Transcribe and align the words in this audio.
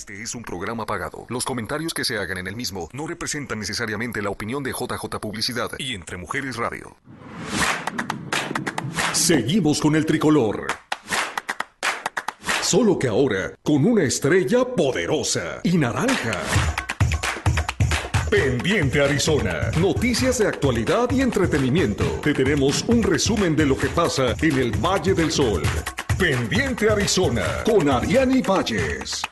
Este 0.00 0.22
es 0.22 0.34
un 0.34 0.42
programa 0.42 0.86
pagado. 0.86 1.26
Los 1.28 1.44
comentarios 1.44 1.92
que 1.92 2.06
se 2.06 2.16
hagan 2.16 2.38
en 2.38 2.46
el 2.46 2.56
mismo 2.56 2.88
no 2.94 3.06
representan 3.06 3.58
necesariamente 3.58 4.22
la 4.22 4.30
opinión 4.30 4.62
de 4.62 4.70
JJ 4.70 5.20
Publicidad 5.20 5.72
y 5.76 5.94
Entre 5.94 6.16
Mujeres 6.16 6.56
Radio. 6.56 6.96
Seguimos 9.12 9.78
con 9.78 9.94
el 9.96 10.06
tricolor. 10.06 10.68
Solo 12.62 12.98
que 12.98 13.08
ahora 13.08 13.52
con 13.62 13.84
una 13.84 14.04
estrella 14.04 14.64
poderosa 14.64 15.60
y 15.64 15.76
naranja. 15.76 16.40
Pendiente 18.30 19.02
Arizona. 19.02 19.70
Noticias 19.78 20.38
de 20.38 20.46
actualidad 20.46 21.10
y 21.10 21.20
entretenimiento. 21.20 22.04
Te 22.22 22.32
tenemos 22.32 22.84
un 22.88 23.02
resumen 23.02 23.54
de 23.54 23.66
lo 23.66 23.76
que 23.76 23.88
pasa 23.88 24.34
en 24.40 24.58
el 24.58 24.70
Valle 24.78 25.12
del 25.12 25.30
Sol. 25.30 25.62
Pendiente 26.16 26.88
Arizona 26.88 27.44
con 27.66 27.90
Ariani 27.90 28.40
Valles. 28.40 29.22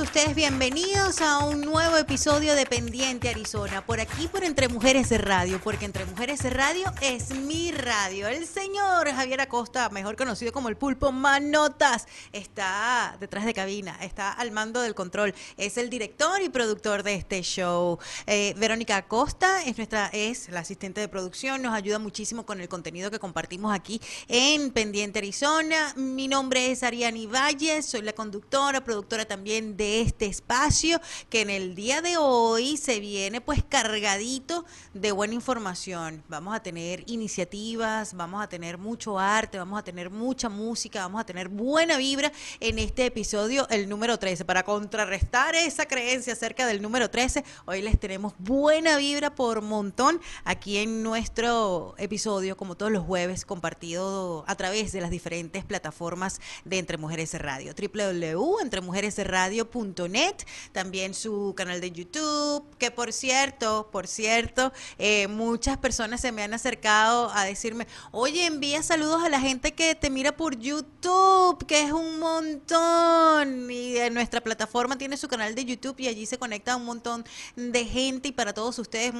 Ustedes 0.00 0.34
bienvenidos 0.34 1.22
a 1.22 1.38
un 1.38 1.62
nuevo 1.62 1.96
episodio 1.96 2.54
de 2.54 2.66
Pendiente 2.66 3.30
Arizona, 3.30 3.86
por 3.86 4.00
aquí 4.00 4.28
por 4.28 4.44
Entre 4.44 4.68
Mujeres 4.68 5.08
de 5.08 5.16
Radio, 5.16 5.60
porque 5.62 5.86
Entre 5.86 6.04
Mujeres 6.04 6.42
de 6.42 6.50
Radio 6.50 6.92
es 7.00 7.30
mi 7.30 7.70
radio. 7.70 8.26
El 8.28 8.46
señor 8.46 9.10
Javier 9.10 9.40
Acosta, 9.40 9.88
mejor 9.88 10.16
conocido 10.16 10.52
como 10.52 10.68
el 10.68 10.76
pulpo 10.76 11.12
Manotas, 11.12 12.06
está 12.32 13.16
detrás 13.20 13.46
de 13.46 13.54
cabina, 13.54 13.96
está 14.02 14.32
al 14.32 14.50
mando 14.50 14.82
del 14.82 14.94
control, 14.94 15.34
es 15.56 15.78
el 15.78 15.88
director 15.88 16.42
y 16.42 16.50
productor 16.50 17.02
de 17.02 17.14
este 17.14 17.40
show. 17.42 17.98
Eh, 18.26 18.54
Verónica 18.58 18.98
Acosta 18.98 19.62
es 19.64 19.78
nuestra, 19.78 20.08
es 20.12 20.50
la 20.50 20.60
asistente 20.60 21.00
de 21.00 21.08
producción, 21.08 21.62
nos 21.62 21.72
ayuda 21.72 21.98
muchísimo 21.98 22.44
con 22.44 22.60
el 22.60 22.68
contenido 22.68 23.10
que 23.10 23.18
compartimos 23.18 23.74
aquí 23.74 24.00
en 24.28 24.72
Pendiente 24.72 25.20
Arizona. 25.20 25.94
Mi 25.96 26.28
nombre 26.28 26.70
es 26.70 26.82
Ariani 26.82 27.26
Valles, 27.26 27.86
soy 27.86 28.02
la 28.02 28.12
conductora, 28.12 28.84
productora 28.84 29.24
también 29.24 29.36
también 29.36 29.76
este 29.86 30.26
espacio 30.26 31.00
que 31.30 31.40
en 31.40 31.50
el 31.50 31.74
día 31.74 32.02
de 32.02 32.16
hoy 32.16 32.76
se 32.76 33.00
viene 33.00 33.40
pues 33.40 33.62
cargadito 33.62 34.64
de 34.94 35.12
buena 35.12 35.34
información. 35.34 36.22
Vamos 36.28 36.54
a 36.54 36.60
tener 36.60 37.04
iniciativas, 37.06 38.14
vamos 38.14 38.42
a 38.42 38.48
tener 38.48 38.78
mucho 38.78 39.18
arte, 39.18 39.58
vamos 39.58 39.78
a 39.78 39.82
tener 39.82 40.10
mucha 40.10 40.48
música, 40.48 41.00
vamos 41.00 41.20
a 41.20 41.24
tener 41.24 41.48
buena 41.48 41.96
vibra 41.96 42.32
en 42.60 42.78
este 42.78 43.06
episodio, 43.06 43.66
el 43.70 43.88
número 43.88 44.18
13. 44.18 44.44
Para 44.44 44.62
contrarrestar 44.62 45.54
esa 45.54 45.86
creencia 45.86 46.32
acerca 46.32 46.66
del 46.66 46.82
número 46.82 47.10
13, 47.10 47.44
hoy 47.66 47.82
les 47.82 47.98
tenemos 47.98 48.34
buena 48.38 48.96
vibra 48.96 49.34
por 49.34 49.62
montón 49.62 50.20
aquí 50.44 50.78
en 50.78 51.02
nuestro 51.02 51.94
episodio, 51.98 52.56
como 52.56 52.76
todos 52.76 52.92
los 52.92 53.04
jueves, 53.04 53.44
compartido 53.44 54.44
a 54.46 54.54
través 54.54 54.92
de 54.92 55.00
las 55.00 55.10
diferentes 55.10 55.64
plataformas 55.64 56.40
de 56.64 56.78
Entre 56.78 56.98
Mujeres 56.98 57.34
Radio. 57.34 57.74
www.entremujeres 57.74 59.18
radio.net, 59.66 60.36
también 60.72 61.14
su 61.14 61.54
canal 61.56 61.80
de 61.80 61.90
YouTube, 61.90 62.64
que 62.78 62.90
por 62.90 63.12
cierto, 63.12 63.88
por 63.90 64.06
cierto, 64.06 64.72
eh, 64.98 65.28
muchas 65.28 65.78
personas 65.78 66.20
se 66.20 66.32
me 66.32 66.42
han 66.42 66.54
acercado 66.54 67.30
a 67.32 67.44
decirme, 67.44 67.86
oye, 68.12 68.46
envía 68.46 68.82
saludos 68.82 69.22
a 69.24 69.28
la 69.28 69.40
gente 69.40 69.72
que 69.72 69.94
te 69.94 70.10
mira 70.10 70.36
por 70.36 70.58
YouTube, 70.58 71.64
que 71.66 71.82
es 71.82 71.92
un 71.92 72.18
montón. 72.18 73.70
Y 73.70 73.96
nuestra 74.10 74.40
plataforma 74.40 74.98
tiene 74.98 75.16
su 75.16 75.28
canal 75.28 75.54
de 75.54 75.64
YouTube 75.64 75.96
y 75.98 76.08
allí 76.08 76.26
se 76.26 76.38
conecta 76.38 76.76
un 76.76 76.84
montón 76.84 77.24
de 77.56 77.84
gente 77.84 78.28
y 78.28 78.32
para 78.32 78.52
todos 78.52 78.78
ustedes, 78.78 79.12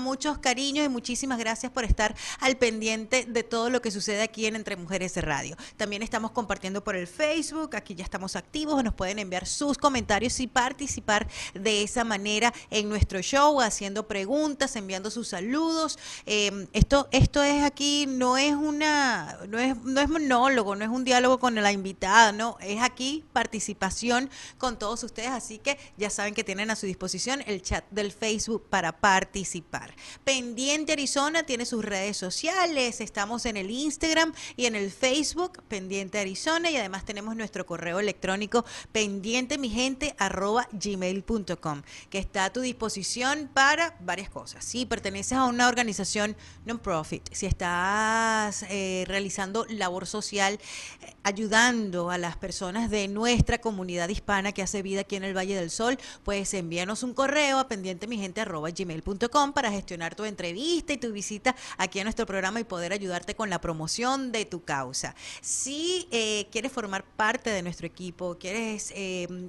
muchos 0.00 0.38
cariños 0.38 0.86
y 0.86 0.88
muchísimas 0.88 1.38
gracias 1.38 1.70
por 1.72 1.84
estar 1.84 2.14
al 2.40 2.56
pendiente 2.56 3.24
de 3.26 3.42
todo 3.42 3.70
lo 3.70 3.82
que 3.82 3.90
sucede 3.90 4.22
aquí 4.22 4.46
en 4.46 4.56
Entre 4.56 4.76
Mujeres 4.76 5.16
Radio. 5.16 5.56
También 5.76 6.02
estamos 6.02 6.30
compartiendo 6.32 6.82
por 6.82 6.96
el 6.96 7.06
Facebook, 7.06 7.76
aquí 7.76 7.94
ya 7.94 8.04
estamos 8.04 8.36
activos, 8.36 8.82
nos 8.82 8.94
pueden 8.94 9.18
enviar 9.18 9.46
sus 9.60 9.76
comentarios 9.76 10.40
y 10.40 10.46
participar 10.46 11.28
de 11.52 11.82
esa 11.82 12.02
manera 12.02 12.54
en 12.70 12.88
nuestro 12.88 13.20
show, 13.20 13.60
haciendo 13.60 14.08
preguntas, 14.08 14.74
enviando 14.74 15.10
sus 15.10 15.28
saludos. 15.28 15.98
Em, 16.24 16.66
esto, 16.72 17.08
esto 17.12 17.42
es 17.42 17.62
aquí, 17.62 18.06
no 18.08 18.38
es 18.38 18.54
una, 18.54 19.38
no 19.48 19.58
es, 19.58 19.76
no 19.76 20.00
es 20.00 20.08
monólogo, 20.08 20.76
no 20.76 20.84
es 20.84 20.90
un 20.90 21.04
diálogo 21.04 21.38
con 21.38 21.54
la 21.56 21.72
invitada, 21.72 22.32
no, 22.32 22.56
es 22.60 22.80
aquí 22.80 23.22
participación 23.34 24.30
con 24.56 24.78
todos 24.78 25.04
ustedes, 25.04 25.28
así 25.28 25.58
que 25.58 25.78
ya 25.98 26.08
saben 26.08 26.32
que 26.32 26.42
tienen 26.42 26.70
a 26.70 26.76
su 26.76 26.86
disposición 26.86 27.42
el 27.46 27.60
chat 27.60 27.84
del 27.90 28.12
Facebook 28.12 28.66
para 28.70 28.98
participar. 28.98 29.94
Pendiente 30.24 30.92
Arizona 30.92 31.42
tiene 31.42 31.66
sus 31.66 31.84
redes 31.84 32.16
sociales, 32.16 33.02
estamos 33.02 33.44
en 33.44 33.58
el 33.58 33.70
Instagram 33.70 34.32
y 34.56 34.64
en 34.64 34.74
el 34.74 34.90
Facebook, 34.90 35.62
Pendiente 35.68 36.18
Arizona, 36.18 36.70
y 36.70 36.78
además 36.78 37.04
tenemos 37.04 37.36
nuestro 37.36 37.66
correo 37.66 38.00
electrónico 38.00 38.64
pendiente 38.90 39.49
mi 39.58 39.70
gente 39.70 40.14
arroba 40.18 40.68
gmail.com 40.72 41.82
que 42.08 42.18
está 42.18 42.46
a 42.46 42.52
tu 42.52 42.60
disposición 42.60 43.50
para 43.52 43.96
varias 44.00 44.30
cosas. 44.30 44.64
Si 44.64 44.86
perteneces 44.86 45.32
a 45.32 45.44
una 45.44 45.68
organización 45.68 46.36
non-profit, 46.64 47.28
si 47.32 47.46
estás 47.46 48.64
eh, 48.68 49.04
realizando 49.06 49.66
labor 49.68 50.06
social, 50.06 50.54
eh, 50.54 51.14
ayudando 51.22 52.10
a 52.10 52.18
las 52.18 52.36
personas 52.36 52.90
de 52.90 53.08
nuestra 53.08 53.60
comunidad 53.60 54.08
hispana 54.08 54.52
que 54.52 54.62
hace 54.62 54.82
vida 54.82 55.02
aquí 55.02 55.16
en 55.16 55.24
el 55.24 55.36
Valle 55.36 55.56
del 55.56 55.70
Sol, 55.70 55.98
pues 56.24 56.52
envíanos 56.54 57.02
un 57.02 57.14
correo 57.14 57.58
a 57.58 57.68
pendiente 57.68 58.06
mi 58.06 58.18
gente 58.18 58.40
arroba 58.40 58.70
gmail.com 58.70 59.52
para 59.52 59.70
gestionar 59.70 60.14
tu 60.14 60.24
entrevista 60.24 60.92
y 60.92 60.96
tu 60.96 61.12
visita 61.12 61.54
aquí 61.78 62.00
a 62.00 62.04
nuestro 62.04 62.26
programa 62.26 62.60
y 62.60 62.64
poder 62.64 62.92
ayudarte 62.92 63.34
con 63.34 63.50
la 63.50 63.60
promoción 63.60 64.32
de 64.32 64.44
tu 64.44 64.64
causa. 64.64 65.14
Si 65.40 66.08
eh, 66.10 66.48
quieres 66.50 66.72
formar 66.72 67.04
parte 67.04 67.50
de 67.50 67.62
nuestro 67.62 67.86
equipo, 67.86 68.36
quieres 68.38 68.92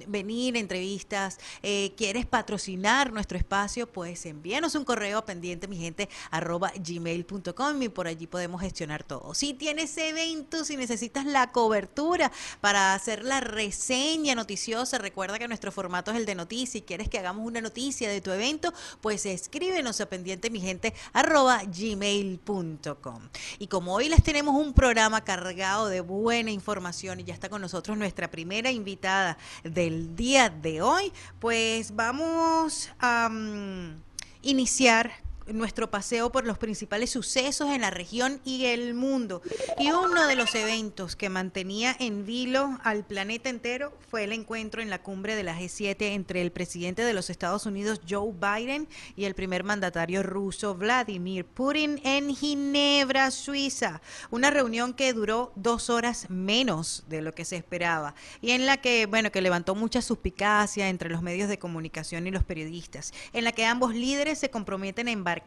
venir 0.06 0.56
entrevistas, 0.56 1.38
eh, 1.62 1.92
quieres 1.96 2.26
patrocinar 2.26 3.12
nuestro 3.12 3.38
espacio, 3.38 3.86
pues 3.86 4.26
envíanos 4.26 4.74
un 4.74 4.84
correo 4.84 5.24
pendiente 5.24 5.68
mi 5.68 5.76
gente 5.76 6.08
arroba 6.30 6.72
gmail.com 6.76 7.82
y 7.82 7.88
por 7.88 8.06
allí 8.06 8.26
podemos 8.26 8.60
gestionar 8.60 9.04
todo. 9.04 9.34
Si 9.34 9.54
tienes 9.54 9.96
eventos, 9.98 10.68
si 10.68 10.76
necesitas 10.76 11.26
la 11.26 11.52
cobertura 11.52 12.32
para 12.60 12.94
hacer 12.94 13.24
la 13.24 13.40
reseña 13.40 14.34
noticiosa, 14.34 14.98
recuerda 14.98 15.38
que 15.38 15.48
nuestro 15.48 15.72
formato 15.72 16.10
es 16.10 16.16
el 16.16 16.26
de 16.26 16.34
noticia 16.34 16.78
y 16.78 16.82
quieres 16.82 17.08
que 17.08 17.18
hagamos 17.18 17.46
una 17.46 17.60
noticia 17.60 18.08
de 18.08 18.20
tu 18.20 18.30
evento, 18.30 18.72
pues 19.00 19.26
escríbenos 19.26 20.00
a 20.00 20.06
pendiente 20.06 20.50
mi 20.50 20.60
gente 20.60 20.94
arroba 21.12 21.62
gmail.com. 21.64 23.28
Y 23.58 23.66
como 23.66 23.94
hoy 23.94 24.08
les 24.08 24.22
tenemos 24.22 24.54
un 24.54 24.72
programa 24.72 25.22
cargado 25.22 25.88
de 25.88 26.00
buena 26.00 26.50
información 26.50 27.20
y 27.20 27.24
ya 27.24 27.34
está 27.34 27.48
con 27.48 27.60
nosotros 27.60 27.96
nuestra 27.96 28.30
primera 28.30 28.70
invitada, 28.70 29.38
del 29.82 30.14
día 30.14 30.48
de 30.48 30.80
hoy, 30.80 31.12
pues 31.40 31.96
vamos 31.96 32.90
a 33.00 33.28
mm, 33.28 34.00
iniciar 34.42 35.10
nuestro 35.52 35.90
paseo 35.90 36.32
por 36.32 36.46
los 36.46 36.58
principales 36.58 37.10
sucesos 37.10 37.70
en 37.70 37.82
la 37.82 37.90
región 37.90 38.40
y 38.44 38.66
el 38.66 38.94
mundo. 38.94 39.42
Y 39.78 39.90
uno 39.90 40.26
de 40.26 40.36
los 40.36 40.54
eventos 40.54 41.16
que 41.16 41.28
mantenía 41.28 41.96
en 41.98 42.24
vilo 42.24 42.78
al 42.82 43.04
planeta 43.04 43.50
entero 43.50 43.92
fue 44.10 44.24
el 44.24 44.32
encuentro 44.32 44.82
en 44.82 44.90
la 44.90 45.02
cumbre 45.02 45.36
de 45.36 45.42
la 45.42 45.58
G7 45.58 45.96
entre 46.12 46.42
el 46.42 46.52
presidente 46.52 47.02
de 47.02 47.12
los 47.12 47.30
Estados 47.30 47.66
Unidos, 47.66 48.00
Joe 48.08 48.32
Biden, 48.32 48.88
y 49.16 49.24
el 49.24 49.34
primer 49.34 49.64
mandatario 49.64 50.22
ruso, 50.22 50.74
Vladimir 50.74 51.44
Putin, 51.44 52.00
en 52.04 52.34
Ginebra, 52.34 53.30
Suiza. 53.30 54.00
Una 54.30 54.50
reunión 54.50 54.94
que 54.94 55.12
duró 55.12 55.52
dos 55.56 55.90
horas 55.90 56.28
menos 56.30 57.04
de 57.08 57.22
lo 57.22 57.34
que 57.34 57.44
se 57.44 57.56
esperaba 57.56 58.14
y 58.40 58.52
en 58.52 58.66
la 58.66 58.78
que, 58.78 59.06
bueno, 59.06 59.30
que 59.30 59.42
levantó 59.42 59.74
mucha 59.74 60.02
suspicacia 60.02 60.88
entre 60.88 61.10
los 61.10 61.22
medios 61.22 61.48
de 61.48 61.58
comunicación 61.58 62.26
y 62.26 62.30
los 62.30 62.44
periodistas, 62.44 63.12
en 63.32 63.44
la 63.44 63.52
que 63.52 63.64
ambos 63.64 63.94
líderes 63.94 64.38
se 64.38 64.50
comprometen 64.50 65.08
a 65.08 65.12
embarcar 65.12 65.41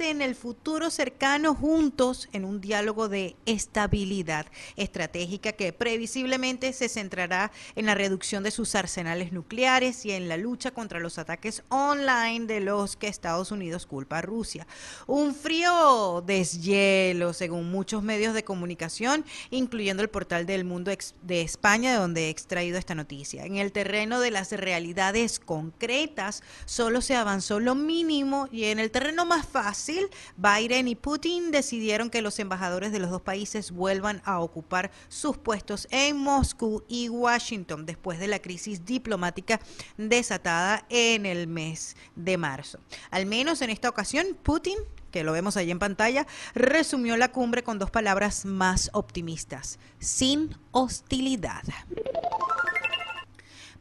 en 0.00 0.22
el 0.22 0.34
futuro 0.34 0.90
cercano 0.90 1.54
juntos 1.54 2.28
en 2.32 2.44
un 2.44 2.60
diálogo 2.60 3.08
de 3.08 3.36
estabilidad 3.46 4.46
estratégica 4.76 5.52
que 5.52 5.72
previsiblemente 5.72 6.72
se 6.72 6.88
centrará 6.88 7.50
en 7.74 7.86
la 7.86 7.94
reducción 7.94 8.42
de 8.42 8.50
sus 8.50 8.74
arsenales 8.74 9.32
nucleares 9.32 10.04
y 10.06 10.12
en 10.12 10.28
la 10.28 10.36
lucha 10.36 10.70
contra 10.70 11.00
los 11.00 11.18
ataques 11.18 11.62
online 11.68 12.46
de 12.46 12.60
los 12.60 12.96
que 12.96 13.08
Estados 13.08 13.50
Unidos 13.50 13.86
culpa 13.86 14.18
a 14.18 14.22
Rusia. 14.22 14.66
Un 15.06 15.34
frío 15.34 16.22
deshielo, 16.26 17.32
según 17.32 17.70
muchos 17.70 18.02
medios 18.02 18.34
de 18.34 18.44
comunicación, 18.44 19.24
incluyendo 19.50 20.02
el 20.02 20.08
portal 20.08 20.46
del 20.46 20.64
Mundo 20.64 20.92
de 21.22 21.40
España, 21.42 21.92
de 21.92 21.98
donde 21.98 22.26
he 22.26 22.30
extraído 22.30 22.78
esta 22.78 22.94
noticia. 22.94 23.44
En 23.44 23.56
el 23.56 23.72
terreno 23.72 24.20
de 24.20 24.30
las 24.30 24.52
realidades 24.52 25.38
concretas, 25.38 26.42
solo 26.64 27.00
se 27.00 27.14
avanzó 27.14 27.60
lo 27.60 27.74
mínimo 27.74 28.48
y 28.52 28.64
en 28.64 28.78
el 28.78 28.90
terreno 28.90 29.25
más 29.26 29.46
fácil, 29.46 30.08
Biden 30.36 30.88
y 30.88 30.94
Putin 30.94 31.50
decidieron 31.50 32.10
que 32.10 32.22
los 32.22 32.38
embajadores 32.38 32.92
de 32.92 32.98
los 32.98 33.10
dos 33.10 33.22
países 33.22 33.70
vuelvan 33.70 34.22
a 34.24 34.40
ocupar 34.40 34.90
sus 35.08 35.36
puestos 35.36 35.86
en 35.90 36.16
Moscú 36.16 36.84
y 36.88 37.08
Washington 37.08 37.86
después 37.86 38.18
de 38.18 38.28
la 38.28 38.38
crisis 38.38 38.84
diplomática 38.84 39.60
desatada 39.96 40.86
en 40.88 41.26
el 41.26 41.46
mes 41.46 41.96
de 42.14 42.36
marzo. 42.36 42.78
Al 43.10 43.26
menos 43.26 43.60
en 43.62 43.70
esta 43.70 43.88
ocasión, 43.88 44.26
Putin 44.42 44.76
que 45.10 45.24
lo 45.24 45.32
vemos 45.32 45.56
ahí 45.56 45.70
en 45.70 45.78
pantalla, 45.78 46.26
resumió 46.54 47.16
la 47.16 47.32
cumbre 47.32 47.62
con 47.62 47.78
dos 47.78 47.90
palabras 47.90 48.44
más 48.44 48.90
optimistas, 48.92 49.78
sin 49.98 50.54
hostilidad. 50.72 51.62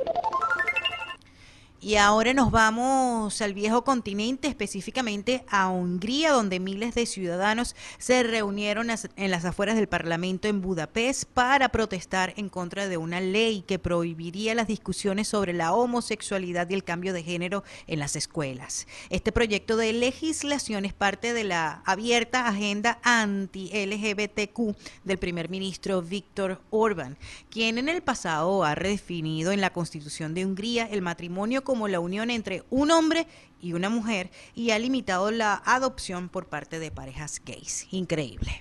Y 1.82 1.96
ahora 1.96 2.34
nos 2.34 2.50
vamos 2.50 3.40
al 3.40 3.54
viejo 3.54 3.84
continente, 3.84 4.48
específicamente 4.48 5.46
a 5.48 5.70
Hungría, 5.70 6.32
donde 6.32 6.60
miles 6.60 6.94
de 6.94 7.06
ciudadanos 7.06 7.74
se 7.96 8.22
reunieron 8.22 8.88
en 8.90 9.30
las 9.30 9.46
afueras 9.46 9.76
del 9.76 9.88
Parlamento 9.88 10.46
en 10.46 10.60
Budapest 10.60 11.24
para 11.24 11.70
protestar 11.70 12.34
en 12.36 12.50
contra 12.50 12.86
de 12.86 12.98
una 12.98 13.22
ley 13.22 13.64
que 13.66 13.78
prohibiría 13.78 14.54
las 14.54 14.66
discusiones 14.66 15.28
sobre 15.28 15.54
la 15.54 15.72
homosexualidad 15.72 16.68
y 16.68 16.74
el 16.74 16.84
cambio 16.84 17.14
de 17.14 17.22
género 17.22 17.64
en 17.86 17.98
las 17.98 18.14
escuelas. 18.14 18.86
Este 19.08 19.32
proyecto 19.32 19.78
de 19.78 19.94
legislación 19.94 20.84
es 20.84 20.92
parte 20.92 21.32
de 21.32 21.44
la 21.44 21.82
abierta 21.86 22.46
agenda 22.46 22.98
anti-LGBTQ 23.04 24.76
del 25.04 25.18
primer 25.18 25.48
ministro 25.48 26.02
Víctor 26.02 26.60
Orbán, 26.68 27.16
quien 27.48 27.78
en 27.78 27.88
el 27.88 28.02
pasado 28.02 28.64
ha 28.64 28.74
redefinido 28.74 29.50
en 29.50 29.62
la 29.62 29.72
Constitución 29.72 30.34
de 30.34 30.44
Hungría 30.44 30.84
el 30.84 31.00
matrimonio 31.00 31.64
como 31.70 31.86
la 31.86 32.00
unión 32.00 32.30
entre 32.30 32.64
un 32.68 32.90
hombre 32.90 33.28
y 33.60 33.74
una 33.74 33.88
mujer 33.88 34.32
y 34.56 34.72
ha 34.72 34.78
limitado 34.80 35.30
la 35.30 35.62
adopción 35.64 36.28
por 36.28 36.48
parte 36.48 36.80
de 36.80 36.90
parejas 36.90 37.40
gays. 37.46 37.86
Increíble. 37.92 38.60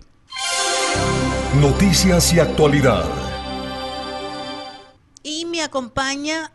Noticias 1.59 2.31
y 2.33 2.39
actualidad. 2.39 3.09
Y 5.23 5.45
me 5.45 5.63
acompaña 5.63 6.51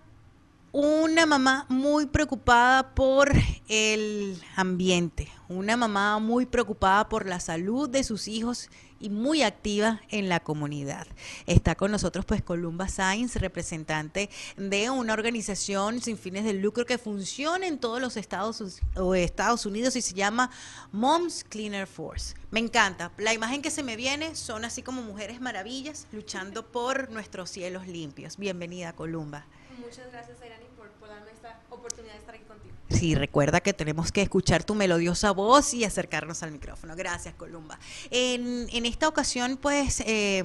una 0.71 1.27
mamá 1.27 1.67
muy 1.69 2.07
preocupada 2.07 2.95
por 2.95 3.33
el 3.67 4.41
ambiente, 4.55 5.33
una 5.49 5.77
mamá 5.77 6.21
muy 6.21 6.47
preocupada 6.47 7.09
por 7.09 7.27
la 7.27 7.41
salud 7.41 7.91
de 7.91 8.05
sus 8.05 8.29
hijos 8.29 8.71
y 9.01 9.11
muy 9.11 9.43
activa 9.43 10.01
en 10.11 10.29
la 10.29 10.41
comunidad. 10.41 11.07
Está 11.47 11.75
con 11.75 11.91
nosotros 11.91 12.25
pues 12.25 12.43
Columba 12.43 12.89
Sainz, 12.89 13.37
representante 13.37 14.31
de 14.57 14.91
una 14.91 15.13
organización 15.13 16.01
sin 16.01 16.19
fines 16.19 16.45
de 16.45 16.55
lucro 16.55 16.87
que 16.87 16.99
funciona 16.99 17.67
en 17.67 17.79
todos 17.79 18.01
los 18.01 18.17
Estados, 18.17 19.67
Unidos 19.67 19.97
y 19.97 20.03
se 20.03 20.15
llama 20.15 20.51
Moms 20.93 21.45
Cleaner 21.45 21.87
Force. 21.87 22.35
Me 22.51 22.61
encanta. 22.61 23.11
La 23.19 23.35
imagen 23.35 23.63
que 23.63 23.71
se 23.71 23.83
me 23.83 23.97
viene 23.97 24.35
son 24.35 24.65
así 24.65 24.83
como 24.83 25.03
mujeres 25.03 25.41
maravillas 25.41 26.07
luchando 26.13 26.67
por 26.67 27.11
nuestros 27.11 27.51
cielos 27.51 27.87
limpios. 27.87 28.37
Bienvenida, 28.37 28.93
Columba. 28.93 29.45
Muchas 29.79 30.11
gracias, 30.13 30.39
Irani, 30.45 30.67
por, 30.77 30.89
por 30.93 31.09
darme 31.09 31.31
esta 31.33 31.61
oportunidad 31.71 32.15
de 32.15 32.19
estar 32.21 32.35
aquí 32.35 32.45
contigo. 32.45 32.54
Sí, 32.95 33.15
recuerda 33.15 33.61
que 33.61 33.73
tenemos 33.73 34.13
que 34.13 34.23
escuchar 34.23 34.65
tu 34.65 34.75
melodiosa 34.75 35.33
voz 35.33 35.75
y 35.75 35.85
acercarnos 35.85 36.43
al 36.43 36.53
micrófono. 36.53 36.95
Gracias, 36.97 37.35
Columba. 37.35 37.79
En, 38.11 38.69
en 38.73 38.87
esta 38.87 39.09
ocasión, 39.09 39.59
pues... 39.61 40.03
Eh, 40.07 40.43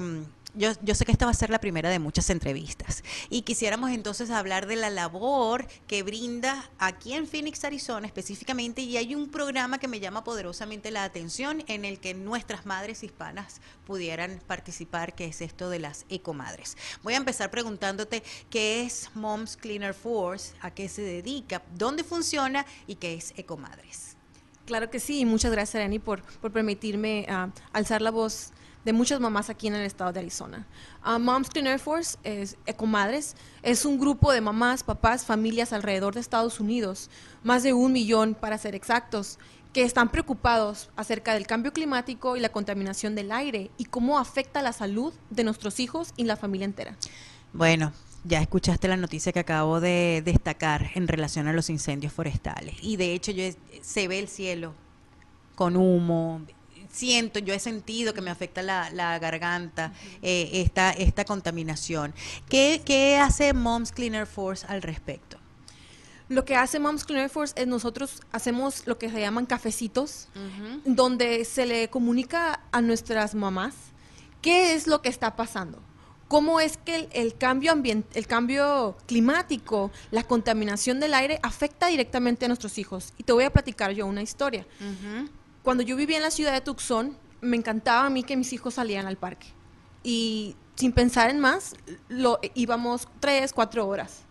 yo, 0.55 0.73
sé 0.95 1.05
que 1.05 1.11
esta 1.11 1.25
va 1.25 1.31
a 1.31 1.35
ser 1.35 1.49
la 1.49 1.59
primera 1.59 1.89
de 1.89 1.99
muchas 1.99 2.29
entrevistas 2.29 3.03
y 3.29 3.43
quisiéramos 3.43 3.91
entonces 3.91 4.31
hablar 4.31 4.65
de 4.65 4.75
la 4.75 4.89
labor 4.89 5.67
que 5.87 6.01
brinda 6.01 6.69
aquí 6.79 7.13
en 7.13 7.27
Phoenix, 7.27 7.63
Arizona 7.63 8.07
específicamente 8.07 8.81
y 8.81 8.97
hay 8.97 9.13
un 9.13 9.29
programa 9.29 9.77
que 9.77 9.87
me 9.87 9.99
llama 9.99 10.23
poderosamente 10.23 10.89
la 10.89 11.03
atención 11.03 11.63
en 11.67 11.85
el 11.85 11.99
que 11.99 12.13
nuestras 12.13 12.65
madres 12.65 13.03
hispanas 13.03 13.61
pudieran 13.85 14.41
participar, 14.47 15.13
que 15.13 15.25
es 15.25 15.41
esto 15.41 15.69
de 15.69 15.79
las 15.79 16.05
ecomadres. 16.09 16.77
Voy 17.03 17.13
a 17.13 17.17
empezar 17.17 17.51
preguntándote 17.51 18.23
qué 18.49 18.83
es 18.83 19.11
Moms 19.13 19.55
Cleaner 19.55 19.93
Force, 19.93 20.53
a 20.61 20.71
qué 20.71 20.89
se 20.89 21.03
dedica, 21.03 21.61
dónde 21.75 22.03
funciona 22.03 22.65
y 22.87 22.95
qué 22.95 23.13
es 23.13 23.33
ecomadres. 23.37 24.18
Claro 24.65 24.89
que 24.89 24.99
sí, 24.99 25.25
muchas 25.25 25.51
gracias, 25.51 25.75
Arani, 25.75 25.99
por, 25.99 26.21
por 26.21 26.51
permitirme 26.51 27.25
uh, 27.29 27.51
alzar 27.73 28.01
la 28.01 28.11
voz 28.11 28.51
de 28.86 28.94
muchas 28.94 29.19
mamás 29.19 29.50
aquí 29.50 29.68
en 29.68 29.76
el 29.76 29.86
estado 29.86 30.12
de 30.14 30.19
Arizona. 30.19 30.66
Uh, 31.06 31.19
Moms 31.19 31.50
Clean 31.50 31.68
Air 31.68 31.80
Force, 31.80 32.18
es, 32.24 32.57
Ecomadres, 32.66 33.36
es 33.62 33.86
un 33.86 34.00
grupo 34.00 34.31
de 34.31 34.42
mamás, 34.42 34.83
papás, 34.83 35.26
familias 35.26 35.74
alrededor 35.74 36.14
de 36.14 36.21
Estados 36.21 36.59
Unidos, 36.59 37.09
más 37.44 37.64
de 37.64 37.74
un 37.74 37.92
millón 37.92 38.36
para 38.36 38.57
ser 38.57 38.76
exactos, 38.76 39.38
que 39.74 39.83
están 39.83 40.09
preocupados 40.09 40.90
acerca 40.95 41.33
del 41.33 41.45
cambio 41.45 41.71
climático 41.71 42.36
y 42.36 42.40
la 42.40 42.50
contaminación 42.50 43.14
del 43.16 43.31
aire 43.31 43.69
y 43.78 43.86
cómo 43.86 44.18
afecta 44.18 44.62
la 44.62 44.74
salud 44.74 45.14
de 45.30 45.44
nuestros 45.44 45.80
hijos 45.80 46.14
y 46.18 46.24
la 46.24 46.38
familia 46.38 46.66
entera. 46.66 46.95
Bueno, 47.54 47.94
ya 48.24 48.42
escuchaste 48.42 48.88
la 48.88 48.98
noticia 48.98 49.31
que 49.31 49.40
acabo 49.40 49.80
de 49.80 50.21
destacar 50.26 50.92
en 50.95 51.07
relación 51.07 51.48
a 51.48 51.54
los 51.54 51.69
incendios 51.69 52.14
forestales. 52.14 52.76
Y 52.81 52.98
de 52.98 53.14
hecho 53.14 53.31
yo, 53.31 53.44
se 53.81 54.07
ve 54.07 54.19
el 54.19 54.28
cielo 54.28 54.74
con 55.56 55.76
humo, 55.76 56.42
siento, 56.91 57.39
yo 57.39 57.53
he 57.53 57.59
sentido 57.59 58.13
que 58.13 58.21
me 58.21 58.31
afecta 58.31 58.61
la, 58.61 59.19
garganta, 59.19 59.93
eh, 60.21 60.49
esta, 60.53 60.91
esta 60.91 61.25
contaminación. 61.25 62.13
¿Qué, 62.49 62.81
¿Qué 62.85 63.17
hace 63.17 63.53
Moms 63.53 63.91
Cleaner 63.91 64.25
Force 64.25 64.65
al 64.67 64.81
respecto? 64.81 65.37
Lo 66.29 66.45
que 66.45 66.55
hace 66.55 66.79
Moms 66.79 67.05
Cleaner 67.05 67.29
Force 67.29 67.55
es 67.57 67.65
nosotros 67.65 68.21
hacemos 68.31 68.85
lo 68.85 68.99
que 68.99 69.09
se 69.09 69.19
llaman 69.19 69.47
cafecitos, 69.47 70.27
donde 70.85 71.43
se 71.43 71.65
le 71.65 71.89
comunica 71.89 72.61
a 72.71 72.81
nuestras 72.81 73.33
mamás 73.33 73.73
qué 74.41 74.75
es 74.75 74.85
lo 74.85 75.01
que 75.01 75.09
está 75.09 75.35
pasando. 75.35 75.79
Cómo 76.27 76.59
es 76.59 76.77
que 76.77 77.09
el, 77.13 77.35
cambio 77.35 77.73
el 78.13 78.27
cambio 78.27 78.95
climático, 79.07 79.89
la 80.11 80.21
contaminación 80.21 80.99
del 80.99 81.15
aire 81.15 81.39
afecta 81.41 81.87
directamente 81.87 82.45
a 82.45 82.47
nuestros 82.47 82.77
hijos. 82.77 83.11
Y 83.17 83.23
te 83.23 83.33
voy 83.33 83.45
a 83.45 83.49
platicar 83.51 83.91
yo 83.93 84.05
una 84.05 84.21
historia 84.21 84.67
cuando 85.63 85.83
yo 85.83 85.95
vivía 85.95 86.18
en 86.18 86.23
la 86.23 86.31
ciudad 86.31 86.54
de 86.54 86.61
Tucson, 86.61 87.18
me 87.42 87.57
encantaba 87.57 88.06
a 88.06 88.09
mí 88.09 88.23
que 88.23 88.35
mis 88.37 88.54
hijos 88.54 88.75
salieran 88.75 89.07
al 89.07 89.18
parque. 89.18 89.47
Y 90.04 90.56
sin 90.75 90.92
pensar 90.94 91.30
en 91.30 91.39
más, 91.39 91.75
lo, 92.07 92.39
íbamos 92.56 93.07
tres, 93.19 93.54
cuatro 93.54 93.87
horas. 93.87 94.21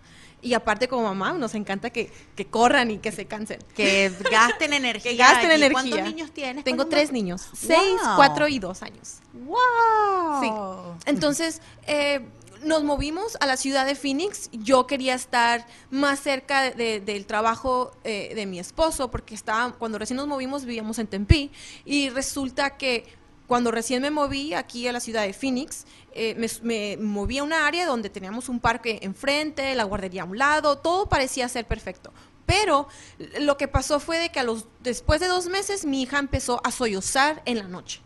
Y 0.40 0.54
aparte 0.54 0.86
como 0.86 1.02
mamá, 1.02 1.32
nos 1.32 1.54
encanta 1.56 1.90
que, 1.90 2.12
que 2.36 2.46
corran 2.46 2.92
y 2.92 2.98
que 2.98 3.10
se 3.10 3.26
cansen. 3.26 3.58
Que 3.74 4.12
gasten 4.30 4.72
energía. 4.72 5.10
Que 5.10 5.16
gasten 5.16 5.50
energía. 5.50 5.72
¿Cuántos 5.72 6.02
niños 6.02 6.30
tienes? 6.32 6.64
Tengo 6.64 6.86
tres 6.86 7.10
niños, 7.10 7.48
seis, 7.54 8.00
Wow. 8.04 8.16
cuatro 8.16 8.46
y 8.46 8.58
dos 8.60 8.82
años. 8.82 9.16
¡Wow! 9.32 10.40
Sí. 10.40 11.10
Entonces, 11.10 11.60
eh, 11.86 12.24
nos 12.62 12.84
movimos 12.84 13.36
a 13.40 13.46
la 13.46 13.56
ciudad 13.56 13.86
de 13.86 13.94
Phoenix. 13.94 14.48
Yo 14.52 14.86
quería 14.86 15.14
estar 15.14 15.66
más 15.90 16.20
cerca 16.20 16.62
de- 16.62 16.72
de- 16.72 17.00
del 17.00 17.26
trabajo 17.26 17.92
eh, 18.04 18.32
de 18.34 18.46
mi 18.46 18.58
esposo, 18.58 19.10
porque 19.10 19.34
estaba, 19.34 19.72
cuando 19.72 19.98
recién 19.98 20.16
nos 20.16 20.26
movimos 20.26 20.64
vivíamos 20.64 20.98
en 20.98 21.06
Tempe. 21.06 21.50
Y 21.84 22.10
resulta 22.10 22.76
que 22.76 23.04
cuando 23.46 23.70
recién 23.70 24.02
me 24.02 24.10
moví 24.10 24.52
aquí 24.54 24.86
a 24.88 24.92
la 24.92 25.00
ciudad 25.00 25.22
de 25.22 25.32
Phoenix, 25.32 25.86
eh, 26.12 26.34
me, 26.36 26.48
me 26.62 26.96
moví 27.02 27.38
a 27.38 27.44
una 27.44 27.66
área 27.66 27.86
donde 27.86 28.10
teníamos 28.10 28.48
un 28.48 28.60
parque 28.60 28.98
enfrente, 29.02 29.74
la 29.74 29.84
guardería 29.84 30.22
a 30.22 30.24
un 30.26 30.36
lado, 30.36 30.78
todo 30.78 31.08
parecía 31.08 31.48
ser 31.48 31.66
perfecto. 31.66 32.12
Pero 32.44 32.88
lo 33.40 33.56
que 33.58 33.68
pasó 33.68 34.00
fue 34.00 34.18
de 34.18 34.30
que 34.30 34.40
a 34.40 34.42
los, 34.42 34.66
después 34.80 35.20
de 35.20 35.26
dos 35.28 35.46
meses 35.48 35.84
mi 35.84 36.02
hija 36.02 36.18
empezó 36.18 36.60
a 36.64 36.70
sollozar 36.70 37.42
en 37.44 37.58
la 37.58 37.68
noche 37.68 38.00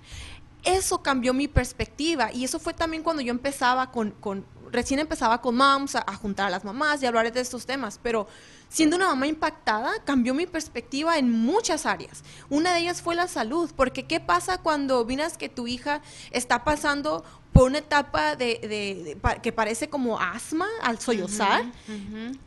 eso 0.64 1.02
cambió 1.02 1.32
mi 1.34 1.48
perspectiva 1.48 2.32
y 2.32 2.44
eso 2.44 2.58
fue 2.58 2.74
también 2.74 3.02
cuando 3.02 3.22
yo 3.22 3.30
empezaba 3.30 3.90
con, 3.90 4.10
con- 4.12 4.44
recién 4.70 5.00
empezaba 5.00 5.40
con 5.42 5.56
moms 5.56 5.96
a, 5.96 6.04
a 6.06 6.14
juntar 6.16 6.46
a 6.46 6.50
las 6.50 6.64
mamás 6.64 7.02
y 7.02 7.06
hablar 7.06 7.30
de 7.30 7.40
estos 7.40 7.66
temas, 7.66 7.98
pero 8.02 8.26
siendo 8.70 8.96
una 8.96 9.08
mamá 9.08 9.26
impactada 9.26 9.92
cambió 10.04 10.32
mi 10.32 10.46
perspectiva 10.46 11.18
en 11.18 11.30
muchas 11.30 11.84
áreas. 11.84 12.22
Una 12.48 12.72
de 12.72 12.80
ellas 12.80 13.02
fue 13.02 13.14
la 13.14 13.28
salud, 13.28 13.70
porque 13.76 14.04
¿qué 14.06 14.18
pasa 14.18 14.58
cuando 14.58 15.04
miras 15.04 15.36
que 15.36 15.50
tu 15.50 15.66
hija 15.66 16.00
está 16.30 16.64
pasando 16.64 17.22
por 17.52 17.64
una 17.68 17.78
etapa 17.78 18.34
de, 18.34 18.60
de- 18.62 19.02
de- 19.04 19.16
pa- 19.16 19.42
que 19.42 19.52
parece 19.52 19.90
como 19.90 20.18
asma 20.18 20.68
al 20.80 20.98
sollozar? 20.98 21.64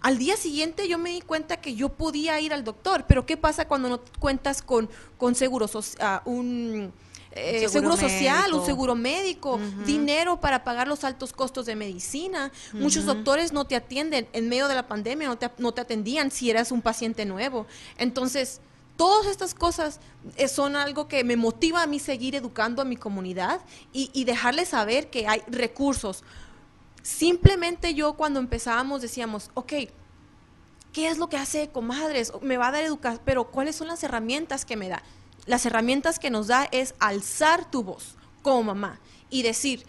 Al 0.01 0.17
día 0.17 0.35
siguiente 0.35 0.87
yo 0.87 0.97
me 0.97 1.11
di 1.11 1.21
cuenta 1.21 1.57
que 1.57 1.75
yo 1.75 1.89
podía 1.89 2.39
ir 2.39 2.53
al 2.55 2.63
doctor, 2.63 3.05
pero 3.07 3.27
¿qué 3.27 3.37
pasa 3.37 3.67
cuando 3.67 3.87
no 3.87 4.01
cuentas 4.19 4.63
con, 4.63 4.89
con 5.19 5.35
seguro 5.35 5.67
soci- 5.67 5.97
ah, 5.99 6.23
un 6.25 6.91
eh, 7.35 7.67
Seguro 7.67 7.97
seguro, 7.97 8.09
social, 8.09 8.53
un 8.53 8.65
seguro 8.65 8.95
médico, 8.95 9.59
dinero 9.85 10.39
para 10.39 10.63
pagar 10.63 10.87
los 10.87 11.03
altos 11.03 11.33
costos 11.33 11.65
de 11.65 11.75
medicina? 11.75 12.51
Muchos 12.73 13.05
doctores 13.05 13.51
no 13.51 13.65
te 13.65 13.75
atienden 13.75 14.27
en 14.31 14.47
medio 14.47 14.69
de 14.69 14.75
la 14.75 14.87
pandemia, 14.87 15.27
no 15.27 15.37
te, 15.37 15.51
no 15.57 15.73
te 15.73 15.81
atendían 15.81 16.31
si 16.31 16.49
eras 16.49 16.71
un 16.71 16.81
paciente 16.81 17.25
nuevo. 17.25 17.67
Entonces, 17.97 18.61
todas 18.95 19.25
estas 19.27 19.53
cosas 19.53 19.99
eh, 20.37 20.47
son 20.47 20.77
algo 20.77 21.09
que 21.09 21.25
me 21.25 21.35
motiva 21.35 21.83
a 21.83 21.87
mí 21.87 21.99
seguir 21.99 22.35
educando 22.35 22.81
a 22.81 22.85
mi 22.85 22.95
comunidad 22.95 23.59
y, 23.91 24.09
y 24.13 24.23
dejarles 24.23 24.69
saber 24.69 25.09
que 25.09 25.27
hay 25.27 25.41
recursos. 25.47 26.23
Simplemente 27.03 27.93
yo 27.93 28.13
cuando 28.13 28.39
empezábamos 28.39 29.01
decíamos, 29.01 29.51
ok, 29.53 29.73
¿qué 30.93 31.09
es 31.09 31.17
lo 31.17 31.27
que 31.27 31.35
hace 31.35 31.67
comadres? 31.67 32.31
Me 32.41 32.55
va 32.55 32.69
a 32.69 32.71
dar 32.71 32.83
educación, 32.85 33.21
pero 33.25 33.51
¿cuáles 33.51 33.75
son 33.75 33.89
las 33.89 34.01
herramientas 34.03 34.63
que 34.63 34.77
me 34.77 34.87
da? 34.87 35.03
Las 35.45 35.65
herramientas 35.65 36.19
que 36.19 36.29
nos 36.29 36.47
da 36.47 36.67
es 36.71 36.95
alzar 36.99 37.69
tu 37.69 37.83
voz 37.83 38.15
como 38.41 38.63
mamá 38.63 38.99
y 39.29 39.43
decir, 39.43 39.85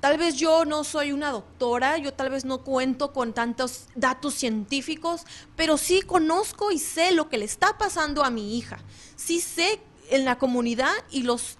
tal 0.00 0.18
vez 0.18 0.36
yo 0.36 0.64
no 0.64 0.84
soy 0.84 1.12
una 1.12 1.30
doctora, 1.30 1.98
yo 1.98 2.12
tal 2.12 2.30
vez 2.30 2.44
no 2.44 2.62
cuento 2.64 3.12
con 3.12 3.32
tantos 3.32 3.86
datos 3.94 4.34
científicos, 4.34 5.22
pero 5.56 5.76
sí 5.76 6.02
conozco 6.02 6.70
y 6.70 6.78
sé 6.78 7.12
lo 7.12 7.28
que 7.28 7.38
le 7.38 7.44
está 7.44 7.78
pasando 7.78 8.24
a 8.24 8.30
mi 8.30 8.56
hija. 8.58 8.78
Sí 9.16 9.40
sé 9.40 9.80
en 10.10 10.24
la 10.24 10.38
comunidad 10.38 10.92
y 11.10 11.22
los 11.22 11.58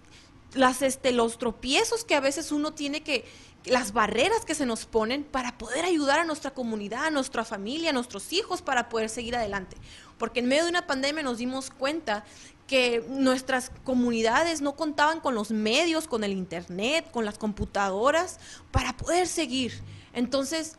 las 0.55 0.81
este 0.81 1.13
los 1.13 1.39
tropiezos 1.39 2.05
que 2.05 2.15
a 2.15 2.21
veces 2.21 2.51
uno 2.51 2.73
tiene 2.73 3.03
que 3.03 3.27
las 3.67 3.93
barreras 3.93 4.45
que 4.45 4.55
se 4.55 4.65
nos 4.65 4.87
ponen 4.87 5.25
para 5.25 5.59
poder 5.59 5.85
ayudar 5.85 6.21
a 6.21 6.25
nuestra 6.25 6.53
comunidad, 6.53 7.07
a 7.07 7.11
nuestra 7.11 7.45
familia, 7.45 7.91
a 7.91 7.93
nuestros 7.93 8.33
hijos 8.33 8.63
para 8.63 8.89
poder 8.89 9.09
seguir 9.09 9.35
adelante. 9.35 9.77
Porque 10.19 10.41
en 10.41 10.47
medio 10.47 10.65
de 10.65 10.71
una 10.71 10.87
pandemia 10.87 11.23
nos 11.23 11.39
dimos 11.39 11.71
cuenta 11.71 12.25
que 12.67 13.05
nuestras 13.09 13.71
comunidades 13.85 14.61
no 14.61 14.75
contaban 14.75 15.21
con 15.21 15.35
los 15.35 15.51
medios, 15.51 16.09
con 16.09 16.25
el 16.25 16.33
internet, 16.33 17.11
con 17.11 17.25
las 17.25 17.39
computadoras 17.39 18.39
para 18.71 18.97
poder 18.97 19.29
seguir. 19.29 19.73
Entonces, 20.13 20.77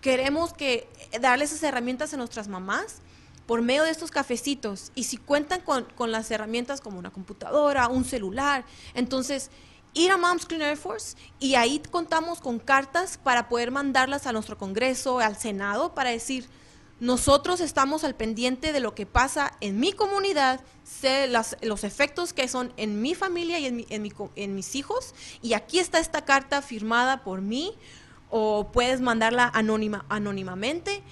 queremos 0.00 0.52
que 0.52 0.88
darles 1.20 1.50
esas 1.50 1.64
herramientas 1.64 2.14
a 2.14 2.16
nuestras 2.16 2.48
mamás 2.48 2.96
por 3.46 3.62
medio 3.62 3.84
de 3.84 3.90
estos 3.90 4.10
cafecitos. 4.10 4.92
Y 4.94 5.04
si 5.04 5.18
cuentan 5.18 5.60
con, 5.60 5.84
con 5.94 6.10
las 6.10 6.30
herramientas 6.30 6.80
como 6.80 6.98
una 6.98 7.10
computadora, 7.10 7.88
un 7.88 8.04
celular, 8.04 8.64
entonces 8.94 9.50
ir 9.94 10.10
a 10.10 10.16
Moms 10.16 10.46
Clean 10.46 10.62
Air 10.62 10.76
Force 10.76 11.16
y 11.38 11.54
ahí 11.54 11.80
contamos 11.90 12.40
con 12.40 12.58
cartas 12.58 13.18
para 13.22 13.48
poder 13.48 13.70
mandarlas 13.70 14.26
a 14.26 14.32
nuestro 14.32 14.58
Congreso, 14.58 15.20
al 15.20 15.36
Senado, 15.36 15.94
para 15.94 16.10
decir, 16.10 16.48
nosotros 16.98 17.60
estamos 17.60 18.04
al 18.04 18.14
pendiente 18.14 18.72
de 18.72 18.80
lo 18.80 18.94
que 18.94 19.04
pasa 19.06 19.52
en 19.60 19.78
mi 19.78 19.92
comunidad, 19.92 20.60
sé 20.82 21.26
las- 21.26 21.56
los 21.60 21.84
efectos 21.84 22.32
que 22.32 22.48
son 22.48 22.72
en 22.76 23.02
mi 23.02 23.14
familia 23.14 23.58
y 23.58 23.66
en, 23.66 24.54
mis 24.54 24.74
hijos, 24.74 25.14
y 25.42 25.52
aquí 25.52 25.78
está 25.78 25.98
esta 25.98 26.24
carta 26.24 26.62
firmada 26.62 27.22
por 27.22 27.42
mí, 27.42 27.74
o 28.30 28.72
puedes 28.72 29.00
mandarla 29.00 29.50
anónima, 29.54 30.04
anónimamente, 30.08 31.02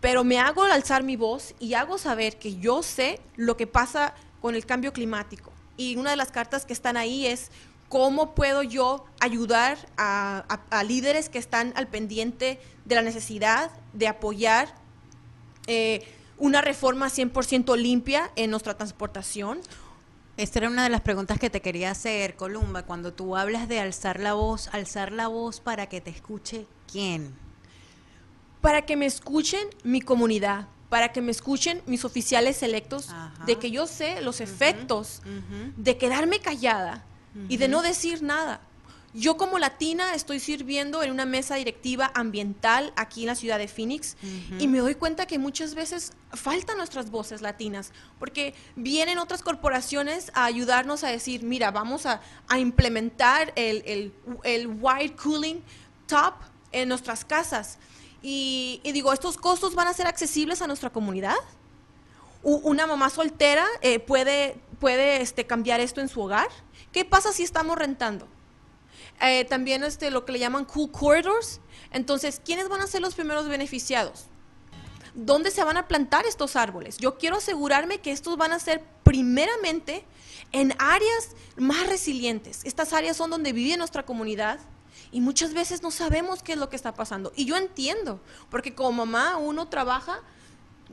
pero 0.00 0.22
me 0.22 0.38
hago 0.38 0.62
alzar 0.64 1.02
mi 1.02 1.16
voz 1.16 1.54
y 1.58 1.74
hago 1.74 1.98
saber 1.98 2.38
que 2.38 2.56
yo 2.56 2.82
sé 2.82 3.20
lo 3.36 3.56
que 3.56 3.66
pasa 3.66 4.14
con 4.40 4.54
el 4.54 4.66
cambio 4.66 4.92
climático. 4.92 5.52
Y 5.76 5.96
una 5.96 6.10
de 6.10 6.16
las 6.16 6.30
cartas 6.30 6.64
que 6.64 6.72
están 6.72 6.96
ahí 6.96 7.26
es 7.26 7.50
cómo 7.88 8.34
puedo 8.34 8.62
yo 8.62 9.04
ayudar 9.20 9.78
a- 9.96 10.44
a 10.70 10.84
líderes 10.84 11.28
que 11.28 11.38
están 11.38 11.72
al 11.76 11.88
pendiente 11.88 12.60
de 12.84 12.94
la 12.94 13.02
necesidad 13.02 13.70
de 13.92 14.08
apoyar 14.08 14.74
eh, 15.66 16.06
una 16.38 16.60
reforma 16.60 17.08
100% 17.08 17.76
limpia 17.76 18.30
en 18.36 18.50
nuestra 18.50 18.76
transportación. 18.76 19.60
Esta 20.36 20.58
era 20.58 20.68
una 20.68 20.82
de 20.82 20.90
las 20.90 21.00
preguntas 21.00 21.38
que 21.38 21.48
te 21.48 21.60
quería 21.62 21.92
hacer, 21.92 22.34
Columba. 22.34 22.82
Cuando 22.82 23.12
tú 23.12 23.36
hablas 23.36 23.68
de 23.68 23.78
alzar 23.78 24.18
la 24.18 24.34
voz, 24.34 24.68
alzar 24.72 25.12
la 25.12 25.28
voz 25.28 25.60
para 25.60 25.86
que 25.88 26.00
te 26.00 26.10
escuche 26.10 26.66
quién. 26.90 27.34
para 28.60 28.82
que 28.86 28.96
me 28.96 29.04
escuchen 29.04 29.60
mi 29.82 30.00
comunidad, 30.00 30.68
para 30.88 31.12
que 31.12 31.20
me 31.20 31.30
escuchen 31.30 31.82
mis 31.86 32.04
oficiales 32.06 32.62
electos, 32.62 33.10
Ajá. 33.10 33.44
de 33.44 33.58
que 33.58 33.70
yo 33.70 33.86
sé 33.86 34.22
los 34.22 34.40
efectos 34.40 35.20
de 35.76 35.98
quedarme 35.98 36.40
callada 36.40 37.04
y 37.48 37.58
de 37.58 37.68
no 37.68 37.82
decir 37.82 38.22
nada. 38.22 38.60
Yo 39.16 39.36
como 39.36 39.60
latina 39.60 40.12
estoy 40.14 40.40
sirviendo 40.40 41.04
en 41.04 41.12
una 41.12 41.24
mesa 41.24 41.54
directiva 41.54 42.10
ambiental 42.16 42.92
aquí 42.96 43.20
en 43.20 43.28
la 43.28 43.36
ciudad 43.36 43.58
de 43.58 43.68
Phoenix 43.68 44.16
y 44.58 44.66
me 44.66 44.80
doy 44.80 44.96
cuenta 44.96 45.26
que 45.26 45.38
muchas 45.38 45.76
veces 45.76 46.12
faltan 46.32 46.78
nuestras 46.78 47.12
voces 47.12 47.40
latinas 47.40 47.92
porque 48.18 48.54
vienen 48.74 49.18
otras 49.18 49.42
corporaciones 49.42 50.32
a 50.34 50.46
ayudarnos 50.46 51.04
a 51.04 51.08
decir, 51.08 51.44
mira, 51.44 51.70
vamos 51.70 52.06
a, 52.06 52.22
a 52.48 52.58
implementar 52.58 53.52
el, 53.54 53.84
el, 53.86 54.12
el 54.42 54.66
wide 54.66 55.14
cooling 55.14 55.62
top 56.08 56.34
en 56.72 56.88
nuestras 56.88 57.24
casas. 57.24 57.78
Y, 58.20 58.80
y 58.82 58.90
digo, 58.90 59.12
¿estos 59.12 59.36
costos 59.36 59.76
van 59.76 59.86
a 59.86 59.92
ser 59.92 60.08
accesibles 60.08 60.60
a 60.60 60.66
nuestra 60.66 60.90
comunidad? 60.90 61.36
Una 62.42 62.86
mamá 62.88 63.10
soltera 63.10 63.64
eh, 63.80 64.00
puede, 64.00 64.56
puede 64.80 65.22
este, 65.22 65.46
cambiar 65.46 65.80
esto 65.80 66.00
en 66.00 66.08
su 66.08 66.20
hogar. 66.20 66.48
¿Qué 66.90 67.04
pasa 67.04 67.32
si 67.32 67.44
estamos 67.44 67.78
rentando? 67.78 68.26
Eh, 69.20 69.44
también 69.44 69.84
este, 69.84 70.10
lo 70.10 70.24
que 70.24 70.32
le 70.32 70.38
llaman 70.38 70.64
cool 70.64 70.90
corridors. 70.90 71.60
Entonces, 71.92 72.40
¿quiénes 72.44 72.68
van 72.68 72.80
a 72.80 72.86
ser 72.86 73.00
los 73.00 73.14
primeros 73.14 73.48
beneficiados? 73.48 74.26
¿Dónde 75.14 75.50
se 75.52 75.62
van 75.62 75.76
a 75.76 75.86
plantar 75.86 76.26
estos 76.26 76.56
árboles? 76.56 76.96
Yo 76.98 77.16
quiero 77.18 77.36
asegurarme 77.36 77.98
que 77.98 78.10
estos 78.10 78.36
van 78.36 78.52
a 78.52 78.58
ser 78.58 78.82
primeramente 79.04 80.04
en 80.52 80.74
áreas 80.78 81.30
más 81.56 81.86
resilientes. 81.88 82.60
Estas 82.64 82.92
áreas 82.92 83.16
son 83.16 83.30
donde 83.30 83.52
vive 83.52 83.76
nuestra 83.76 84.04
comunidad 84.04 84.58
y 85.12 85.20
muchas 85.20 85.54
veces 85.54 85.82
no 85.82 85.90
sabemos 85.92 86.42
qué 86.42 86.52
es 86.54 86.58
lo 86.58 86.68
que 86.68 86.76
está 86.76 86.94
pasando. 86.94 87.32
Y 87.36 87.44
yo 87.44 87.56
entiendo, 87.56 88.20
porque 88.50 88.74
como 88.74 89.06
mamá 89.06 89.36
uno 89.36 89.68
trabaja 89.68 90.20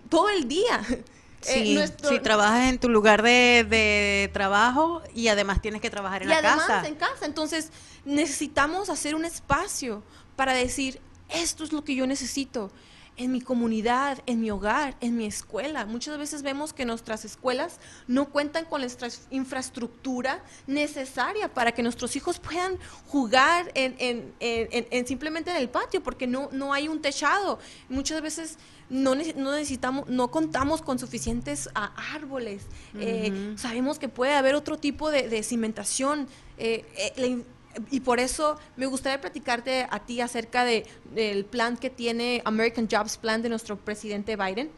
todo 0.10 0.30
el 0.30 0.48
día. 0.48 0.82
Eh, 1.48 1.64
Sí, 1.64 1.74
nuestro- 1.74 2.08
si 2.12 2.20
trabajas 2.20 2.70
en 2.70 2.78
tu 2.80 2.88
lugar 2.88 3.24
de, 3.24 3.66
de 3.68 4.30
trabajo 4.32 5.02
y 5.16 5.28
además 5.28 5.60
tienes 5.60 5.82
que 5.82 5.90
trabajar 5.90 6.22
en 6.22 6.28
y 6.28 6.32
la 6.34 6.38
además 6.38 6.68
casa. 6.68 6.88
en 6.88 6.94
casa. 6.94 7.26
Entonces, 7.26 7.72
necesitamos 8.06 8.90
hacer 8.90 9.16
un 9.16 9.26
espacio 9.26 10.04
para 10.36 10.54
decir, 10.54 11.00
esto 11.30 11.64
es 11.64 11.72
lo 11.72 11.84
que 11.84 11.96
yo 11.96 12.08
necesito 12.08 12.72
en 13.18 13.32
mi 13.32 13.42
comunidad, 13.42 14.24
en 14.26 14.40
mi 14.40 14.50
hogar, 14.50 14.96
en 15.02 15.16
mi 15.18 15.26
escuela. 15.26 15.86
Muchas 15.86 16.18
veces 16.18 16.42
vemos 16.44 16.74
que 16.74 16.86
nuestras 16.86 17.24
escuelas 17.26 17.80
no 18.08 18.30
cuentan 18.30 18.66
con 18.66 18.82
la 18.82 18.88
infraestructura 19.30 20.44
necesaria 20.66 21.54
para 21.54 21.74
que 21.74 21.84
nuestros 21.84 22.16
hijos 22.16 22.40
puedan 22.40 22.78
jugar 23.08 23.70
en, 23.76 23.96
en- 24.00 24.34
en- 24.40 24.68
en- 24.72 24.88
en 24.90 25.08
simplemente 25.08 25.52
en 25.52 25.58
el 25.58 25.70
patio, 25.70 26.02
porque 26.02 26.26
no, 26.26 26.50
no 26.54 26.74
hay 26.74 26.88
un 26.88 27.02
techado. 27.02 27.60
Muchas 27.90 28.22
veces 28.22 28.58
no, 28.90 29.14
nece- 29.14 29.36
no 29.36 29.52
necesitamos, 29.52 30.08
no 30.08 30.32
contamos 30.32 30.82
con 30.82 30.98
suficientes 30.98 31.70
ah, 31.76 31.94
árboles. 32.16 32.64
Eh, 33.00 33.54
sabemos 33.58 34.00
que 34.00 34.10
puede 34.10 34.34
haber 34.34 34.56
otro 34.56 34.78
tipo 34.78 35.12
de, 35.12 35.28
de 35.30 35.44
cimentación. 35.44 36.28
Eh, 36.58 36.86
eh, 36.96 37.14
la 37.18 37.44
y 37.90 38.02
por 38.02 38.20
eso 38.20 38.58
me 38.76 38.86
gustaría 38.86 39.22
platicarte 39.22 39.88
a 39.90 40.00
ti 40.00 40.22
acerca 40.22 40.64
de, 40.64 40.86
del 41.14 41.46
plan 41.46 41.78
que 41.78 41.90
tiene 41.90 42.42
American 42.46 42.88
Jobs 42.90 43.18
Plan 43.18 43.42
de 43.42 43.50
nuestro 43.50 43.78
presidente 43.78 44.36
Biden, 44.36 44.72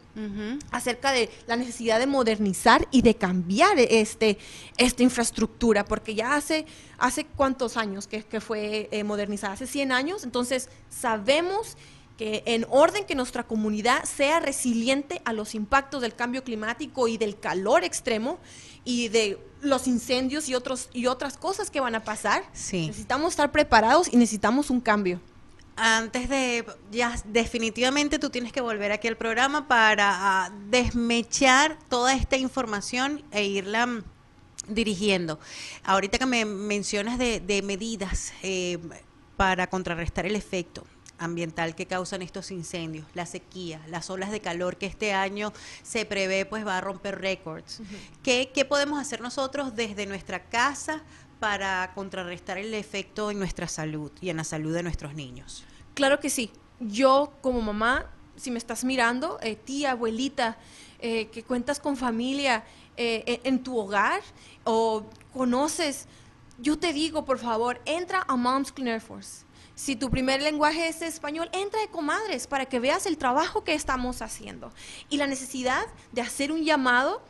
acerca 0.70 1.12
de 1.12 1.28
la 1.46 1.56
necesidad 1.56 1.98
de 1.98 2.06
modernizar 2.06 2.86
y 2.90 3.02
de 3.02 3.16
cambiar 3.16 3.78
este, 3.78 4.38
esta 4.76 5.02
infraestructura, 5.02 5.84
porque 5.84 6.14
ya 6.14 6.36
hace, 6.36 6.66
hace 6.98 7.24
cuántos 7.24 7.76
años 7.76 8.06
que, 8.06 8.22
que 8.22 8.40
fue 8.40 8.88
eh, 8.92 9.04
modernizada, 9.04 9.54
hace 9.54 9.66
100 9.66 9.92
años, 9.92 10.24
entonces 10.24 10.68
sabemos 10.88 11.76
que 12.16 12.44
en 12.46 12.64
orden 12.70 13.04
que 13.04 13.14
nuestra 13.14 13.42
comunidad 13.42 14.04
sea 14.04 14.38
resiliente 14.38 15.20
a 15.24 15.32
los 15.32 15.54
impactos 15.54 16.00
del 16.00 16.14
cambio 16.14 16.44
climático 16.44 17.08
y 17.08 17.16
del 17.16 17.38
calor 17.38 17.82
extremo 17.82 18.38
y 18.84 19.08
de 19.08 19.38
los 19.64 19.86
incendios 19.86 20.48
y 20.48 20.54
otros 20.54 20.88
y 20.92 21.06
otras 21.06 21.36
cosas 21.36 21.70
que 21.70 21.80
van 21.80 21.94
a 21.94 22.04
pasar. 22.04 22.44
Necesitamos 22.52 23.32
estar 23.32 23.50
preparados 23.52 24.12
y 24.12 24.16
necesitamos 24.16 24.70
un 24.70 24.80
cambio. 24.80 25.20
Antes 25.76 26.28
de, 26.28 26.64
ya 26.92 27.16
definitivamente 27.24 28.20
tú 28.20 28.30
tienes 28.30 28.52
que 28.52 28.60
volver 28.60 28.92
aquí 28.92 29.08
al 29.08 29.16
programa 29.16 29.66
para 29.66 30.44
ah, 30.44 30.52
desmechar 30.70 31.76
toda 31.88 32.14
esta 32.14 32.36
información 32.36 33.24
e 33.32 33.44
irla 33.44 33.86
mm, 33.86 34.04
dirigiendo. 34.68 35.40
Ahorita 35.82 36.18
que 36.18 36.26
me 36.26 36.44
mencionas 36.44 37.18
de, 37.18 37.62
medidas 37.64 38.32
eh, 38.42 38.78
para 39.36 39.66
contrarrestar 39.66 40.26
el 40.26 40.36
efecto, 40.36 40.84
ambiental 41.18 41.74
que 41.74 41.86
causan 41.86 42.22
estos 42.22 42.50
incendios, 42.50 43.06
la 43.14 43.26
sequía, 43.26 43.80
las 43.88 44.10
olas 44.10 44.30
de 44.30 44.40
calor 44.40 44.76
que 44.76 44.86
este 44.86 45.12
año 45.12 45.52
se 45.82 46.04
prevé 46.04 46.46
pues 46.46 46.66
va 46.66 46.78
a 46.78 46.80
romper 46.80 47.20
récords. 47.20 47.80
¿Qué, 48.22 48.66
podemos 48.68 49.00
hacer 49.00 49.20
nosotros 49.20 49.74
desde 49.74 50.06
nuestra 50.06 50.44
casa 50.44 51.02
para 51.40 51.92
contrarrestar 51.94 52.58
el 52.58 52.74
efecto 52.74 53.30
en 53.30 53.38
nuestra 53.38 53.68
salud 53.68 54.10
y 54.20 54.30
en 54.30 54.38
la 54.38 54.44
salud 54.44 54.74
de 54.74 54.82
nuestros 54.82 55.14
niños? 55.14 55.64
Claro 55.94 56.20
que 56.20 56.30
sí. 56.30 56.50
Yo 56.80 57.32
como 57.40 57.60
mamá, 57.60 58.10
si 58.36 58.50
me 58.50 58.58
estás 58.58 58.84
mirando, 58.84 59.38
eh, 59.42 59.56
tía, 59.56 59.92
abuelita, 59.92 60.58
eh, 60.98 61.28
que 61.28 61.42
cuentas 61.42 61.78
con 61.78 61.96
familia 61.96 62.64
eh, 62.96 63.40
en 63.44 63.62
tu 63.62 63.78
hogar 63.78 64.22
o 64.64 65.04
conoces, 65.32 66.06
yo 66.58 66.78
te 66.78 66.92
digo, 66.92 67.24
por 67.24 67.38
favor, 67.38 67.80
entra 67.84 68.24
a 68.26 68.36
Moms 68.36 68.72
Clean 68.72 68.88
Air 68.88 69.00
Force 69.00 69.44
si 69.74 69.96
tu 69.96 70.10
primer 70.10 70.40
lenguaje 70.40 70.88
es 70.88 71.02
español, 71.02 71.48
entra 71.52 71.80
de 71.80 71.88
comadres 71.88 72.46
para 72.46 72.66
que 72.66 72.80
veas 72.80 73.06
el 73.06 73.18
trabajo 73.18 73.64
que 73.64 73.74
estamos 73.74 74.22
haciendo. 74.22 74.72
Y 75.08 75.16
la 75.16 75.26
necesidad 75.26 75.86
de 76.12 76.22
hacer 76.22 76.52
un 76.52 76.64
llamado 76.64 77.22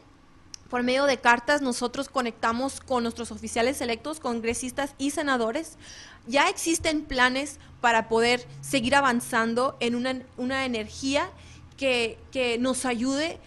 por 0.69 0.83
medio 0.83 1.05
de 1.05 1.19
cartas, 1.19 1.63
nosotros 1.63 2.09
conectamos 2.09 2.81
con 2.81 3.03
nuestros 3.05 3.31
oficiales 3.31 3.81
electos, 3.81 4.19
congresistas 4.19 4.95
y 4.99 5.11
senadores. 5.13 5.79
Ya 6.27 6.49
existen 6.49 7.05
planes 7.05 7.59
para 7.81 8.09
poder 8.09 8.47
seguir 8.61 8.95
avanzando 8.95 9.77
en 9.81 9.95
una, 9.95 10.23
una 10.37 10.65
energía 10.65 11.31
que, 11.77 12.19
que 12.33 12.59
nos 12.59 12.87
ayude 12.87 13.39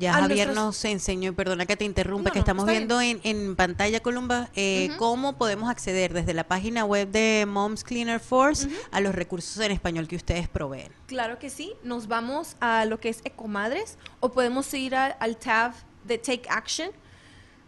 ya 0.00 0.14
Javier 0.14 0.54
nos 0.54 0.82
enseñó, 0.86 1.30
y 1.30 1.34
perdona 1.34 1.66
que 1.66 1.76
te 1.76 1.84
interrumpa, 1.84 2.30
que 2.30 2.38
estamos 2.38 2.66
viendo 2.66 3.00
en, 3.00 3.20
en, 3.22 3.54
pantalla, 3.54 4.00
Columba, 4.00 4.48
eh, 4.56 4.90
cómo 4.98 5.36
podemos 5.36 5.68
acceder 5.68 6.14
desde 6.14 6.32
la 6.32 6.44
página 6.44 6.86
web 6.86 7.10
de 7.10 7.44
Moms 7.46 7.84
Cleaner 7.84 8.18
Force 8.18 8.66
a 8.90 9.00
los 9.00 9.14
recursos 9.14 9.62
en 9.62 9.72
español 9.72 10.08
que 10.08 10.16
ustedes 10.16 10.48
proveen. 10.48 10.90
Claro 11.06 11.38
que 11.38 11.50
sí, 11.50 11.74
nos 11.84 12.08
vamos 12.08 12.56
a 12.60 12.86
lo 12.86 12.98
que 12.98 13.10
es 13.10 13.20
Ecomadres 13.24 13.98
o 14.20 14.32
podemos 14.32 14.72
ir 14.72 14.94
al 14.94 15.36
tab 15.36 15.72
de 16.04 16.16
Take 16.16 16.48
Action 16.48 16.90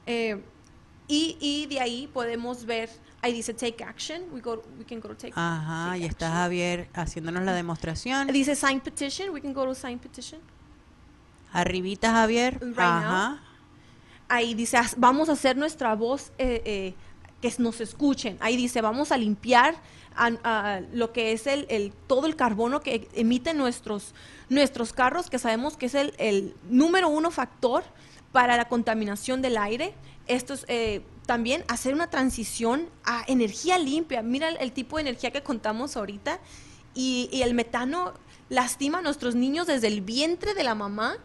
eh, 0.07 0.43
y, 1.07 1.37
y, 1.39 1.67
de 1.67 1.81
ahí 1.81 2.09
podemos 2.11 2.65
ver, 2.65 2.89
ahí 3.21 3.35
dice 3.35 3.53
Take 3.53 3.85
Action, 3.85 4.23
we, 4.33 4.41
go, 4.41 4.63
we 4.79 4.87
can 4.87 5.01
go 5.01 5.09
to 5.11 5.17
Take 5.17 5.35
Ajá, 5.37 5.99
y 5.99 6.07
está 6.07 6.31
Javier 6.31 6.89
haciéndonos 6.95 7.43
la 7.45 7.53
demostración. 7.53 8.29
Dice 8.29 8.57
Sign 8.57 8.81
Petition, 8.81 9.29
we 9.31 9.43
can 9.43 9.53
go 9.53 9.67
to 9.67 9.75
Sign 9.75 9.99
Petition. 9.99 10.41
Arribita, 11.53 12.13
Javier. 12.13 12.61
Ajá. 12.77 13.41
Ahí 14.29 14.55
dice, 14.55 14.79
vamos 14.97 15.29
a 15.29 15.33
hacer 15.33 15.57
nuestra 15.57 15.95
voz 15.95 16.33
eh, 16.39 16.63
eh, 16.65 16.95
que 17.43 17.53
nos 17.59 17.81
escuchen. 17.81 18.39
Ahí 18.41 18.57
dice, 18.57 18.81
vamos 18.81 19.13
a 19.13 19.19
limpiar 19.19 19.75
lo 20.93 21.13
que 21.13 21.33
es 21.33 21.47
el, 21.47 21.93
todo 22.07 22.27
el 22.27 22.37
carbono 22.37 22.81
que 22.81 23.09
emiten 23.15 23.59
nuestros, 23.59 24.15
nuestros 24.49 24.93
carros, 24.93 25.29
que 25.29 25.39
sabemos 25.39 25.77
que 25.77 25.87
es 25.87 25.95
el, 25.95 26.55
número 26.69 27.09
uno 27.09 27.31
factor 27.31 27.83
para 28.31 28.57
la 28.57 28.69
contaminación 28.69 29.43
del 29.43 29.59
aire. 29.59 29.95
Esto 30.27 30.55
es 30.55 30.65
eh, 30.69 31.03
también 31.27 31.65
hacer 31.69 31.93
una 31.93 32.09
transición 32.09 32.89
a 33.05 33.25
energía 33.27 33.79
limpia. 33.79 34.23
Mira 34.23 34.49
el, 34.49 34.73
tipo 34.73 34.97
de 34.97 35.03
energía 35.03 35.31
que 35.31 35.43
contamos 35.43 35.97
ahorita. 35.97 36.41
Y, 36.95 37.29
y, 37.33 37.43
el 37.43 37.55
metano 37.55 38.13
lastima 38.53 38.99
a 38.99 39.03
nuestros 39.03 39.35
niños 39.35 39.67
desde 39.67 39.87
el 39.87 40.03
vientre 40.03 40.53
de 40.53 40.63
la 40.63 40.75
mamá 40.75 41.17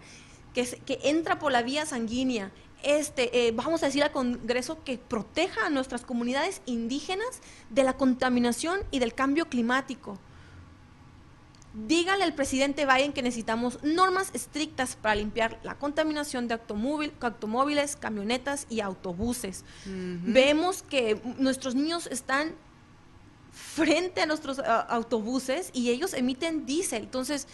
que, 0.53 0.99
entra 1.03 1.37
por 1.37 1.51
la 1.51 1.61
vía 1.61 1.85
sanguínea. 1.85 2.51
Este, 2.83 3.47
eh, 3.47 3.51
vamos 3.51 3.83
a 3.83 3.87
decir 3.87 4.01
al 4.01 4.11
Congreso 4.11 4.83
que 4.83 4.97
proteja 4.97 5.65
a 5.65 5.69
nuestras 5.69 6.03
comunidades 6.03 6.61
indígenas 6.65 7.41
de 7.69 7.83
la 7.83 7.93
contaminación 7.93 8.79
y 8.91 8.99
del 8.99 9.13
cambio 9.13 9.49
climático. 9.49 10.17
Dígale 11.73 12.23
al 12.23 12.33
presidente 12.33 12.85
Biden 12.85 13.13
que 13.13 13.21
necesitamos 13.21 13.83
normas 13.83 14.31
estrictas 14.33 14.95
para 14.95 15.15
limpiar 15.15 15.59
la 15.63 15.75
contaminación 15.75 16.47
de 16.47 16.55
automóviles, 16.55 17.95
camionetas 17.97 18.65
y 18.69 18.79
autobuses. 18.79 19.63
Vemos 19.85 20.81
que 20.81 21.21
nuestros 21.37 21.75
niños 21.75 22.07
están 22.07 22.55
frente 23.51 24.21
a 24.21 24.25
nuestros 24.25 24.59
autobuses 24.59 25.69
y 25.73 25.89
ellos 25.89 26.13
emiten 26.13 26.65
diésel. 26.65 27.03
Entonces, 27.03 27.47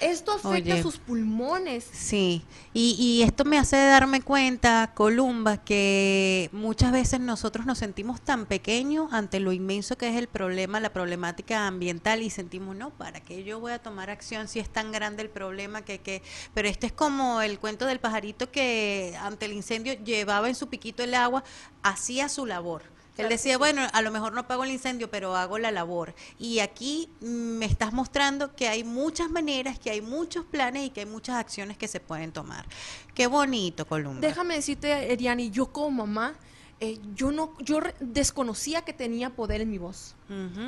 esto 0.00 0.32
afecta 0.32 0.80
sus 0.82 0.98
pulmones. 0.98 1.86
Sí, 1.92 2.42
y, 2.72 3.22
esto 3.22 3.44
me 3.44 3.58
hace 3.58 3.76
darme 3.76 4.22
cuenta, 4.22 4.92
Columba, 4.94 5.58
que 5.58 6.48
muchas 6.52 6.92
veces 6.92 7.20
nosotros 7.20 7.66
nos 7.66 7.78
sentimos 7.78 8.20
tan 8.20 8.46
pequeños 8.46 9.12
ante 9.12 9.40
lo 9.40 9.52
inmenso 9.52 9.98
que 9.98 10.08
es 10.08 10.16
el 10.16 10.28
problema, 10.28 10.80
la 10.80 10.92
problemática 10.92 11.66
ambiental 11.66 12.22
y 12.22 12.30
sentimos, 12.30 12.76
no, 12.76 12.90
¿para 12.90 13.20
qué 13.20 13.44
yo 13.44 13.60
voy 13.60 13.72
a 13.72 13.82
tomar 13.82 14.10
acción 14.10 14.48
si 14.48 14.58
es 14.58 14.70
tan 14.70 14.92
grande 14.92 15.22
el 15.22 15.30
problema 15.30 15.82
que... 15.82 15.98
que... 15.98 16.22
Pero 16.54 16.68
este 16.68 16.86
es 16.86 16.92
como 16.92 17.42
el 17.42 17.58
cuento 17.58 17.86
del 17.86 18.00
pajarito 18.00 18.50
que 18.50 19.16
ante 19.20 19.46
el 19.46 19.52
incendio 19.52 19.92
llevaba 20.04 20.48
en 20.48 20.54
su 20.54 20.68
piquito 20.68 21.02
el 21.02 21.14
agua, 21.14 21.44
hacía 21.82 22.28
su 22.28 22.46
labor 22.46 22.82
él 23.20 23.28
decía, 23.28 23.58
bueno, 23.58 23.86
a 23.92 24.02
lo 24.02 24.10
mejor 24.10 24.32
no 24.32 24.46
pago 24.46 24.64
el 24.64 24.70
incendio, 24.70 25.10
pero 25.10 25.36
hago 25.36 25.58
la 25.58 25.70
labor. 25.70 26.14
Y 26.38 26.60
aquí 26.60 27.08
me 27.20 27.66
estás 27.66 27.92
mostrando 27.92 28.54
que 28.54 28.68
hay 28.68 28.84
muchas 28.84 29.30
maneras, 29.30 29.78
que 29.78 29.90
hay 29.90 30.00
muchos 30.00 30.44
planes 30.44 30.86
y 30.86 30.90
que 30.90 31.00
hay 31.00 31.06
muchas 31.06 31.36
acciones 31.36 31.76
que 31.76 31.88
se 31.88 32.00
pueden 32.00 32.32
tomar. 32.32 32.66
Qué 33.14 33.26
bonito, 33.26 33.86
Columba. 33.86 34.20
Déjame 34.20 34.54
decirte, 34.54 35.12
Eriani, 35.12 35.50
yo 35.50 35.66
como 35.66 36.06
mamá, 36.06 36.34
eh, 36.80 36.98
yo 37.14 37.30
no, 37.30 37.56
yo 37.58 37.80
desconocía 38.00 38.82
que 38.82 38.92
tenía 38.92 39.30
poder 39.30 39.60
en 39.60 39.70
mi 39.70 39.78
voz. 39.78 40.14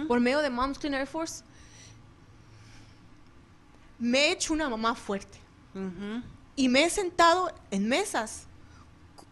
Por 0.09 0.21
medio 0.21 0.41
de 0.41 0.51
Moms 0.51 0.79
Clean 0.79 0.95
Air 0.95 1.07
Force, 1.07 1.45
me 3.99 4.27
he 4.27 4.33
hecho 4.33 4.53
una 4.53 4.69
mamá 4.69 4.95
fuerte. 4.95 5.39
Y 6.55 6.69
me 6.69 6.85
he 6.85 6.91
sentado 6.91 7.51
en 7.71 7.89
mesas 7.89 8.47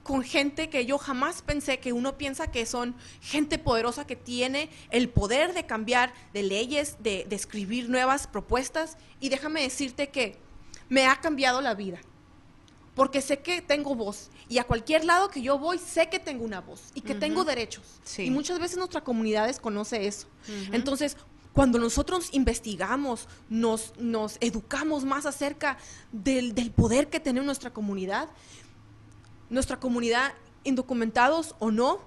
con 0.03 0.23
gente 0.23 0.71
que 0.71 0.87
yo 0.87 0.99
jamás 0.99 1.43
pensé 1.43 1.79
que 1.79 1.93
uno 1.93 2.17
piensa 2.17 2.51
que 2.51 2.67
son 2.67 2.95
gente 3.21 3.59
poderosa 3.59 4.07
que 4.07 4.17
tiene 4.17 4.71
el 4.91 5.09
poder 5.09 5.53
de 5.53 5.67
cambiar 5.67 6.13
de 6.33 6.43
leyes, 6.43 6.97
de, 7.01 7.27
escribir 7.31 7.89
nuevas 7.89 8.27
propuestas. 8.27 8.97
Y 9.21 9.29
déjame 9.29 9.63
decirte 9.63 10.09
que 10.09 10.37
me 10.89 11.07
ha 11.07 11.17
cambiado 11.21 11.61
la 11.61 11.75
vida. 11.75 12.01
Porque 12.95 13.21
sé 13.21 13.39
que 13.39 13.63
tengo 13.63 13.95
voz. 13.95 14.31
Y 14.49 14.59
a 14.59 14.65
cualquier 14.65 15.05
lado 15.05 15.29
que 15.29 15.43
yo 15.43 15.59
voy, 15.59 15.79
sé 15.79 16.09
que 16.09 16.19
tengo 16.19 16.45
una 16.45 16.61
voz 16.61 16.91
y 16.95 17.03
que 17.03 17.15
tengo 17.15 17.45
derechos. 17.45 17.85
Y 18.19 18.31
muchas 18.31 18.59
veces 18.59 18.79
nuestra 18.79 19.03
comunidad 19.03 19.47
desconoce 19.47 20.07
eso. 20.07 20.27
Entonces, 20.73 21.17
cuando 21.53 21.79
nosotros 21.79 22.31
investigamos, 22.33 23.29
nos, 23.49 23.93
nos 23.99 24.39
educamos 24.41 25.05
más 25.05 25.27
acerca 25.27 25.79
del, 26.11 26.55
del 26.55 26.71
poder 26.71 27.09
que 27.09 27.21
tiene 27.21 27.43
nuestra 27.43 27.73
comunidad, 27.73 28.29
nuestra 29.51 29.79
comunidad, 29.79 30.33
indocumentados 30.65 31.55
o 31.59 31.71
no, 31.71 32.01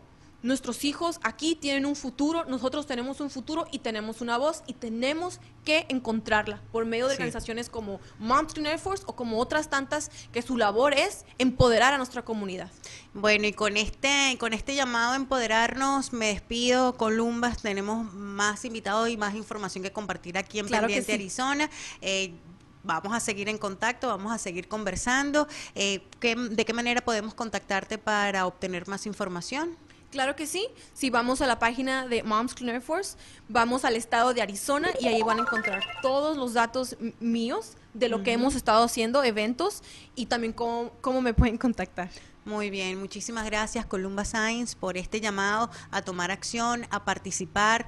nuestros 0.43 0.83
hijos 0.83 1.19
aquí 1.23 1.55
tienen 1.55 1.85
un 1.85 1.95
futuro, 1.95 2.43
nosotros 2.45 2.85
tenemos 2.85 3.21
un 3.21 3.29
futuro 3.29 3.65
y 3.71 3.79
tenemos 3.79 4.19
una 4.19 4.37
voz 4.37 4.61
y 4.67 4.73
tenemos 4.73 5.39
que 5.63 5.85
encontrarla 5.87 6.61
por 6.73 6.85
medio 6.85 7.07
de 7.07 7.13
organizaciones 7.13 7.69
como 7.69 8.01
Mountain 8.19 8.65
Air 8.65 8.77
Force 8.77 9.03
o 9.07 9.15
como 9.15 9.39
otras 9.39 9.69
tantas 9.69 10.11
que 10.33 10.41
su 10.41 10.57
labor 10.57 10.93
es 10.93 11.25
empoderar 11.37 11.93
a 11.93 11.97
nuestra 11.97 12.25
comunidad. 12.25 12.69
Bueno, 13.13 13.47
y 13.47 13.53
con 13.53 13.77
este, 13.77 14.35
con 14.37 14.51
este 14.51 14.75
llamado 14.75 15.13
a 15.13 15.15
empoderarnos, 15.15 16.11
me 16.11 16.27
despido, 16.27 16.97
Columbas, 16.97 17.61
tenemos 17.61 18.13
más 18.13 18.65
invitados 18.65 19.07
y 19.07 19.15
más 19.15 19.35
información 19.35 19.81
que 19.81 19.93
compartir 19.93 20.37
aquí 20.37 20.59
en 20.59 20.67
Pendiente 20.67 21.13
Arizona. 21.13 21.69
Eh, 22.01 22.33
vamos 22.83 23.13
a 23.13 23.19
seguir 23.19 23.49
en 23.49 23.57
contacto, 23.57 24.07
vamos 24.07 24.31
a 24.31 24.37
seguir 24.37 24.67
conversando. 24.67 25.47
Eh, 25.75 26.01
¿De 26.21 26.65
qué 26.65 26.73
manera 26.73 27.01
podemos 27.01 27.33
contactarte 27.33 27.97
para 27.97 28.45
obtener 28.45 28.87
más 28.87 29.05
información? 29.05 29.77
Claro 30.13 30.35
que 30.35 30.45
sí. 30.45 30.67
Si 30.93 31.09
vamos 31.09 31.41
a 31.41 31.47
la 31.47 31.57
página 31.57 32.07
de 32.07 32.21
Moms 32.21 32.53
Clean 32.53 32.75
Air 32.75 32.83
Force, 32.83 33.17
vamos 33.49 33.83
al 33.83 33.95
estado 33.95 34.35
de 34.35 34.43
Arizona 34.43 34.89
y 34.99 35.07
ahí 35.07 35.23
van 35.23 35.39
a 35.39 35.41
encontrar 35.41 35.83
todos 36.03 36.37
los 36.37 36.53
datos 36.53 36.95
míos 37.19 37.77
de 37.95 38.09
lo 38.09 38.21
que 38.21 38.31
hemos 38.31 38.53
estado 38.53 38.83
haciendo, 38.83 39.23
eventos 39.23 39.81
y 40.15 40.27
también 40.27 40.53
cómo, 40.53 40.91
cómo 41.01 41.19
me 41.21 41.33
pueden 41.33 41.57
contactar. 41.57 42.11
Muy 42.45 42.69
bien, 42.69 42.99
muchísimas 42.99 43.45
gracias 43.45 43.85
Columba 43.85 44.25
Science 44.25 44.75
por 44.77 44.97
este 44.97 45.21
llamado 45.21 45.71
a 45.89 46.01
tomar 46.01 46.29
acción, 46.29 46.85
a 46.91 47.05
participar, 47.05 47.87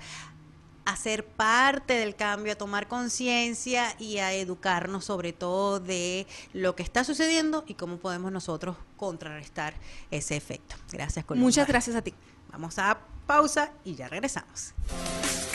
a 0.85 0.95
ser 0.95 1.25
parte 1.25 1.93
del 1.93 2.15
cambio, 2.15 2.53
a 2.53 2.55
tomar 2.55 2.87
conciencia 2.87 3.95
y 3.99 4.17
a 4.19 4.33
educarnos 4.33 5.05
sobre 5.05 5.33
todo 5.33 5.79
de 5.79 6.27
lo 6.53 6.75
que 6.75 6.83
está 6.83 7.03
sucediendo 7.03 7.63
y 7.67 7.73
cómo 7.73 7.97
podemos 7.97 8.31
nosotros 8.31 8.77
contrarrestar 8.97 9.73
ese 10.11 10.35
efecto. 10.35 10.75
Gracias, 10.91 11.25
Columba. 11.25 11.45
Muchas 11.45 11.67
gracias 11.67 11.95
a 11.95 12.01
ti. 12.01 12.13
Vamos 12.51 12.77
a 12.79 12.99
pausa 13.25 13.71
y 13.83 13.95
ya 13.95 14.07
regresamos. 14.07 14.73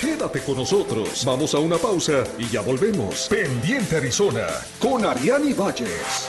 Quédate 0.01 0.41
con 0.43 0.57
nosotros. 0.57 1.25
Vamos 1.25 1.55
a 1.55 1.59
una 1.59 1.77
pausa 1.77 2.25
y 2.39 2.49
ya 2.49 2.63
volvemos. 2.63 3.29
Pendiente 3.29 3.97
Arizona 3.97 4.47
con 4.79 5.05
Ariani 5.05 5.53
Valles. 5.53 6.29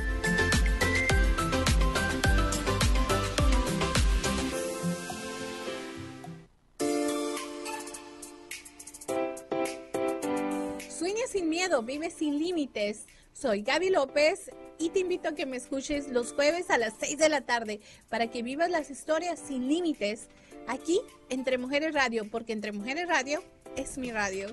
Sueña 10.88 11.26
sin 11.28 11.50
miedo, 11.50 11.82
vive 11.82 12.12
sin 12.12 12.38
límites. 12.38 13.08
Soy 13.34 13.64
Gaby 13.64 13.90
López 13.90 14.52
y 14.80 14.90
te 14.90 15.00
invito 15.00 15.30
a 15.30 15.36
que 15.36 15.46
me 15.46 15.58
escuches 15.58 16.08
los 16.08 16.34
jueves 16.34 16.70
a 16.70 16.78
las 16.78 16.94
6 17.00 17.18
de 17.18 17.30
la 17.30 17.42
tarde 17.42 17.82
para 18.10 18.28
que 18.28 18.42
vivas 18.42 18.72
las 18.72 18.90
historias 18.90 19.40
sin 19.40 19.68
límites 19.68 20.30
aquí 20.68 21.02
Entre 21.30 21.58
Mujeres 21.58 21.94
Radio, 21.94 22.26
porque 22.32 22.54
Entre 22.54 22.72
Mujeres 22.72 23.08
Radio 23.08 23.44
es 23.76 23.98
mi 23.98 24.12
radio. 24.12 24.48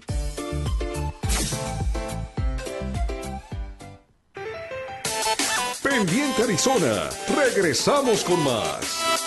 Pendiente 5.82 6.42
Arizona, 6.42 7.08
regresamos 7.34 8.24
con 8.24 8.42
más. 8.42 9.25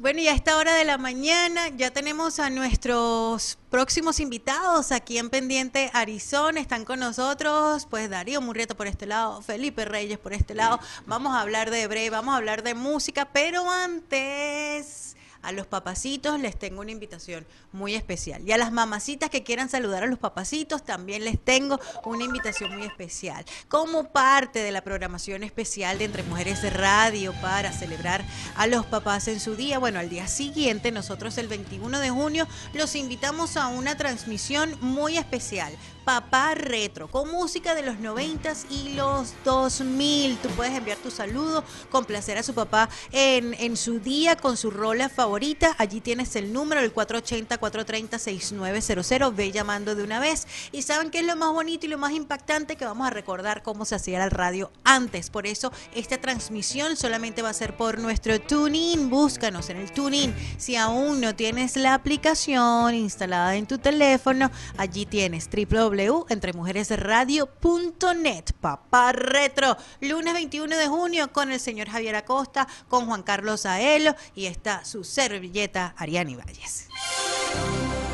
Bueno, 0.00 0.20
y 0.20 0.28
a 0.28 0.32
esta 0.32 0.56
hora 0.56 0.74
de 0.74 0.84
la 0.84 0.96
mañana 0.96 1.70
ya 1.70 1.90
tenemos 1.90 2.38
a 2.38 2.50
nuestros 2.50 3.58
próximos 3.68 4.20
invitados 4.20 4.92
aquí 4.92 5.18
en 5.18 5.28
Pendiente 5.28 5.90
Arizona. 5.92 6.60
Están 6.60 6.84
con 6.84 7.00
nosotros, 7.00 7.84
pues 7.90 8.08
Darío 8.08 8.40
Murrieta 8.40 8.76
por 8.76 8.86
este 8.86 9.06
lado, 9.06 9.42
Felipe 9.42 9.84
Reyes 9.84 10.16
por 10.16 10.32
este 10.32 10.54
lado. 10.54 10.78
Vamos 11.06 11.34
a 11.34 11.40
hablar 11.40 11.72
de 11.72 11.82
Hebreo, 11.82 12.12
vamos 12.12 12.32
a 12.32 12.36
hablar 12.36 12.62
de 12.62 12.74
música, 12.74 13.24
pero 13.32 13.68
antes 13.68 15.16
a 15.48 15.52
los 15.52 15.66
papacitos 15.66 16.38
les 16.38 16.58
tengo 16.58 16.82
una 16.82 16.90
invitación 16.90 17.46
muy 17.72 17.94
especial. 17.94 18.46
Y 18.46 18.52
a 18.52 18.58
las 18.58 18.70
mamacitas 18.70 19.30
que 19.30 19.44
quieran 19.44 19.70
saludar 19.70 20.02
a 20.02 20.06
los 20.06 20.18
papacitos 20.18 20.84
también 20.84 21.24
les 21.24 21.42
tengo 21.42 21.80
una 22.04 22.24
invitación 22.24 22.76
muy 22.76 22.84
especial. 22.86 23.46
Como 23.68 24.12
parte 24.12 24.58
de 24.58 24.72
la 24.72 24.82
programación 24.82 25.42
especial 25.42 25.98
de 25.98 26.04
Entre 26.04 26.22
Mujeres 26.22 26.60
de 26.60 26.68
Radio 26.68 27.32
para 27.40 27.72
celebrar 27.72 28.22
a 28.56 28.66
los 28.66 28.84
papás 28.84 29.26
en 29.28 29.40
su 29.40 29.56
día, 29.56 29.78
bueno, 29.78 30.00
al 30.00 30.10
día 30.10 30.28
siguiente, 30.28 30.92
nosotros 30.92 31.38
el 31.38 31.48
21 31.48 31.98
de 31.98 32.10
junio 32.10 32.46
los 32.74 32.94
invitamos 32.94 33.56
a 33.56 33.68
una 33.68 33.96
transmisión 33.96 34.76
muy 34.82 35.16
especial 35.16 35.72
Papá 36.08 36.54
Retro, 36.54 37.08
con 37.08 37.30
música 37.30 37.74
de 37.74 37.82
los 37.82 37.98
90 37.98 38.54
y 38.70 38.94
los 38.94 39.34
2000. 39.44 40.38
Tú 40.38 40.48
puedes 40.56 40.72
enviar 40.72 40.96
tu 40.96 41.10
saludo, 41.10 41.62
complacer 41.90 42.38
a 42.38 42.42
su 42.42 42.54
papá 42.54 42.88
en, 43.12 43.52
en 43.52 43.76
su 43.76 44.00
día 44.00 44.34
con 44.34 44.56
su 44.56 44.70
rola 44.70 45.10
favorita. 45.10 45.76
Allí 45.76 46.00
tienes 46.00 46.34
el 46.34 46.50
número, 46.50 46.80
el 46.80 46.94
480-430-6900. 46.94 49.34
Ve 49.34 49.52
llamando 49.52 49.94
de 49.94 50.02
una 50.02 50.18
vez. 50.18 50.46
Y 50.72 50.80
saben 50.80 51.10
qué 51.10 51.18
es 51.18 51.26
lo 51.26 51.36
más 51.36 51.52
bonito 51.52 51.84
y 51.84 51.90
lo 51.90 51.98
más 51.98 52.12
impactante 52.12 52.76
que 52.76 52.86
vamos 52.86 53.06
a 53.06 53.10
recordar 53.10 53.62
cómo 53.62 53.84
se 53.84 53.94
hacía 53.94 54.24
el 54.24 54.30
radio 54.30 54.72
antes. 54.84 55.28
Por 55.28 55.46
eso 55.46 55.70
esta 55.94 56.16
transmisión 56.16 56.96
solamente 56.96 57.42
va 57.42 57.50
a 57.50 57.52
ser 57.52 57.76
por 57.76 57.98
nuestro 57.98 58.40
TuneIn. 58.40 59.10
Búscanos 59.10 59.68
en 59.68 59.76
el 59.76 59.92
TuneIn. 59.92 60.34
Si 60.56 60.74
aún 60.74 61.20
no 61.20 61.34
tienes 61.34 61.76
la 61.76 61.92
aplicación 61.92 62.94
instalada 62.94 63.56
en 63.56 63.66
tu 63.66 63.76
teléfono, 63.76 64.50
allí 64.78 65.04
tienes 65.04 65.50
www 65.54 65.97
www.entremujeresradio.net. 65.98 68.52
Papá 68.60 69.12
Retro, 69.12 69.76
lunes 70.00 70.34
21 70.34 70.76
de 70.76 70.86
junio 70.86 71.32
con 71.32 71.50
el 71.50 71.58
señor 71.58 71.88
Javier 71.88 72.14
Acosta, 72.16 72.68
con 72.88 73.06
Juan 73.06 73.22
Carlos 73.22 73.64
Aelo 73.66 74.14
y 74.34 74.46
está 74.46 74.84
su 74.84 75.04
servilleta 75.04 75.94
Ariani 75.96 76.36
Valles. 76.36 76.88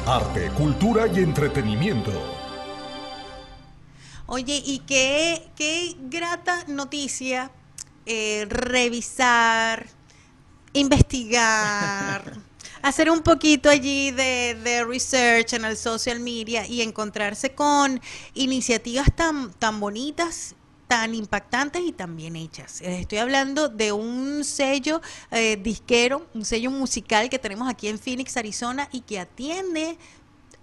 Arte, 0.06 0.50
cultura 0.50 1.06
y 1.06 1.20
entretenimiento. 1.20 2.12
Oye, 4.26 4.62
y 4.64 4.78
qué, 4.80 5.50
qué 5.54 5.94
grata 5.98 6.64
noticia 6.66 7.50
eh, 8.06 8.46
revisar, 8.48 9.86
investigar. 10.72 12.32
hacer 12.84 13.10
un 13.10 13.22
poquito 13.22 13.70
allí 13.70 14.10
de, 14.10 14.84
research 14.86 15.54
en 15.54 15.64
el 15.64 15.76
social 15.78 16.20
media 16.20 16.66
y 16.66 16.82
encontrarse 16.82 17.54
con 17.54 17.98
iniciativas 18.34 19.08
tan, 19.16 19.52
tan 19.54 19.80
bonitas 19.80 20.54
tan 20.86 21.14
impactantes 21.14 21.80
y 21.82 21.92
tan 21.92 22.14
bien 22.14 22.36
hechas. 22.36 22.82
Eh, 22.82 23.00
estoy 23.00 23.16
hablando 23.16 23.70
de 23.70 23.92
un 23.92 24.44
sello 24.44 25.00
eh, 25.30 25.56
disquero, 25.56 26.26
un 26.34 26.44
sello 26.44 26.70
musical 26.70 27.30
que 27.30 27.38
tenemos 27.38 27.70
aquí 27.70 27.88
en 27.88 27.98
Phoenix, 27.98 28.36
Arizona, 28.36 28.90
y 28.92 29.00
que 29.00 29.18
atiende 29.18 29.96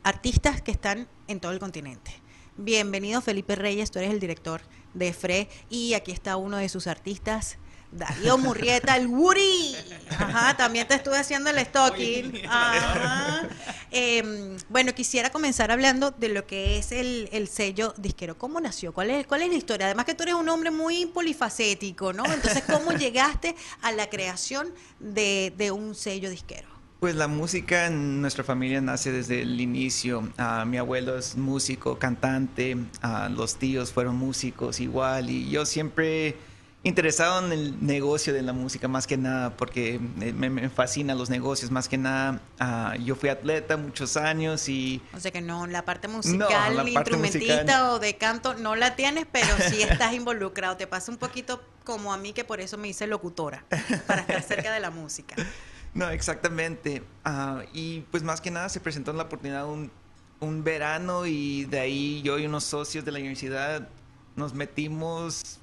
artistas 0.03 0.61
que 0.61 0.69
están 0.69 1.07
en 1.27 1.39
todo 1.39 1.51
el 1.51 1.59
continente. 1.59 2.11
Bienvenido 2.55 3.19
Felipe 3.21 3.55
Reyes, 3.55 3.89
tú 3.89 3.97
eres 3.97 4.11
el 4.11 4.19
director 4.19 4.61
de 4.93 5.11
FRE 5.11 5.49
y 5.71 5.95
aquí 5.95 6.11
está 6.11 6.37
uno 6.37 6.57
de 6.57 6.69
sus 6.69 6.85
artistas 6.85 7.57
Darío 7.91 8.37
Murrieta, 8.37 8.95
el 8.95 9.07
Woody. 9.07 9.75
Ajá, 10.09 10.55
también 10.55 10.87
te 10.87 10.95
estuve 10.95 11.17
haciendo 11.17 11.49
el 11.49 11.59
stocking. 11.65 12.41
Ajá. 12.47 13.47
Em, 13.91 14.55
bueno, 14.69 14.95
quisiera 14.95 15.29
comenzar 15.29 15.69
hablando 15.69 16.11
de 16.11 16.29
lo 16.29 16.47
que 16.47 16.77
es 16.77 16.93
el, 16.93 17.47
sello 17.49 17.93
disquero. 17.97 18.37
¿Cómo 18.37 18.61
nació? 18.61 18.93
¿Cuál 18.93 19.09
es, 19.09 19.27
¿Cuál 19.27 19.41
es 19.41 19.49
la 19.49 19.55
historia? 19.55 19.87
Además 19.87 20.05
que 20.05 20.15
tú 20.15 20.23
eres 20.23 20.35
un 20.35 20.47
hombre 20.47 20.71
muy 20.71 21.05
polifacético, 21.07 22.13
¿no? 22.13 22.23
Entonces, 22.25 22.63
¿cómo 22.65 22.91
llegaste 22.97 23.55
a 23.81 23.91
la 23.91 24.09
creación 24.09 24.73
de, 24.99 25.71
un 25.73 25.93
sello 25.93 26.29
disquero? 26.29 26.69
Pues 27.01 27.15
la 27.15 27.27
música 27.27 27.87
en 27.87 28.21
nuestra 28.21 28.43
familia 28.43 28.79
nace 28.79 29.11
desde 29.11 29.41
el 29.41 29.59
inicio. 29.59 30.31
Ah, 30.37 30.63
mi 30.65 30.77
abuelo 30.77 31.17
es 31.17 31.35
músico, 31.35 31.97
cantante, 31.97 32.77
ah, 33.01 33.27
los 33.29 33.55
tíos 33.57 33.91
fueron 33.91 34.15
músicos 34.15 34.79
igual 34.79 35.29
y 35.29 35.49
yo 35.49 35.65
siempre 35.65 36.37
interesado 36.83 37.45
en 37.45 37.51
el 37.51 37.85
negocio 37.85 38.33
de 38.33 38.41
la 38.41 38.53
música 38.53 38.87
más 38.87 39.05
que 39.05 39.15
nada, 39.17 39.55
porque 39.55 39.99
me, 39.99 40.49
me 40.49 40.69
fascinan 40.69 41.17
los 41.17 41.29
negocios 41.29 41.69
más 41.69 41.87
que 41.87 41.97
nada. 41.97 42.41
Ah, 42.59 42.95
yo 43.03 43.15
fui 43.15 43.29
atleta 43.29 43.77
muchos 43.77 44.17
años 44.17 44.67
y... 44.67 45.01
O 45.15 45.19
sea 45.19 45.31
que 45.31 45.41
no, 45.41 45.67
la 45.67 45.85
parte 45.85 46.07
musical, 46.07 46.75
la 46.75 46.89
instrumentista 46.89 47.93
o 47.93 47.99
de 47.99 48.17
canto 48.17 48.55
no 48.55 48.75
la 48.75 48.95
tienes, 48.95 49.27
pero 49.31 49.55
sí 49.69 49.81
estás 49.83 50.13
involucrado. 50.13 50.75
Te 50.77 50.87
pasa 50.87 51.11
un 51.11 51.17
poquito 51.17 51.61
como 51.83 52.13
a 52.13 52.17
mí, 52.17 52.33
que 52.33 52.43
por 52.43 52.59
eso 52.59 52.77
me 52.77 52.87
hice 52.87 53.05
locutora, 53.05 53.63
para 54.07 54.21
estar 54.21 54.41
cerca 54.41 54.73
de 54.73 54.79
la 54.79 54.91
música. 54.91 55.35
No, 55.93 56.09
exactamente. 56.09 57.03
Ah, 57.25 57.63
y 57.73 57.99
pues 58.11 58.23
más 58.23 58.39
que 58.39 58.49
nada 58.49 58.69
se 58.69 58.79
presentó 58.79 59.11
la 59.11 59.23
oportunidad 59.23 59.67
un, 59.67 59.91
un 60.39 60.63
verano 60.63 61.25
y 61.25 61.65
de 61.65 61.81
ahí 61.81 62.21
yo 62.21 62.39
y 62.39 62.45
unos 62.45 62.63
socios 62.63 63.03
de 63.03 63.11
la 63.11 63.19
universidad 63.19 63.89
nos 64.37 64.53
metimos 64.53 65.59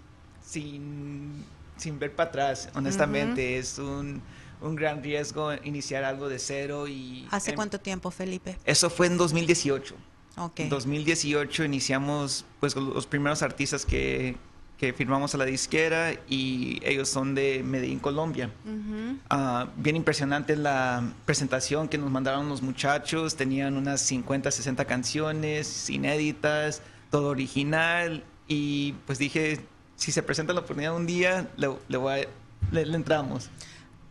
sin, 0.48 1.44
sin 1.76 1.98
ver 1.98 2.14
para 2.14 2.30
atrás, 2.30 2.68
honestamente. 2.74 3.58
Es 3.58 3.78
un, 3.78 4.22
un, 4.60 4.74
gran 4.74 5.02
riesgo 5.02 5.52
iniciar 5.64 6.04
algo 6.04 6.28
de 6.28 6.38
cero. 6.38 6.88
y 6.88 7.26
¿Hace 7.30 7.54
cuánto 7.54 7.78
tiempo, 7.78 8.10
Felipe? 8.10 8.56
Eso 8.64 8.88
fue 8.88 9.06
en 9.06 9.18
2018. 9.18 9.94
Okay. 10.36 10.64
En 10.64 10.70
2018 10.70 11.64
iniciamos 11.64 12.44
pues 12.60 12.76
los 12.76 13.06
primeros 13.06 13.42
artistas 13.42 13.84
que, 13.84 14.36
que 14.78 14.92
firmamos 14.92 15.34
a 15.34 15.38
la 15.38 15.44
disquera 15.44 16.12
y 16.28 16.80
ellos 16.84 17.08
son 17.08 17.34
de 17.34 17.62
Medellín, 17.64 17.98
Colombia. 17.98 18.50
Uh, 18.64 19.66
bien 19.76 19.96
impresionante 19.96 20.54
la 20.54 21.12
presentación 21.26 21.88
que 21.88 21.98
nos 21.98 22.10
mandaron 22.10 22.48
los 22.48 22.62
muchachos. 22.62 23.34
Tenían 23.34 23.76
unas 23.76 24.00
50, 24.00 24.50
60 24.50 24.84
canciones 24.84 25.90
inéditas, 25.90 26.82
todo 27.10 27.30
original. 27.30 28.22
Y 28.46 28.92
pues 29.06 29.18
dije, 29.18 29.60
si 29.98 30.12
se 30.12 30.22
presenta 30.22 30.54
la 30.54 30.60
oportunidad 30.60 30.94
un 30.94 31.06
día, 31.06 31.48
le, 31.56 31.96
voy 31.98 32.26
le, 32.70 32.82
entramos. 32.82 33.50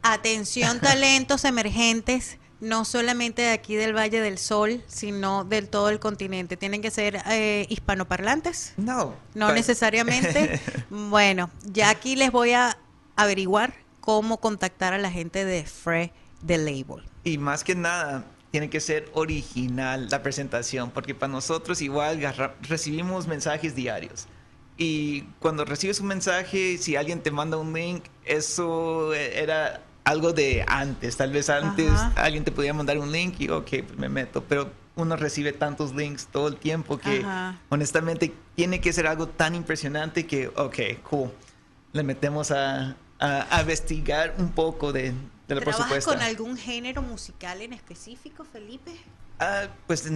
Atención, 0.04 0.80
talentos 0.82 1.46
emergentes, 1.46 2.38
no 2.60 2.84
solamente 2.84 3.42
de 3.42 3.52
aquí 3.52 3.76
del 3.76 3.96
Valle 3.96 4.20
del 4.20 4.38
Sol, 4.38 4.84
sino 4.88 5.46
del 5.46 5.70
todo 5.70 5.90
el 5.90 6.00
continente. 6.00 6.58
¿Tienen 6.58 6.82
que 6.82 6.92
ser 6.92 7.22
eh, 7.30 7.66
hispanoparlantes? 7.70 8.74
No. 8.76 9.16
No 9.34 9.54
necesariamente. 9.54 10.60
bueno, 10.90 11.50
ya 11.64 11.90
aquí 11.90 12.18
les 12.18 12.32
voy 12.32 12.52
a 12.52 12.78
averiguar 13.16 13.74
cómo 14.02 14.40
contactar 14.40 14.94
a 14.94 14.98
la 14.98 15.10
gente 15.10 15.46
de 15.46 15.64
Free 15.64 16.12
The 16.46 16.58
Label. 16.58 17.06
Y 17.24 17.38
más 17.38 17.64
que 17.64 17.76
nada, 17.76 18.26
tiene 18.52 18.70
que 18.70 18.82
ser 18.82 19.10
original 19.14 20.10
la 20.10 20.22
presentación, 20.22 20.92
porque 20.92 21.16
para 21.16 21.32
nosotros 21.32 21.82
igual 21.82 22.20
recibimos 22.62 23.26
mensajes 23.26 23.74
diarios 23.74 24.28
y 24.78 25.22
cuando 25.40 25.66
recibes 25.66 26.00
un 26.00 26.08
mensaje, 26.08 26.78
si 26.78 26.96
alguien 26.96 27.22
te 27.22 27.32
manda 27.32 27.58
un 27.58 27.74
link, 27.74 28.04
eso 28.26 29.14
era 29.14 29.82
algo 30.04 30.34
de 30.34 30.64
antes. 30.68 31.18
Tal 31.18 31.32
vez 31.32 31.50
antes 31.50 31.92
alguien 32.16 32.44
te 32.44 32.52
podía 32.52 32.74
mandar 32.74 32.98
un 33.00 33.12
link 33.12 33.40
y, 33.40 33.50
ok, 33.50 33.70
pues 33.88 33.98
me 33.98 34.08
meto. 34.08 34.44
Pero 34.44 34.72
uno 34.96 35.16
recibe 35.16 35.52
tantos 35.52 35.96
links 35.96 36.28
todo 36.28 36.48
el 36.48 36.58
tiempo 36.58 37.00
que, 37.00 37.26
honestamente, 37.70 38.34
tiene 38.56 38.80
que 38.80 38.94
ser 38.94 39.08
algo 39.08 39.28
tan 39.28 39.56
impresionante 39.56 40.28
que, 40.28 40.48
ok, 40.50 40.80
cool. 41.10 41.32
Le 41.94 42.04
metemos 42.04 42.52
a, 42.52 42.96
a, 43.20 43.62
investigar 43.62 44.36
un 44.38 44.52
poco 44.52 44.94
de, 44.94 45.14
de 45.48 45.56
la 45.56 45.62
¿Trabajas 45.62 46.06
con 46.06 46.22
algún 46.22 46.56
género 46.56 47.02
musical 47.02 47.62
en 47.62 47.74
específico, 47.74 48.44
Felipe? 48.44 48.92
Ah, 49.40 49.68
pues 49.88 50.10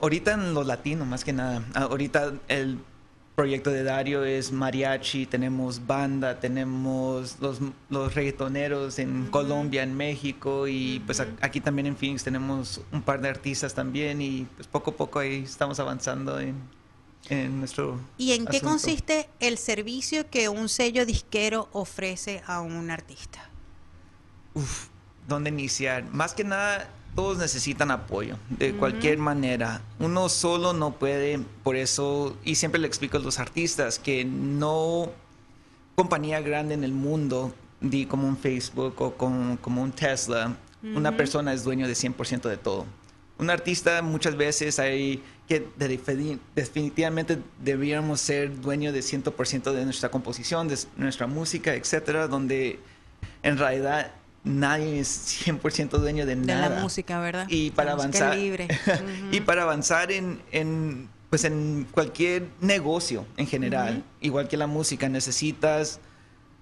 ahorita 0.00 0.32
en 0.32 0.54
lo 0.54 0.62
latino, 0.62 1.04
más 1.04 1.24
que 1.24 1.32
nada. 1.32 1.62
Ah, 1.74 1.82
ahorita 1.82 2.34
el 2.48 2.78
proyecto 3.34 3.70
de 3.70 3.82
Dario 3.82 4.24
es 4.24 4.52
mariachi, 4.52 5.26
tenemos 5.26 5.84
banda, 5.86 6.38
tenemos 6.38 7.36
los, 7.40 7.58
los 7.90 8.14
reggaetoneros 8.14 8.98
en 8.98 9.26
Colombia, 9.26 9.82
en 9.82 9.96
México 9.96 10.68
y 10.68 11.00
pues 11.04 11.20
aquí 11.40 11.60
también 11.60 11.86
en 11.86 11.96
Phoenix 11.96 12.22
tenemos 12.22 12.80
un 12.92 13.02
par 13.02 13.20
de 13.20 13.28
artistas 13.28 13.74
también 13.74 14.20
y 14.22 14.46
pues 14.56 14.68
poco 14.68 14.92
a 14.92 14.96
poco 14.96 15.18
ahí 15.18 15.42
estamos 15.42 15.80
avanzando 15.80 16.38
en, 16.38 16.54
en 17.28 17.58
nuestro... 17.58 17.98
¿Y 18.18 18.32
en 18.32 18.46
qué 18.46 18.60
consiste 18.60 19.28
el 19.40 19.58
servicio 19.58 20.30
que 20.30 20.48
un 20.48 20.68
sello 20.68 21.04
disquero 21.04 21.68
ofrece 21.72 22.42
a 22.46 22.60
un 22.60 22.90
artista? 22.90 23.50
Uf, 24.54 24.86
¿dónde 25.26 25.50
iniciar? 25.50 26.04
Más 26.12 26.34
que 26.34 26.44
nada 26.44 26.88
todos 27.14 27.38
necesitan 27.38 27.90
apoyo, 27.90 28.36
de 28.50 28.74
cualquier 28.74 29.18
manera. 29.18 29.82
Uno 29.98 30.28
solo 30.28 30.72
no 30.72 30.92
puede, 30.92 31.40
por 31.62 31.76
eso, 31.76 32.36
y 32.44 32.56
siempre 32.56 32.80
le 32.80 32.86
explico 32.86 33.18
a 33.18 33.20
los 33.20 33.38
artistas 33.38 33.98
que 33.98 34.24
no 34.24 35.10
compañía 35.94 36.40
grande 36.40 36.74
en 36.74 36.84
el 36.84 36.92
mundo, 36.92 37.54
di 37.80 38.06
como 38.06 38.26
un 38.26 38.36
Facebook 38.36 39.00
o 39.00 39.14
como, 39.14 39.82
un 39.82 39.92
Tesla, 39.92 40.56
una 40.82 41.16
persona 41.16 41.52
es 41.52 41.64
dueño 41.64 41.86
de 41.86 41.94
100% 41.94 42.42
de 42.48 42.56
todo. 42.56 42.84
Un 43.38 43.50
artista 43.50 44.02
muchas 44.02 44.36
veces 44.36 44.78
hay 44.78 45.22
que 45.48 45.66
definitivamente 46.54 47.38
deberíamos 47.62 48.20
ser 48.20 48.60
dueño 48.60 48.92
de 48.92 49.00
100% 49.00 49.72
de 49.72 49.84
nuestra 49.84 50.10
composición, 50.10 50.68
de 50.68 50.78
nuestra 50.96 51.26
música, 51.26 51.74
etcétera, 51.74 52.28
donde 52.28 52.78
en 53.42 53.58
realidad 53.58 54.12
nadie 54.44 55.00
es 55.00 55.46
100% 55.46 55.98
dueño 55.98 56.26
de, 56.26 56.36
nada. 56.36 56.68
De 56.68 56.76
la 56.76 56.82
música, 56.82 57.18
¿verdad? 57.20 57.46
Y 57.48 57.70
para 57.70 57.92
avanzar 57.92 58.36
libre. 58.36 58.68
y 59.32 59.40
para 59.40 59.62
avanzar 59.62 60.12
en, 60.12 60.40
en, 60.52 61.08
pues 61.30 61.44
en 61.44 61.86
cualquier 61.90 62.48
negocio 62.60 63.26
en 63.36 63.46
general, 63.46 64.04
igual 64.20 64.46
que 64.48 64.56
la 64.56 64.66
música, 64.66 65.08
necesitas 65.08 66.00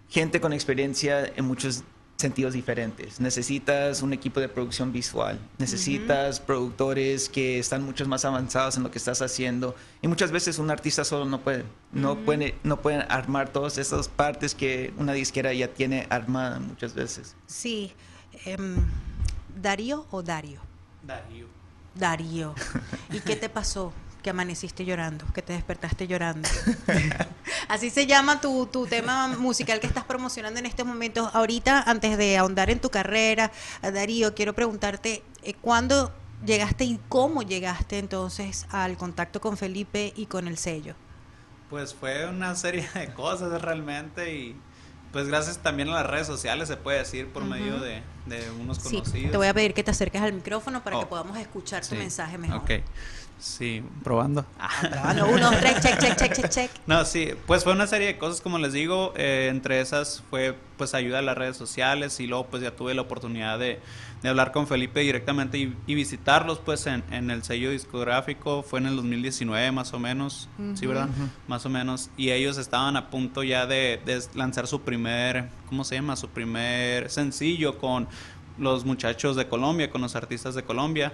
gente 0.08 0.40
con 0.40 0.52
experiencia 0.52 1.26
en 1.36 1.44
muchos 1.44 1.84
sentidos 2.22 2.54
diferentes. 2.54 3.20
Necesitas 3.20 4.02
un 4.02 4.12
equipo 4.12 4.40
de 4.40 4.48
producción 4.48 4.92
visual, 4.92 5.38
necesitas 5.58 6.40
productores 6.40 7.28
que 7.28 7.58
están 7.58 7.82
mucho 7.84 8.06
más 8.06 8.24
avanzados 8.24 8.76
en 8.76 8.82
lo 8.82 8.90
que 8.90 8.98
estás 8.98 9.20
haciendo 9.20 9.74
y 10.00 10.08
muchas 10.08 10.30
veces 10.30 10.58
un 10.58 10.70
artista 10.70 11.04
solo 11.04 11.26
no 11.26 11.40
puede, 11.40 11.64
no 11.92 12.16
puede, 12.16 12.54
no 12.62 12.80
pueden 12.80 13.02
armar 13.10 13.50
todas 13.50 13.76
esas 13.78 14.08
partes 14.08 14.54
que 14.54 14.94
una 14.96 15.12
disquera 15.12 15.52
ya 15.52 15.68
tiene 15.68 16.06
armada 16.08 16.58
muchas 16.58 16.94
veces. 16.94 17.36
Sí, 17.46 17.92
em, 18.46 18.76
Darío 19.60 20.06
o 20.10 20.22
Dario. 20.22 20.60
Darío. 21.02 21.46
Darío. 21.94 22.54
¿Y 23.12 23.20
qué 23.20 23.36
te 23.36 23.48
pasó? 23.48 23.92
Que 24.22 24.30
amaneciste 24.30 24.84
llorando, 24.84 25.26
que 25.34 25.42
te 25.42 25.52
despertaste 25.52 26.06
llorando. 26.06 26.48
Así 27.68 27.90
se 27.90 28.06
llama 28.06 28.40
tu, 28.40 28.66
tu, 28.66 28.86
tema 28.86 29.28
musical 29.28 29.80
que 29.80 29.86
estás 29.86 30.04
promocionando 30.04 30.58
en 30.60 30.66
este 30.66 30.84
momento. 30.84 31.30
Ahorita, 31.34 31.82
antes 31.82 32.16
de 32.16 32.38
ahondar 32.38 32.70
en 32.70 32.80
tu 32.80 32.90
carrera, 32.90 33.52
Darío, 33.82 34.34
quiero 34.34 34.54
preguntarte, 34.54 35.22
eh, 35.42 35.54
¿cuándo 35.54 36.12
llegaste 36.44 36.84
y 36.84 37.00
cómo 37.08 37.42
llegaste 37.42 37.98
entonces 37.98 38.66
al 38.70 38.96
contacto 38.96 39.40
con 39.40 39.56
Felipe 39.56 40.12
y 40.16 40.26
con 40.26 40.48
el 40.48 40.56
sello? 40.56 40.94
Pues 41.70 41.94
fue 41.94 42.26
una 42.28 42.54
serie 42.54 42.88
de 42.94 43.12
cosas 43.14 43.60
realmente 43.62 44.34
y 44.34 44.56
pues 45.12 45.28
gracias 45.28 45.58
también 45.58 45.90
a 45.90 45.92
las 45.92 46.06
redes 46.06 46.26
sociales 46.26 46.68
se 46.68 46.76
puede 46.76 46.98
decir 46.98 47.28
por 47.28 47.44
medio 47.44 47.78
de, 47.78 48.02
unos 48.58 48.78
conocidos. 48.78 49.08
Sí, 49.10 49.28
te 49.30 49.36
voy 49.36 49.46
a 49.46 49.54
pedir 49.54 49.74
que 49.74 49.84
te 49.84 49.90
acerques 49.90 50.22
al 50.22 50.32
micrófono 50.32 50.82
para 50.82 50.98
que 50.98 51.04
oh, 51.04 51.08
podamos 51.08 51.36
escuchar 51.36 51.86
tu 51.86 51.94
mensaje 51.94 52.38
mejor. 52.38 52.58
Ok. 52.58 52.70
Sí, 53.42 53.82
probando. 54.04 54.46
Ah, 54.56 54.70
probando. 54.80 55.26
Uno, 55.26 55.50
tres, 55.58 55.80
check, 55.80 55.98
check, 55.98 56.16
check, 56.16 56.32
check, 56.32 56.48
check. 56.48 56.70
No, 56.86 57.04
sí, 57.04 57.30
pues 57.48 57.64
fue 57.64 57.72
una 57.72 57.88
serie 57.88 58.06
de 58.06 58.16
cosas, 58.16 58.40
como 58.40 58.56
les 58.58 58.72
digo, 58.72 59.12
eh, 59.16 59.48
entre 59.50 59.80
esas 59.80 60.22
fue 60.30 60.56
pues 60.76 60.94
ayuda 60.94 61.18
a 61.18 61.22
las 61.22 61.36
redes 61.36 61.56
sociales 61.56 62.20
y 62.20 62.28
luego 62.28 62.46
pues 62.46 62.62
ya 62.62 62.70
tuve 62.76 62.94
la 62.94 63.02
oportunidad 63.02 63.58
de, 63.58 63.80
hablar 64.24 64.52
con 64.52 64.68
Felipe 64.68 65.00
directamente 65.00 65.58
y, 65.58 65.94
visitarlos 65.94 66.60
pues 66.60 66.86
en, 66.86 67.02
el 67.10 67.42
sello 67.42 67.70
discográfico, 67.70 68.62
fue 68.62 68.78
en 68.78 68.86
el 68.86 68.96
2019 68.96 69.72
más 69.72 69.92
o 69.92 69.98
menos, 69.98 70.48
¿sí 70.74 70.86
verdad? 70.86 71.08
Más 71.48 71.66
o 71.66 71.68
menos, 71.68 72.10
y 72.16 72.30
ellos 72.30 72.58
estaban 72.58 72.96
a 72.96 73.10
punto 73.10 73.42
ya 73.42 73.66
de, 73.66 74.00
de 74.06 74.22
lanzar 74.34 74.68
su 74.68 74.82
primer, 74.82 75.48
¿cómo 75.68 75.82
se 75.82 75.96
llama? 75.96 76.14
Su 76.14 76.28
primer 76.28 77.10
sencillo 77.10 77.78
con 77.78 78.06
los 78.58 78.84
muchachos 78.84 79.34
de 79.34 79.48
Colombia, 79.48 79.90
con 79.90 80.00
los 80.00 80.14
artistas 80.14 80.54
de 80.54 80.62
Colombia. 80.62 81.12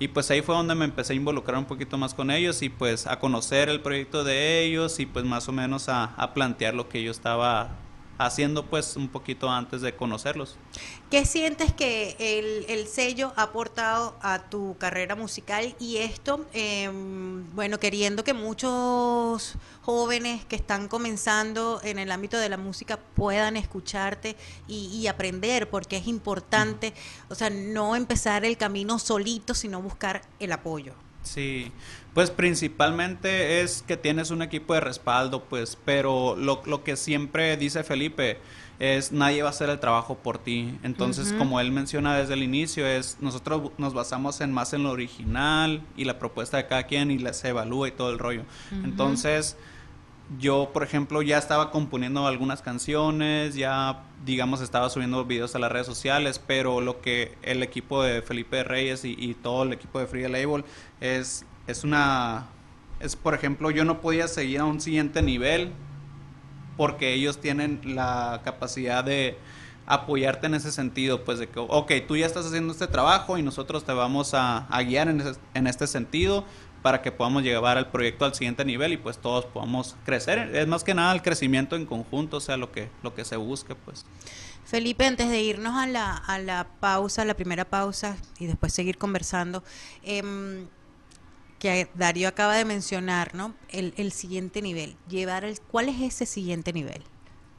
Y 0.00 0.08
pues 0.08 0.30
ahí 0.30 0.40
fue 0.40 0.54
donde 0.54 0.74
me 0.74 0.86
empecé 0.86 1.12
a 1.12 1.16
involucrar 1.16 1.58
un 1.58 1.66
poquito 1.66 1.98
más 1.98 2.14
con 2.14 2.30
ellos 2.30 2.62
y 2.62 2.70
pues 2.70 3.06
a 3.06 3.20
conocer 3.20 3.68
el 3.68 3.82
proyecto 3.82 4.24
de 4.24 4.64
ellos 4.64 4.98
y 4.98 5.04
pues 5.04 5.26
más 5.26 5.46
o 5.48 5.52
menos 5.52 5.90
a, 5.90 6.04
a 6.16 6.32
plantear 6.32 6.72
lo 6.72 6.88
que 6.88 7.02
yo 7.02 7.10
estaba 7.10 7.68
haciendo 8.20 8.66
pues 8.66 8.96
un 8.96 9.08
poquito 9.08 9.48
antes 9.48 9.80
de 9.80 9.96
conocerlos. 9.96 10.56
¿Qué 11.10 11.24
sientes 11.24 11.72
que 11.72 12.16
el, 12.68 12.86
sello 12.86 13.32
ha 13.36 13.44
aportado 13.44 14.14
a 14.20 14.50
tu 14.50 14.76
carrera 14.78 15.16
musical 15.16 15.74
y 15.80 15.96
esto, 15.96 16.44
em, 16.52 17.44
bueno, 17.54 17.78
queriendo 17.78 18.22
que 18.22 18.34
muchos 18.34 19.54
jóvenes 19.82 20.44
que 20.44 20.56
están 20.56 20.88
comenzando 20.88 21.80
en 21.82 21.98
el 21.98 22.12
ámbito 22.12 22.36
de 22.36 22.50
la 22.50 22.58
música 22.58 22.98
puedan 22.98 23.56
escucharte 23.56 24.36
y, 24.68 25.06
aprender, 25.06 25.70
porque 25.70 25.96
es 25.96 26.06
importante, 26.06 26.92
o 27.30 27.34
sea, 27.34 27.48
no 27.48 27.96
empezar 27.96 28.44
el 28.44 28.56
camino 28.58 28.98
solito, 28.98 29.54
sino 29.54 29.80
buscar 29.80 30.20
el 30.38 30.52
apoyo? 30.52 30.92
Sí, 31.32 31.70
pues 32.12 32.28
principalmente 32.28 33.60
es 33.60 33.84
que 33.86 33.96
tienes 33.96 34.32
un 34.32 34.42
equipo 34.42 34.74
de 34.74 34.80
respaldo, 34.80 35.44
pues, 35.44 35.78
pero 35.84 36.34
lo, 36.34 36.60
lo 36.66 36.82
que 36.82 36.96
siempre 36.96 37.56
dice 37.56 37.84
Felipe 37.84 38.38
es 38.80 39.12
nadie 39.12 39.42
va 39.42 39.48
a 39.48 39.50
hacer 39.50 39.70
el 39.70 39.78
trabajo 39.78 40.16
por 40.16 40.38
ti. 40.38 40.76
Entonces, 40.82 41.32
como 41.34 41.60
él 41.60 41.70
menciona 41.70 42.16
desde 42.16 42.34
el 42.34 42.42
inicio, 42.42 42.84
es 42.84 43.18
nosotros 43.20 43.70
nos 43.78 43.94
basamos 43.94 44.40
en 44.40 44.52
más 44.52 44.72
en 44.72 44.82
lo 44.82 44.90
original 44.90 45.82
y 45.96 46.04
la 46.04 46.18
propuesta 46.18 46.56
de 46.56 46.66
cada 46.66 46.84
quien 46.84 47.12
y 47.12 47.20
se 47.32 47.50
evalúa 47.50 47.88
y 47.88 47.92
todo 47.92 48.10
el 48.10 48.18
rollo. 48.18 48.42
Entonces, 48.72 49.56
yo, 50.38 50.70
por 50.72 50.82
ejemplo, 50.82 51.22
ya 51.22 51.38
estaba 51.38 51.70
componiendo 51.70 52.26
algunas 52.26 52.62
canciones, 52.62 53.54
ya, 53.54 54.04
digamos, 54.24 54.60
estaba 54.60 54.88
subiendo 54.88 55.24
videos 55.24 55.54
a 55.56 55.58
las 55.58 55.72
redes 55.72 55.86
sociales, 55.86 56.40
pero 56.44 56.80
lo 56.80 57.00
que 57.00 57.36
el 57.42 57.62
equipo 57.62 58.02
de 58.02 58.22
Felipe 58.22 58.62
Reyes 58.62 59.04
y, 59.04 59.34
todo 59.34 59.64
el 59.64 59.72
equipo 59.72 59.98
de 59.98 60.06
Free 60.06 60.28
Label 60.28 60.64
es, 61.00 61.44
es 61.66 61.84
una... 61.84 62.46
Es, 63.00 63.16
por 63.16 63.34
ejemplo, 63.34 63.70
yo 63.70 63.84
no 63.84 64.00
podía 64.00 64.28
seguir 64.28 64.60
a 64.60 64.66
un 64.66 64.80
siguiente 64.80 65.22
nivel 65.22 65.72
porque 66.76 67.14
ellos 67.14 67.40
tienen 67.40 67.80
la 67.84 68.42
capacidad 68.44 69.02
de 69.02 69.36
apoyarte 69.86 70.46
en 70.46 70.54
ese 70.54 70.70
sentido, 70.70 71.24
pues 71.24 71.38
de 71.38 71.48
que, 71.48 71.58
ok, 71.58 71.92
tú 72.06 72.16
ya 72.16 72.26
estás 72.26 72.46
haciendo 72.46 72.72
este 72.72 72.86
trabajo 72.86 73.38
y 73.38 73.42
nosotros 73.42 73.84
te 73.84 73.92
vamos 73.92 74.34
a, 74.34 74.68
guiar 74.86 75.08
en, 75.08 75.22
en 75.54 75.66
este 75.66 75.86
sentido, 75.86 76.44
para 76.82 77.02
que 77.02 77.12
podamos 77.12 77.42
llevar 77.42 77.78
el 77.78 77.86
proyecto 77.86 78.24
al 78.24 78.34
siguiente 78.34 78.64
nivel 78.64 78.92
y 78.92 78.96
pues 78.96 79.18
todos 79.18 79.44
podamos 79.44 79.96
crecer. 80.04 80.54
Es 80.54 80.66
más 80.66 80.84
que 80.84 80.94
nada 80.94 81.12
el 81.12 81.22
crecimiento 81.22 81.76
en 81.76 81.86
conjunto, 81.86 82.38
o 82.38 82.40
sea, 82.40 82.56
lo 82.56 82.72
que, 82.72 82.88
lo 83.02 83.14
que 83.14 83.24
se 83.24 83.36
busque, 83.36 83.74
pues. 83.74 84.06
Felipe, 84.64 85.04
antes 85.04 85.28
de 85.28 85.42
irnos 85.42 85.74
a 85.74 85.86
la, 85.86 86.16
a 86.16 86.38
la 86.38 86.66
pausa, 86.80 87.24
la 87.24 87.34
primera 87.34 87.64
pausa, 87.64 88.16
y 88.38 88.46
después 88.46 88.72
seguir 88.72 88.98
conversando, 88.98 89.64
em, 90.02 90.66
que 91.58 91.88
Darío 91.94 92.28
acaba 92.28 92.54
de 92.54 92.64
mencionar, 92.64 93.34
¿no? 93.34 93.54
El, 93.68 93.92
el 93.96 94.12
siguiente 94.12 94.62
nivel. 94.62 94.96
Llevar 95.08 95.44
el, 95.44 95.60
¿Cuál 95.60 95.88
es 95.88 96.00
ese 96.00 96.24
siguiente 96.24 96.72
nivel? 96.72 97.02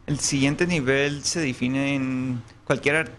El 0.08 0.20
siguiente 0.20 0.66
nivel 0.66 1.24
se 1.24 1.42
define 1.42 1.96
en 1.96 2.42
cualquier... 2.66 3.12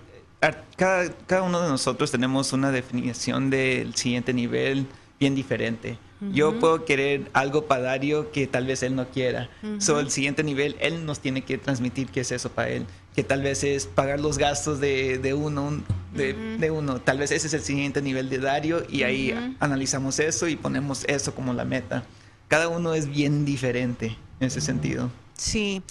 Cada, 0.76 1.08
cada 1.26 1.42
uno 1.42 1.60
de 1.60 1.68
nosotros 1.68 2.10
tenemos 2.10 2.52
una 2.52 2.72
definición 2.72 3.48
del 3.48 3.94
siguiente 3.94 4.32
nivel 4.34 4.88
bien 5.22 5.36
diferente. 5.36 5.98
Yo 6.32 6.58
puedo 6.58 6.84
querer 6.84 7.30
algo 7.32 7.66
para 7.66 7.82
Dario 7.82 8.32
que 8.32 8.48
tal 8.48 8.66
vez 8.66 8.82
él 8.82 8.96
no 8.96 9.06
quiera. 9.08 9.48
Uh 9.62 9.98
el 10.00 10.10
siguiente 10.10 10.42
nivel, 10.42 10.74
él 10.80 11.06
nos 11.06 11.20
tiene 11.20 11.42
que 11.42 11.58
transmitir 11.58 12.08
qué 12.08 12.22
es 12.22 12.32
eso 12.32 12.50
para 12.50 12.70
él. 12.70 12.86
Que 13.14 13.22
tal 13.22 13.40
vez 13.40 13.62
es 13.62 13.86
pagar 13.86 14.18
los 14.18 14.36
gastos 14.36 14.80
de, 14.80 15.18
de 15.18 15.32
uno, 15.34 15.80
de, 16.12 16.34
de, 16.58 16.70
uno. 16.72 17.00
Tal 17.00 17.18
vez 17.18 17.30
ese 17.30 17.46
es 17.46 17.54
el 17.54 17.60
siguiente 17.60 18.02
nivel 18.02 18.30
de 18.30 18.38
Dario 18.38 18.84
y 18.88 19.04
ahí 19.04 19.32
analizamos 19.60 20.18
eso 20.18 20.48
y 20.48 20.56
ponemos 20.56 21.04
eso 21.04 21.36
como 21.36 21.54
la 21.54 21.64
meta. 21.64 22.02
Cada 22.48 22.66
uno 22.66 22.94
es 22.94 23.06
bien 23.06 23.44
diferente 23.44 24.16
en 24.40 24.48
ese 24.48 24.60
sentido. 24.60 25.08
Sí. 25.42 25.82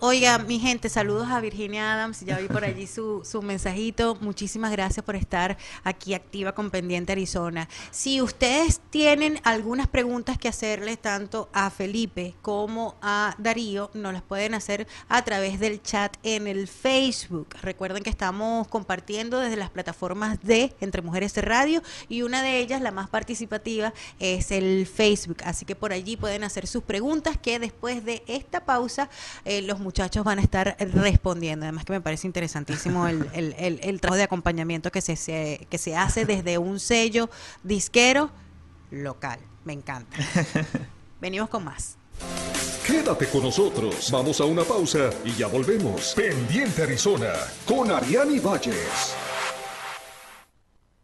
oiga, 0.00 0.38
mi 0.38 0.58
gente, 0.58 0.88
saludos 0.88 1.28
a 1.28 1.40
Virginia 1.40 1.94
Adams. 1.94 2.22
Ya 2.22 2.38
vi 2.38 2.48
por 2.48 2.64
allí 2.64 2.88
su, 2.88 3.22
su 3.24 3.40
mensajito. 3.40 4.16
Muchísimas 4.20 4.72
gracias 4.72 5.06
por 5.06 5.14
estar 5.14 5.56
aquí 5.84 6.12
activa 6.12 6.56
con 6.56 6.72
Pendiente 6.72 7.12
Arizona. 7.12 7.68
Si 7.92 8.20
ustedes 8.20 8.80
tienen 8.90 9.40
algunas 9.44 9.86
preguntas 9.86 10.38
que 10.38 10.48
hacerle 10.48 10.96
tanto 10.96 11.48
a 11.52 11.70
Felipe 11.70 12.34
como 12.42 12.96
a 13.00 13.36
Darío, 13.38 13.92
nos 13.94 14.12
las 14.12 14.22
pueden 14.22 14.54
hacer 14.54 14.88
a 15.08 15.22
través 15.22 15.60
del 15.60 15.80
chat 15.80 16.16
en 16.24 16.48
el 16.48 16.66
Facebook. 16.66 17.46
Recuerden 17.62 18.02
que 18.02 18.10
estamos 18.10 18.66
compartiendo 18.66 19.38
desde 19.38 19.56
las 19.56 19.70
plataformas 19.70 20.42
de 20.42 20.74
Entre 20.80 21.00
Mujeres 21.00 21.32
de 21.34 21.42
Radio 21.42 21.80
y 22.08 22.22
una 22.22 22.42
de 22.42 22.58
ellas, 22.58 22.82
la 22.82 22.90
más 22.90 23.08
participativa, 23.08 23.94
es 24.18 24.50
el 24.50 24.84
Facebook. 24.88 25.38
Así 25.44 25.64
que 25.64 25.76
por 25.76 25.92
allí 25.92 26.16
pueden 26.16 26.42
hacer 26.42 26.66
sus 26.66 26.82
preguntas 26.82 27.38
que 27.38 27.60
después 27.60 28.04
de 28.04 28.24
esta 28.26 28.64
pausa 28.64 28.79
eh, 29.44 29.62
los 29.62 29.78
muchachos 29.78 30.24
van 30.24 30.38
a 30.38 30.42
estar 30.42 30.76
respondiendo. 30.78 31.66
Además 31.66 31.84
que 31.84 31.92
me 31.92 32.00
parece 32.00 32.26
interesantísimo 32.26 33.06
el, 33.08 33.26
el, 33.32 34.00
trabajo 34.00 34.16
de 34.16 34.24
acompañamiento 34.24 34.90
que 34.90 35.00
se, 35.00 35.66
que 35.68 35.78
se 35.78 35.96
hace 35.96 36.24
desde 36.24 36.58
un 36.58 36.80
sello 36.80 37.30
disquero 37.62 38.30
local. 38.90 39.38
Me 39.64 39.72
encanta. 39.72 40.16
Venimos 41.20 41.48
con 41.48 41.64
más. 41.64 41.96
Quédate 42.86 43.26
con 43.28 43.42
nosotros. 43.42 44.10
Vamos 44.10 44.40
a 44.40 44.44
una 44.44 44.64
pausa 44.64 45.10
y 45.24 45.32
ya 45.32 45.46
volvemos. 45.46 46.14
Pendiente 46.14 46.82
Arizona 46.82 47.32
con 47.66 47.90
Ariani 47.90 48.40
Valles. 48.40 49.14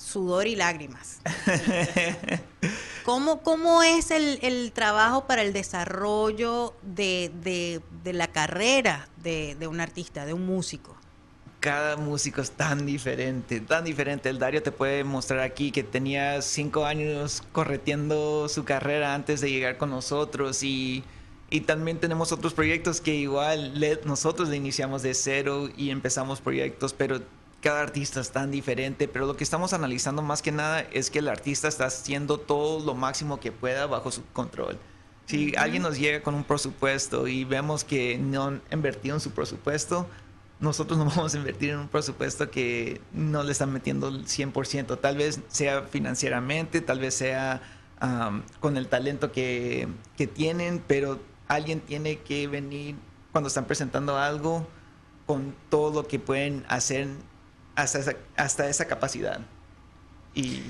sudor 0.00 0.46
y 0.46 0.56
lágrimas. 0.56 1.20
¿Cómo, 3.04 3.42
cómo 3.42 3.82
es 3.82 4.10
el, 4.10 4.72
trabajo 4.72 5.26
para 5.26 5.42
el 5.42 5.52
desarrollo 5.52 6.74
de, 6.82 7.80
la 8.04 8.28
carrera 8.28 9.08
de, 9.22 9.56
un 9.66 9.80
artista, 9.80 10.24
de 10.24 10.32
un 10.32 10.46
músico? 10.46 10.96
Cada 11.60 11.96
músico 11.96 12.40
es 12.40 12.52
tan 12.52 12.86
diferente, 12.86 13.60
tan 13.60 13.84
diferente. 13.84 14.30
El 14.30 14.38
Dario 14.38 14.62
te 14.62 14.72
puede 14.72 15.04
mostrar 15.04 15.40
aquí 15.40 15.70
que 15.70 15.82
tenía 15.82 16.40
cinco 16.40 16.86
años 16.86 17.42
correteando 17.52 18.48
su 18.48 18.64
carrera 18.64 19.14
antes 19.14 19.42
de 19.42 19.50
llegar 19.50 19.76
con 19.76 19.90
nosotros 19.90 20.62
y 20.62 21.04
Y 21.52 21.62
también 21.62 21.98
tenemos 21.98 22.30
otros 22.30 22.54
proyectos 22.54 23.00
que 23.00 23.14
igual 23.16 23.74
nosotros 24.04 24.48
le 24.48 24.56
iniciamos 24.56 25.02
de 25.02 25.14
cero 25.14 25.68
y 25.76 25.90
empezamos 25.90 26.40
proyectos, 26.40 26.92
pero 26.92 27.20
cada 27.60 27.82
artista 27.82 28.20
es 28.20 28.30
tan 28.30 28.50
diferente, 28.50 29.06
pero 29.06 29.26
lo 29.26 29.36
que 29.36 29.44
estamos 29.44 29.72
analizando 29.72 30.22
más 30.22 30.42
que 30.42 30.52
nada 30.52 30.80
es 30.80 31.10
que 31.10 31.18
el 31.18 31.28
artista 31.28 31.68
está 31.68 31.86
haciendo 31.86 32.38
todo 32.38 32.84
lo 32.84 32.94
máximo 32.94 33.38
que 33.38 33.52
pueda 33.52 33.86
bajo 33.86 34.10
su 34.10 34.24
control. 34.32 34.78
Si 35.26 35.54
alguien 35.56 35.82
nos 35.82 35.98
llega 35.98 36.22
con 36.22 36.34
un 36.34 36.44
presupuesto 36.44 37.28
y 37.28 37.44
vemos 37.44 37.84
que 37.84 38.18
no 38.18 38.44
han 38.44 38.62
invertido 38.72 39.14
en 39.14 39.20
su 39.20 39.30
presupuesto, 39.30 40.08
nosotros 40.58 40.98
no 40.98 41.04
vamos 41.16 41.34
a 41.34 41.36
invertir 41.36 41.70
en 41.70 41.78
un 41.78 41.88
presupuesto 41.88 42.50
que 42.50 43.00
no 43.12 43.42
le 43.42 43.52
están 43.52 43.72
metiendo 43.72 44.08
el 44.08 44.26
100%. 44.26 44.98
Tal 44.98 45.16
vez 45.16 45.40
sea 45.48 45.82
financieramente, 45.82 46.80
tal 46.80 46.98
vez 46.98 47.14
sea 47.14 47.62
con 48.60 48.78
el 48.78 48.88
talento 48.88 49.30
que, 49.30 49.86
que, 50.16 50.26
tienen, 50.26 50.82
pero 50.86 51.20
alguien 51.48 51.80
tiene 51.80 52.20
que 52.20 52.48
venir 52.48 52.96
cuando 53.30 53.48
están 53.48 53.66
presentando 53.66 54.16
algo 54.16 54.66
con 55.26 55.54
todo 55.68 56.02
lo 56.02 56.08
que 56.08 56.18
pueden 56.18 56.64
hacer 56.68 57.08
hasta 57.82 57.98
esa, 57.98 58.12
hasta 58.36 58.68
esa 58.68 58.86
capacidad. 58.86 59.40
Y 60.34 60.62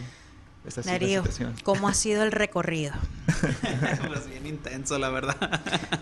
pues 0.63 0.85
Darío, 0.85 1.25
¿cómo 1.65 1.89
ha 1.89 1.95
sido 1.95 2.23
el 2.23 2.33
recorrido? 2.33 2.93
pues 4.07 4.29
bien 4.29 4.47
intenso, 4.47 4.99
la 4.99 5.09
verdad. 5.09 5.37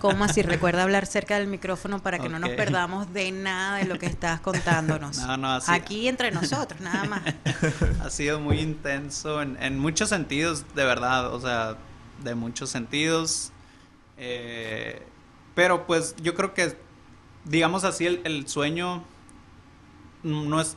¿Cómo 0.00 0.24
así? 0.24 0.42
Recuerda 0.42 0.82
hablar 0.82 1.06
cerca 1.06 1.38
del 1.38 1.46
micrófono 1.46 2.02
para 2.02 2.18
que 2.18 2.28
no 2.28 2.40
nos 2.40 2.50
perdamos 2.50 3.12
de 3.12 3.30
nada 3.30 3.78
de 3.78 3.84
lo 3.84 3.98
que 4.00 4.06
estás 4.06 4.40
contándonos. 4.40 5.18
No, 5.28 5.36
no, 5.36 5.59
Aquí 5.66 6.09
entre 6.09 6.30
nosotros, 6.30 6.80
nada 6.80 7.04
más. 7.04 7.22
ha 8.02 8.11
sido 8.11 8.40
muy 8.40 8.61
intenso 8.61 9.42
en, 9.42 9.62
en, 9.62 9.78
muchos 9.78 10.09
sentidos, 10.09 10.64
de 10.74 10.84
verdad, 10.84 11.34
o 11.34 11.40
sea, 11.40 11.76
de 12.24 12.34
muchos 12.34 12.70
sentidos. 12.70 13.52
Eh, 14.16 15.02
pero 15.54 15.86
pues 15.86 16.16
yo 16.22 16.34
creo 16.34 16.54
que, 16.54 16.76
digamos 17.44 17.84
así, 17.84 18.06
el, 18.06 18.22
el 18.24 18.48
sueño 18.48 19.04
no 20.22 20.61
es 20.61 20.76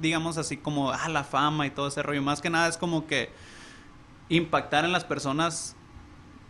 digamos 0.00 0.38
así 0.38 0.56
como, 0.56 0.90
ah, 0.90 1.08
la 1.08 1.24
fama 1.24 1.66
y 1.66 1.70
todo 1.70 1.88
ese 1.88 2.02
rollo. 2.02 2.22
Más 2.22 2.40
que 2.40 2.50
nada 2.50 2.68
es 2.68 2.76
como 2.76 3.06
que 3.06 3.30
impactar 4.28 4.84
en 4.84 4.92
las 4.92 5.04
personas 5.04 5.76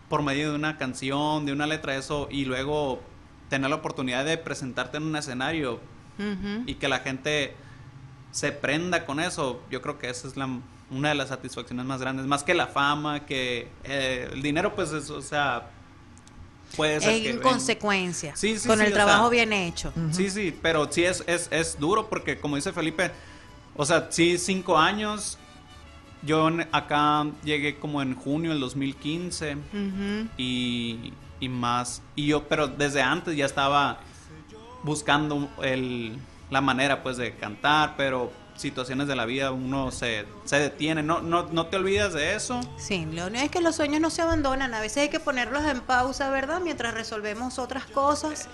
por 0.08 0.22
medio 0.22 0.50
de 0.50 0.56
una 0.56 0.78
canción, 0.78 1.46
de 1.46 1.52
una 1.52 1.66
letra, 1.66 1.96
eso, 1.96 2.28
y 2.30 2.44
luego 2.44 3.00
tener 3.48 3.70
la 3.70 3.76
oportunidad 3.76 4.24
de 4.24 4.38
presentarte 4.38 4.96
en 4.96 5.04
un 5.04 5.16
escenario 5.16 5.80
y 6.66 6.74
que 6.74 6.88
la 6.88 6.98
gente 6.98 7.54
se 8.32 8.50
prenda 8.50 9.06
con 9.06 9.20
eso. 9.20 9.62
Yo 9.70 9.80
creo 9.82 9.98
que 9.98 10.10
esa 10.10 10.26
es 10.26 10.36
la, 10.36 10.48
una 10.90 11.10
de 11.10 11.14
las 11.14 11.28
satisfacciones 11.28 11.86
más 11.86 12.00
grandes, 12.00 12.26
más 12.26 12.42
que 12.42 12.54
la 12.54 12.66
fama, 12.66 13.24
que 13.24 13.68
eh, 13.84 14.28
el 14.32 14.42
dinero, 14.42 14.74
pues, 14.74 14.90
es, 14.92 15.10
o 15.10 15.22
sea, 15.22 15.70
puede 16.76 17.00
ser 17.00 17.26
en 17.26 17.38
consecuencia, 17.38 18.34
con 18.66 18.80
el 18.80 18.92
trabajo 18.92 19.30
bien 19.30 19.52
hecho. 19.52 19.92
Sí, 20.10 20.28
sí, 20.30 20.56
pero 20.60 20.90
sí 20.90 21.04
es, 21.04 21.22
es, 21.26 21.48
es 21.52 21.78
duro 21.78 22.08
porque, 22.08 22.38
como 22.40 22.56
dice 22.56 22.72
Felipe, 22.72 23.12
o 23.78 23.86
sea, 23.86 24.08
sí, 24.10 24.36
cinco 24.38 24.76
años. 24.76 25.38
Yo 26.22 26.50
acá 26.72 27.26
llegué 27.44 27.78
como 27.78 28.02
en 28.02 28.16
junio 28.16 28.50
del 28.50 28.58
2015 28.58 29.56
y, 30.36 31.12
y 31.38 31.48
más. 31.48 32.02
Y 32.16 32.26
yo, 32.26 32.48
pero 32.48 32.66
desde 32.66 33.00
antes 33.00 33.36
ya 33.36 33.46
estaba 33.46 34.00
buscando 34.82 35.48
el, 35.62 36.18
la 36.50 36.60
manera 36.60 37.04
pues 37.04 37.18
de 37.18 37.36
cantar, 37.36 37.94
pero 37.96 38.32
situaciones 38.56 39.06
de 39.06 39.14
la 39.14 39.26
vida 39.26 39.52
uno 39.52 39.92
se, 39.92 40.26
se 40.44 40.58
detiene. 40.58 41.04
No, 41.04 41.20
no, 41.20 41.44
no 41.44 41.66
te 41.66 41.76
olvidas 41.76 42.14
de 42.14 42.34
eso. 42.34 42.60
Sí, 42.78 43.06
lo 43.12 43.28
único 43.28 43.44
es 43.44 43.50
que 43.52 43.60
los 43.60 43.76
sueños 43.76 44.00
no 44.00 44.10
se 44.10 44.22
abandonan. 44.22 44.74
A 44.74 44.80
veces 44.80 45.04
hay 45.04 45.08
que 45.10 45.20
ponerlos 45.20 45.64
en 45.64 45.82
pausa, 45.82 46.30
¿verdad? 46.30 46.60
Mientras 46.60 46.94
resolvemos 46.94 47.60
otras 47.60 47.86
cosas 47.86 48.48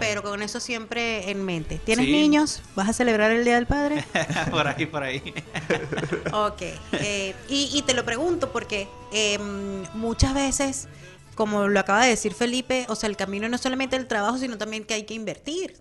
pero 0.00 0.22
con 0.22 0.42
eso 0.42 0.58
siempre 0.58 1.30
en 1.30 1.44
mente. 1.44 1.78
¿Tienes 1.84 2.08
niños? 2.08 2.62
¿Vas 2.74 2.88
a 2.88 2.92
celebrar 2.92 3.30
el 3.30 3.44
Día 3.44 3.54
del 3.54 3.66
Padre? 3.66 4.02
por 4.50 4.66
ahí, 4.66 4.86
por 4.86 5.02
ahí. 5.02 5.22
ok. 6.32 6.62
Eh, 6.92 7.36
y, 7.48 7.82
te 7.82 7.94
lo 7.94 8.04
pregunto 8.04 8.50
porque 8.50 8.88
em, 9.12 9.84
muchas 9.94 10.34
veces, 10.34 10.88
como 11.34 11.68
lo 11.68 11.78
acaba 11.78 12.02
de 12.04 12.10
decir 12.10 12.34
Felipe, 12.34 12.86
o 12.88 12.96
sea, 12.96 13.08
el 13.08 13.16
camino 13.16 13.48
no 13.48 13.56
es 13.56 13.60
solamente 13.60 13.94
el 13.96 14.08
trabajo, 14.08 14.38
sino 14.38 14.58
también 14.58 14.84
que 14.84 14.94
hay 14.94 15.04
que 15.04 15.14
invertir. 15.14 15.76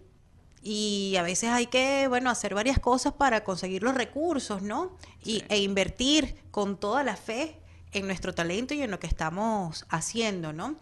Y 0.61 1.15
a 1.17 1.23
veces 1.23 1.49
hay 1.49 1.67
que, 1.67 2.07
bueno, 2.09 2.29
hacer 2.29 2.53
varias 2.53 2.77
cosas 2.77 3.13
para 3.13 3.45
conseguir 3.45 3.81
los 3.81 3.95
recursos, 3.95 4.61
¿no? 4.61 4.97
Y, 5.23 5.43
E 5.47 5.59
invertir 5.59 6.35
con 6.51 6.77
toda 6.77 7.03
la 7.05 7.15
fe 7.15 7.58
en 7.91 8.07
nuestro 8.07 8.33
talento 8.33 8.73
y 8.73 8.81
en 8.81 8.91
lo 8.91 8.99
que 8.99 9.07
estamos 9.07 9.85
haciendo, 9.89 10.53
¿no? 10.53 10.75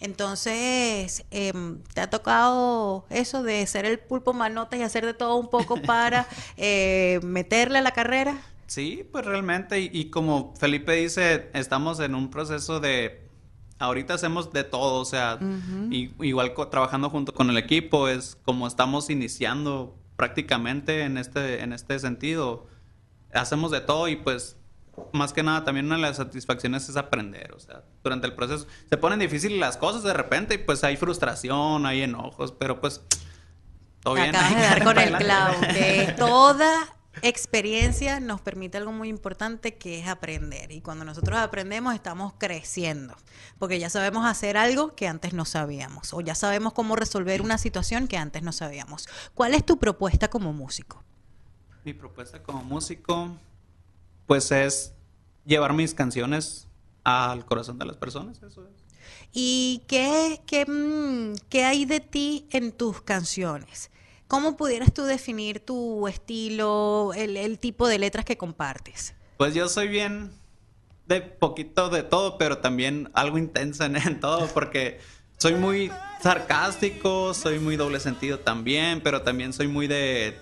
Entonces, 0.00 1.24
em, 1.30 1.82
¿te 1.94 2.00
ha 2.00 2.10
tocado 2.10 3.04
eso 3.10 3.42
de 3.42 3.66
ser 3.66 3.84
el 3.84 3.98
pulpo 3.98 4.32
manota 4.32 4.76
y 4.76 4.82
hacer 4.82 5.04
de 5.04 5.14
todo 5.14 5.36
un 5.36 5.50
poco 5.50 5.80
para 5.82 6.26
eh, 6.56 7.20
meterle 7.22 7.78
a 7.78 7.82
la 7.82 7.92
carrera? 7.92 8.40
Sí, 8.66 9.06
pues 9.12 9.24
realmente, 9.24 9.78
y, 9.80 10.06
como 10.06 10.54
Felipe 10.56 10.92
dice, 10.92 11.50
estamos 11.52 12.00
en 12.00 12.14
un 12.14 12.30
proceso 12.30 12.80
de 12.80 13.24
ahorita 13.78 14.14
hacemos 14.14 14.52
de 14.52 14.64
todo, 14.64 15.00
o 15.00 15.04
sea, 15.04 15.38
igual 15.90 16.54
trabajando 16.70 17.10
junto 17.10 17.34
con 17.34 17.50
el 17.50 17.58
equipo, 17.58 18.08
es 18.08 18.36
como 18.44 18.66
estamos 18.66 19.10
iniciando 19.10 19.94
prácticamente 20.16 21.02
en 21.02 21.18
este, 21.18 21.62
en 21.62 21.72
este 21.72 21.98
sentido. 21.98 22.66
Hacemos 23.32 23.70
de 23.70 23.80
todo 23.80 24.08
y 24.08 24.16
pues 24.16 24.56
más 25.12 25.32
que 25.32 25.42
nada, 25.42 25.64
también 25.64 25.86
una 25.86 25.96
de 25.96 26.02
las 26.02 26.16
satisfacciones 26.16 26.88
es 26.88 26.96
aprender. 26.96 27.52
O 27.54 27.60
sea, 27.60 27.82
durante 28.02 28.26
el 28.26 28.34
proceso 28.34 28.66
se 28.88 28.96
ponen 28.96 29.18
difíciles 29.18 29.58
las 29.58 29.76
cosas 29.76 30.02
de 30.02 30.12
repente 30.12 30.54
y 30.54 30.58
pues 30.58 30.84
hay 30.84 30.96
frustración, 30.96 31.86
hay 31.86 32.02
enojos, 32.02 32.52
pero 32.52 32.80
pues 32.80 33.02
todo 34.00 34.14
bien. 34.14 34.34
Acabas 34.34 34.54
de 34.54 34.60
dar 34.62 34.84
con 34.84 34.98
el 34.98 35.16
clavo, 35.16 35.60
que 35.60 36.14
toda 36.18 36.94
experiencia 37.22 38.20
nos 38.20 38.40
permite 38.40 38.78
algo 38.78 38.92
muy 38.92 39.08
importante 39.08 39.76
que 39.76 40.00
es 40.00 40.08
aprender. 40.08 40.72
Y 40.72 40.80
cuando 40.80 41.04
nosotros 41.04 41.38
aprendemos 41.38 41.94
estamos 41.94 42.34
creciendo, 42.38 43.14
porque 43.58 43.78
ya 43.78 43.90
sabemos 43.90 44.26
hacer 44.26 44.56
algo 44.56 44.94
que 44.94 45.08
antes 45.08 45.32
no 45.32 45.44
sabíamos, 45.44 46.12
o 46.12 46.20
ya 46.20 46.34
sabemos 46.34 46.72
cómo 46.72 46.96
resolver 46.96 47.42
una 47.42 47.58
situación 47.58 48.08
que 48.08 48.16
antes 48.16 48.42
no 48.42 48.52
sabíamos. 48.52 49.08
¿Cuál 49.34 49.54
es 49.54 49.64
tu 49.64 49.78
propuesta 49.78 50.28
como 50.28 50.52
músico? 50.52 51.02
Mi 51.84 51.92
propuesta 51.92 52.42
como 52.42 52.64
músico 52.64 53.36
pues 54.26 54.50
es 54.50 54.94
llevar 55.44 55.72
mis 55.72 55.94
canciones 55.94 56.68
al 57.04 57.44
corazón 57.44 57.78
de 57.78 57.84
las 57.84 57.96
personas, 57.96 58.42
eso 58.42 58.62
es. 58.66 58.84
¿Y 59.32 59.82
qué, 59.88 60.40
qué, 60.46 60.64
mm, 60.64 61.36
qué 61.48 61.64
hay 61.64 61.84
de 61.84 62.00
ti 62.00 62.46
en 62.50 62.72
tus 62.72 63.02
canciones? 63.02 63.90
¿Cómo 64.28 64.56
pudieras 64.56 64.92
tú 64.92 65.04
definir 65.04 65.60
tu 65.60 66.08
estilo, 66.08 67.12
el, 67.14 67.36
el, 67.36 67.58
tipo 67.58 67.86
de 67.86 67.98
letras 67.98 68.24
que 68.24 68.36
compartes? 68.38 69.14
Pues 69.36 69.54
yo 69.54 69.68
soy 69.68 69.88
bien 69.88 70.32
de 71.06 71.20
poquito 71.20 71.90
de 71.90 72.02
todo, 72.02 72.38
pero 72.38 72.58
también 72.58 73.10
algo 73.12 73.36
intenso 73.36 73.84
en, 73.84 73.96
en 73.96 74.20
todo, 74.20 74.46
porque 74.48 74.98
soy 75.36 75.54
muy 75.54 75.92
sarcástico, 76.22 77.34
soy 77.34 77.58
muy 77.58 77.76
doble 77.76 78.00
sentido 78.00 78.38
también, 78.38 79.02
pero 79.02 79.22
también 79.22 79.52
soy 79.52 79.68
muy 79.68 79.86
de 79.86 80.38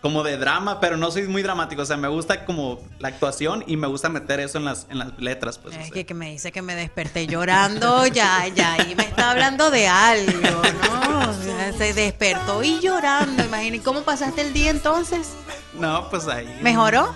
como 0.00 0.22
de 0.22 0.36
drama, 0.38 0.80
pero 0.80 0.96
no 0.96 1.10
soy 1.10 1.28
muy 1.28 1.42
dramático. 1.42 1.82
O 1.82 1.86
sea, 1.86 1.96
me 1.96 2.08
gusta 2.08 2.44
como 2.44 2.80
la 2.98 3.08
actuación 3.08 3.64
y 3.66 3.76
me 3.76 3.86
gusta 3.86 4.08
meter 4.08 4.40
eso 4.40 4.58
en 4.58 4.64
las, 4.64 4.86
en 4.90 4.98
las 4.98 5.18
letras. 5.18 5.58
Pues, 5.58 5.76
es 5.76 6.06
que, 6.06 6.14
me 6.14 6.30
dice 6.30 6.52
que 6.52 6.62
me 6.62 6.74
desperté 6.74 7.26
llorando, 7.26 8.06
ya, 8.06 8.48
ya, 8.48 8.76
y 8.88 8.94
me 8.94 9.04
está 9.04 9.30
hablando 9.30 9.70
de 9.70 9.88
algo, 9.88 10.62
¿no? 10.84 11.32
se 11.76 11.92
despertó 11.92 12.62
y 12.62 12.80
llorando, 12.80 13.44
imagínate. 13.44 13.82
¿Cómo 13.82 14.02
pasaste 14.02 14.42
el 14.42 14.52
día 14.52 14.70
entonces? 14.70 15.34
No, 15.78 16.08
pues 16.10 16.26
ahí. 16.28 16.58
¿Mejoró? 16.62 17.14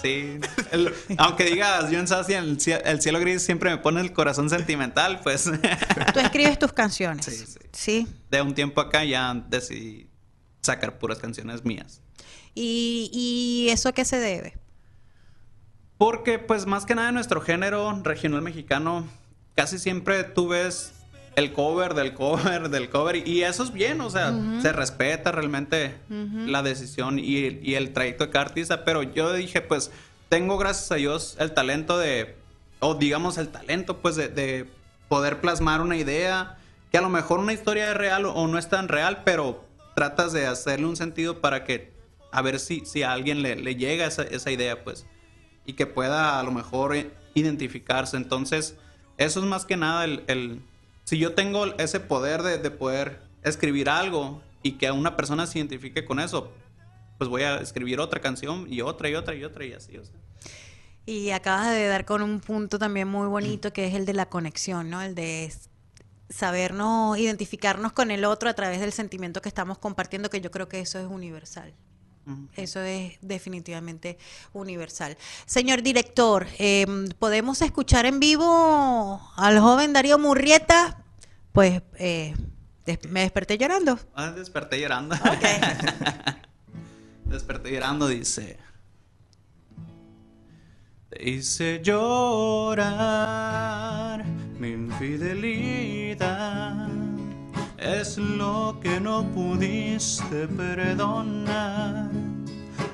Sí. 0.00 0.40
aunque 1.18 1.44
digas, 1.44 1.90
yo 1.90 1.98
en 1.98 2.08
Sassy, 2.08 2.34
el, 2.34 2.58
el, 2.84 3.00
cielo 3.00 3.20
gris 3.20 3.42
siempre 3.42 3.70
me 3.70 3.78
pone 3.78 4.00
el 4.00 4.12
corazón 4.12 4.50
sentimental, 4.50 5.20
pues. 5.22 5.44
Tú 6.12 6.20
escribes 6.20 6.58
tus 6.58 6.72
canciones. 6.72 7.24
Sí, 7.24 7.36
sí. 7.36 7.58
Sí. 7.72 8.08
De 8.30 8.42
un 8.42 8.54
tiempo 8.54 8.80
acá 8.80 9.04
ya 9.04 9.34
decidí 9.48 10.08
sacar 10.60 10.98
puras 10.98 11.18
canciones 11.18 11.64
mías. 11.64 12.00
¿Y, 12.54 13.68
eso 13.70 13.88
a 13.88 13.92
qué 13.92 14.04
se 14.04 14.18
debe? 14.18 14.54
Porque, 15.98 16.38
pues, 16.38 16.66
más 16.66 16.84
que 16.84 16.94
nada 16.94 17.08
en 17.08 17.14
nuestro 17.14 17.40
género 17.40 18.00
regional 18.02 18.42
mexicano, 18.42 19.06
casi 19.54 19.78
siempre 19.78 20.24
tú 20.24 20.48
ves 20.48 20.92
el 21.34 21.52
cover 21.52 21.94
del 21.94 22.12
cover 22.12 22.68
del 22.68 22.90
cover 22.90 23.26
y 23.26 23.42
eso 23.42 23.62
es 23.62 23.72
bien, 23.72 24.02
o 24.02 24.10
sea, 24.10 24.34
se 24.60 24.70
respeta 24.70 25.32
realmente 25.32 25.96
la 26.10 26.62
decisión 26.62 27.18
y, 27.18 27.74
el 27.74 27.92
trayecto 27.92 28.26
de 28.26 28.30
cada 28.30 28.46
artista, 28.46 28.84
pero 28.84 29.02
yo 29.02 29.32
dije, 29.32 29.60
pues, 29.60 29.90
tengo 30.28 30.58
gracias 30.58 30.90
a 30.92 30.96
Dios 30.96 31.36
el 31.38 31.52
talento 31.52 31.98
de, 31.98 32.36
o 32.80 32.94
digamos 32.94 33.38
el 33.38 33.48
talento, 33.48 33.98
pues, 33.98 34.16
de, 34.16 34.28
de 34.28 34.66
poder 35.08 35.40
plasmar 35.40 35.80
una 35.80 35.96
idea, 35.96 36.58
que 36.90 36.98
a 36.98 37.02
lo 37.02 37.08
mejor 37.08 37.38
una 37.38 37.52
historia 37.52 37.90
es 37.90 37.96
real 37.96 38.26
o 38.26 38.46
no 38.48 38.58
es 38.58 38.68
tan 38.68 38.88
real, 38.88 39.22
pero 39.24 39.64
tratas 39.94 40.32
de 40.32 40.46
hacerle 40.46 40.86
un 40.86 40.96
sentido 40.96 41.40
para 41.40 41.64
que 41.64 41.91
a 42.32 42.42
ver 42.42 42.58
si, 42.58 42.84
si 42.84 43.02
a 43.02 43.12
alguien 43.12 43.42
le, 43.42 43.56
le 43.56 43.76
llega 43.76 44.06
esa, 44.06 44.22
esa, 44.22 44.50
idea, 44.50 44.82
pues, 44.82 45.06
y 45.66 45.74
que 45.74 45.86
pueda 45.86 46.40
a 46.40 46.42
lo 46.42 46.50
mejor 46.50 46.96
identificarse. 47.34 48.16
Entonces, 48.16 48.76
eso 49.18 49.40
es 49.40 49.46
más 49.46 49.64
que 49.64 49.76
nada 49.76 50.04
el, 50.04 50.62
si 51.04 51.18
yo 51.18 51.34
tengo 51.34 51.66
ese 51.78 52.00
poder 52.00 52.42
de, 52.42 52.58
de 52.58 52.70
poder 52.70 53.20
escribir 53.42 53.88
algo 53.88 54.42
y 54.62 54.72
que 54.72 54.90
una 54.90 55.16
persona 55.16 55.46
se 55.46 55.58
identifique 55.58 56.04
con 56.04 56.20
eso, 56.20 56.52
pues 57.18 57.28
voy 57.28 57.42
a 57.42 57.56
escribir 57.56 58.00
otra 58.00 58.20
canción 58.20 58.66
y 58.68 58.80
otra 58.80 59.08
y 59.08 59.14
otra 59.14 59.34
y 59.34 59.44
otra 59.44 59.64
y 59.64 59.74
así. 59.74 60.00
Y 61.04 61.30
acabas 61.30 61.70
de 61.70 61.86
dar 61.86 62.04
con 62.04 62.22
un 62.22 62.40
punto 62.40 62.78
también 62.78 63.08
muy 63.08 63.26
bonito 63.26 63.72
que 63.72 63.86
es 63.86 63.94
el 63.94 64.06
de 64.06 64.14
la 64.14 64.26
conexión, 64.26 64.88
¿no? 64.88 65.02
El 65.02 65.14
de 65.14 65.52
sabernos, 66.30 67.18
identificarnos 67.18 67.92
con 67.92 68.10
el 68.10 68.24
otro 68.24 68.48
a 68.48 68.54
través 68.54 68.80
del 68.80 68.92
sentimiento 68.92 69.42
que 69.42 69.48
estamos 69.48 69.78
compartiendo, 69.78 70.30
que 70.30 70.40
yo 70.40 70.50
creo 70.50 70.68
que 70.68 70.80
eso 70.80 70.98
es 70.98 71.06
universal. 71.06 71.74
Eso 72.54 72.80
es 72.80 73.18
definitivamente 73.20 74.18
universal. 74.52 75.16
Señor 75.46 75.82
director, 75.82 76.46
eh, 76.58 76.86
¿podemos 77.18 77.62
escuchar 77.62 78.06
en 78.06 78.20
vivo 78.20 79.20
al 79.36 79.58
joven 79.58 79.92
Darío 79.92 80.18
Murrieta? 80.18 81.02
Pues 81.52 81.82
eh, 81.98 82.34
des- 82.86 83.04
me 83.08 83.20
desperté 83.20 83.58
llorando. 83.58 83.98
Ah, 84.14 84.30
desperté 84.30 84.80
llorando. 84.80 85.16
Ok. 85.16 85.44
desperté 87.24 87.72
llorando, 87.72 88.06
dice. 88.08 88.58
Te 91.10 91.28
hice 91.28 91.80
llorar 92.82 94.24
mi 94.58 94.70
infidelidad. 94.70 96.81
Es 97.82 98.16
lo 98.16 98.78
que 98.80 99.00
no 99.00 99.24
pudiste 99.34 100.46
perdonar. 100.46 102.08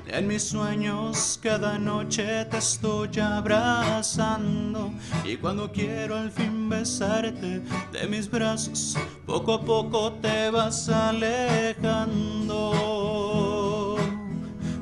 En 0.07 0.27
mis 0.27 0.45
sueños 0.45 1.39
cada 1.43 1.79
noche 1.79 2.47
te 2.47 2.57
estoy 2.57 3.11
abrazando 3.21 4.91
y 5.25 5.37
cuando 5.37 5.71
quiero 5.71 6.17
al 6.17 6.31
fin 6.31 6.71
besarte 6.71 7.61
de 7.93 8.07
mis 8.09 8.31
brazos, 8.31 8.97
poco 9.27 9.53
a 9.53 9.61
poco 9.61 10.13
te 10.23 10.51
vas 10.51 10.89
alejando. 10.89 12.39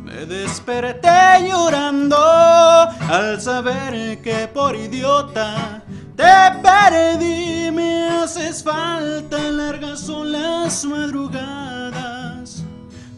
Me 0.05 0.25
desperté 0.25 1.49
llorando 1.49 2.17
al 2.17 3.41
saber 3.41 4.23
que 4.23 4.47
por 4.55 4.77
idiota 4.77 5.83
te 6.17 6.25
perdí. 6.63 7.71
Me 7.71 8.09
haces 8.09 8.63
falta, 8.63 9.39
largas 9.51 10.01
son 10.01 10.33
las 10.33 10.85
madrugadas. 10.85 12.65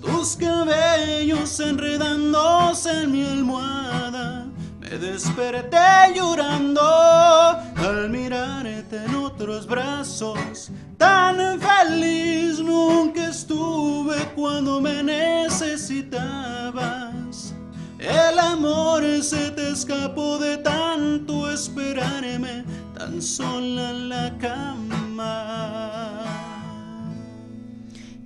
Tus 0.00 0.36
cabellos 0.36 1.58
enredándose 1.60 3.02
en 3.02 3.12
mi 3.12 3.24
almohada. 3.24 4.46
Me 4.80 4.90
desperté 4.90 6.14
llorando 6.14 6.80
al 6.80 8.08
mirarte 8.10 9.04
en 9.04 9.14
otros 9.14 9.66
brazos. 9.66 10.70
Tan 10.96 11.60
feliz 11.60 12.58
nunca 12.58 13.28
estuve 13.28 14.16
cuando 14.34 14.80
me 14.80 15.02
necesitabas. 15.02 17.54
El 17.98 18.38
amor 18.38 19.02
se 19.22 19.50
te 19.50 19.70
escapó 19.70 20.38
de 20.38 20.56
tanto 20.58 21.50
esperarme 21.50 22.64
tan 22.98 23.22
sola 23.22 23.90
en 23.90 24.08
la 24.08 24.36
cama. 24.38 26.24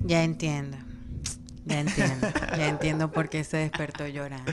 Ya 0.01 0.25
entiendo. 0.25 0.79
Ya 1.67 1.81
entiendo. 1.81 2.27
Ya 2.57 2.69
entiendo 2.69 3.13
por 3.13 3.29
qué 3.29 3.45
se 3.45 3.59
despertó 3.59 4.07
llorando. 4.09 4.53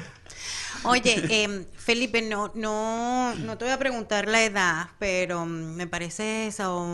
Oye, 0.83 1.43
em, 1.43 1.65
Felipe, 1.73 2.21
no, 2.21 2.51
no, 2.55 3.35
no 3.35 3.57
te 3.57 3.65
voy 3.65 3.73
a 3.73 3.79
preguntar 3.79 4.27
la 4.27 4.43
edad, 4.43 4.89
pero 4.97 5.45
mm, 5.45 5.75
me 5.75 5.87
parece 5.87 6.47
eso, 6.47 6.85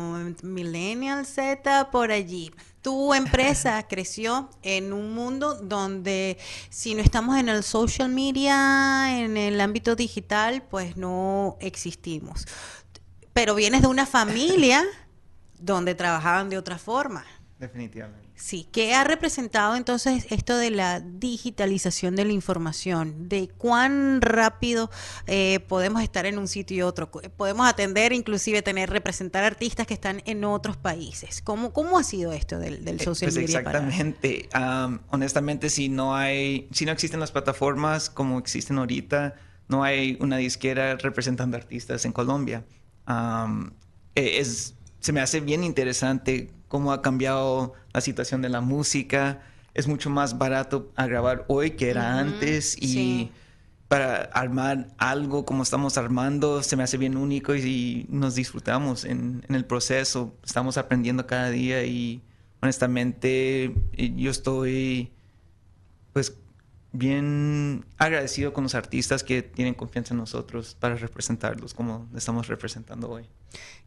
Millennial 0.42 1.26
Z 1.26 1.92
por 1.92 2.12
allí. 2.12 2.52
Tu 2.82 3.14
empresa 3.14 3.84
creció 3.90 4.50
en 4.64 4.92
un 4.92 5.14
mundo 5.14 5.56
donde 5.56 6.38
si 6.70 6.96
no 6.96 7.02
estamos 7.02 7.38
en 7.38 7.50
el 7.50 7.64
social 7.64 8.10
media, 8.10 9.20
en 9.20 9.38
el 9.38 9.62
ámbito 9.62 9.96
digital, 9.96 10.64
pues 10.64 10.98
no 10.98 11.58
existimos. 11.60 12.48
Pero 13.36 13.54
vienes 13.54 13.82
de 13.82 13.88
una 13.88 14.06
familia 14.06 14.82
donde 15.60 15.94
trabajaban 15.94 16.50
de 16.50 16.58
otra 16.58 16.78
forma. 16.78 17.26
Definitivamente. 17.60 18.24
Sí, 18.38 18.66
¿qué 18.72 18.94
ha 18.96 19.04
representado 19.04 19.76
entonces 19.76 20.26
esto 20.30 20.58
de 20.58 20.72
la 20.72 21.02
digitalización 21.02 22.16
de 22.16 22.24
la 22.24 22.32
información? 22.32 23.28
¿De 23.28 23.50
cuán 23.50 24.22
rápido 24.22 24.90
eh, 25.28 25.60
podemos 25.68 26.02
estar 26.02 26.26
en 26.26 26.38
un 26.38 26.48
sitio 26.48 26.78
y 26.78 26.82
otro? 26.82 27.12
Podemos 27.12 27.68
atender, 27.68 28.14
inclusive 28.14 28.62
tener, 28.62 28.90
representar 28.90 29.44
artistas 29.44 29.86
que 29.86 29.94
están 29.94 30.22
en 30.26 30.46
otros 30.46 30.78
países. 30.78 31.42
¿Cómo, 31.42 31.74
cómo 31.74 31.98
ha 31.98 32.04
sido 32.04 32.32
esto 32.32 32.58
del, 32.58 32.86
del 32.86 33.02
Eh, 33.02 33.04
social 33.04 33.32
pues 33.34 33.44
media? 33.46 33.64
para- 33.66 33.80
exactamente. 33.80 34.48
Am, 34.54 35.02
honestamente, 35.10 35.70
si 35.70 35.90
no 35.90 36.16
hay, 36.16 36.70
si 36.72 36.86
no 36.86 36.94
existen 36.94 37.20
las 37.20 37.32
plataformas 37.34 38.10
como 38.10 38.40
existen 38.40 38.78
ahorita, 38.78 39.36
no 39.68 39.84
hay 39.84 40.18
una 40.22 40.38
disquera 40.38 40.96
representando 40.96 41.58
artistas 41.58 42.06
en 42.06 42.14
Colombia. 42.14 42.64
Es, 44.16 44.76
se 45.00 45.14
me 45.14 45.22
hace 45.22 45.42
bien 45.42 45.64
interesante 45.64 46.52
cómo 46.68 46.92
ha 46.92 47.02
cambiado 47.02 47.74
la 47.94 48.02
situación 48.02 48.42
de 48.42 48.50
la 48.50 48.62
música. 48.62 49.42
Es 49.74 49.88
mucho 49.88 50.10
más 50.10 50.38
barato 50.38 50.92
a 50.96 51.06
grabar 51.06 51.46
hoy 51.48 51.72
que 51.72 51.90
era 51.90 52.20
antes 52.20 52.76
y 52.82 52.88
sí. 52.88 53.32
para 53.88 54.24
armar 54.34 54.88
algo 54.98 55.46
como 55.46 55.64
estamos 55.64 55.98
armando 55.98 56.64
se 56.64 56.76
me 56.78 56.84
hace 56.84 56.98
bien 56.98 57.18
único 57.18 57.56
y, 57.56 57.60
y 57.60 58.06
nos 58.10 58.36
disfrutamos 58.36 59.04
en, 59.04 59.44
en 59.48 59.56
el 59.56 59.66
proceso. 59.66 60.34
Estamos 60.44 60.78
aprendiendo 60.78 61.28
cada 61.28 61.50
día 61.50 61.84
y 61.84 62.22
honestamente 62.62 63.76
yo 63.98 64.32
estoy 64.32 65.12
pues 66.14 66.38
bien 66.98 67.86
agradecido 67.98 68.54
con 68.54 68.64
los 68.64 68.76
artistas 68.76 69.24
que 69.24 69.42
tienen 69.42 69.74
confianza 69.74 70.14
en 70.14 70.20
nosotros 70.20 70.76
para 70.80 70.96
representarlos 70.96 71.74
como 71.74 72.08
estamos 72.16 72.48
representando 72.48 73.10
hoy. 73.10 73.26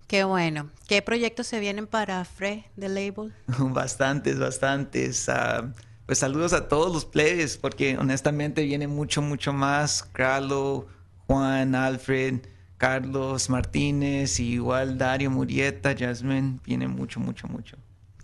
Qué 0.06 0.24
bueno. 0.24 0.70
¿Qué 0.86 1.02
proyectos 1.02 1.46
se 1.46 1.60
vienen 1.60 1.86
para 1.86 2.24
Fre, 2.24 2.64
The 2.78 2.88
Label? 2.88 3.34
bastantes, 3.58 4.38
bastantes. 4.38 5.28
Ah, 5.28 5.72
pues 6.06 6.18
saludos 6.18 6.54
a 6.54 6.66
todos 6.68 6.90
los 6.90 7.04
players, 7.04 7.58
porque 7.58 7.98
honestamente 7.98 8.64
viene 8.64 8.88
mucho, 8.88 9.20
mucho 9.20 9.52
más. 9.52 10.02
Carlo, 10.12 10.86
Juan, 11.26 11.74
Alfred, 11.74 12.40
Carlos 12.78 13.50
Martínez, 13.50 14.40
y 14.40 14.52
igual 14.54 14.96
Dario 14.96 15.30
Murieta, 15.30 15.94
Jasmine, 15.94 16.60
viene 16.64 16.88
mucho, 16.88 17.20
mucho, 17.20 17.46
mucho. 17.46 17.76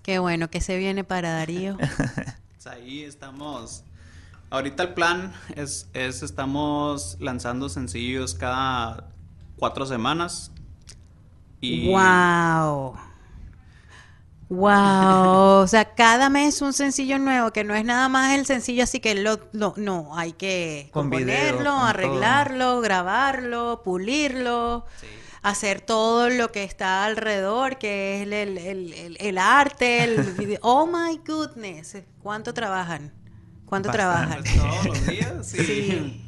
Qué 0.03 0.19
bueno. 0.19 0.49
¿Qué 0.49 0.63
se 0.63 0.79
viene 0.79 1.05
para 1.05 1.31
Darío? 1.31 1.77
Pues 2.65 2.75
ahí 2.79 3.03
estamos. 3.03 3.85
Ahorita 4.55 4.85
el 4.85 4.95
plan 4.95 5.33
es, 5.57 5.89
es 5.95 6.23
estamos 6.23 7.17
lanzando 7.19 7.69
sencillos 7.69 8.35
cada 8.35 9.09
cuatro 9.59 9.85
semanas. 9.85 10.53
Y 11.61 11.89
¡Wow! 11.91 12.95
¡Wow! 14.49 15.35
O 15.65 15.67
sea, 15.67 15.95
cada 15.97 16.29
mes 16.29 16.63
un 16.63 16.73
sencillo 16.73 17.19
nuevo, 17.19 17.51
que 17.51 17.65
no 17.65 17.75
es 17.75 17.85
nada 17.85 18.09
más 18.09 18.35
el 18.39 18.47
sencillo, 18.47 18.85
así 18.85 19.01
que 19.01 19.17
lo, 19.17 19.41
no, 19.53 19.75
no, 19.77 20.17
hay 20.17 20.33
que 20.35 20.89
Con 20.93 21.11
video, 21.11 21.25
componerlo, 21.57 21.71
todo. 21.71 21.81
arreglarlo, 21.85 22.81
grabarlo, 22.81 23.83
pulirlo, 23.83 24.85
Sí. 25.01 25.07
hacer 25.43 25.81
todo 25.81 26.29
lo 26.29 26.53
que 26.53 26.63
está 26.63 27.05
alrededor, 27.07 27.79
que 27.79 28.17
es 28.21 28.23
el, 28.29 28.33
el- 28.35 28.59
el- 28.59 28.93
el- 28.93 29.17
el 29.19 29.39
arte, 29.39 30.05
el 30.05 30.17
video. 30.39 30.61
¡Oh, 30.63 30.87
my 30.87 31.19
goodness! 31.27 31.97
¿Cuánto 32.23 32.55
trabajan? 32.55 33.11
¿Cuánto 33.67 33.91
trabajan? 33.91 34.43
Pues 34.43 34.57
todos 34.59 34.85
los 34.87 35.07
días, 35.07 35.47
sí. 35.47 35.65
Sí. 35.65 36.21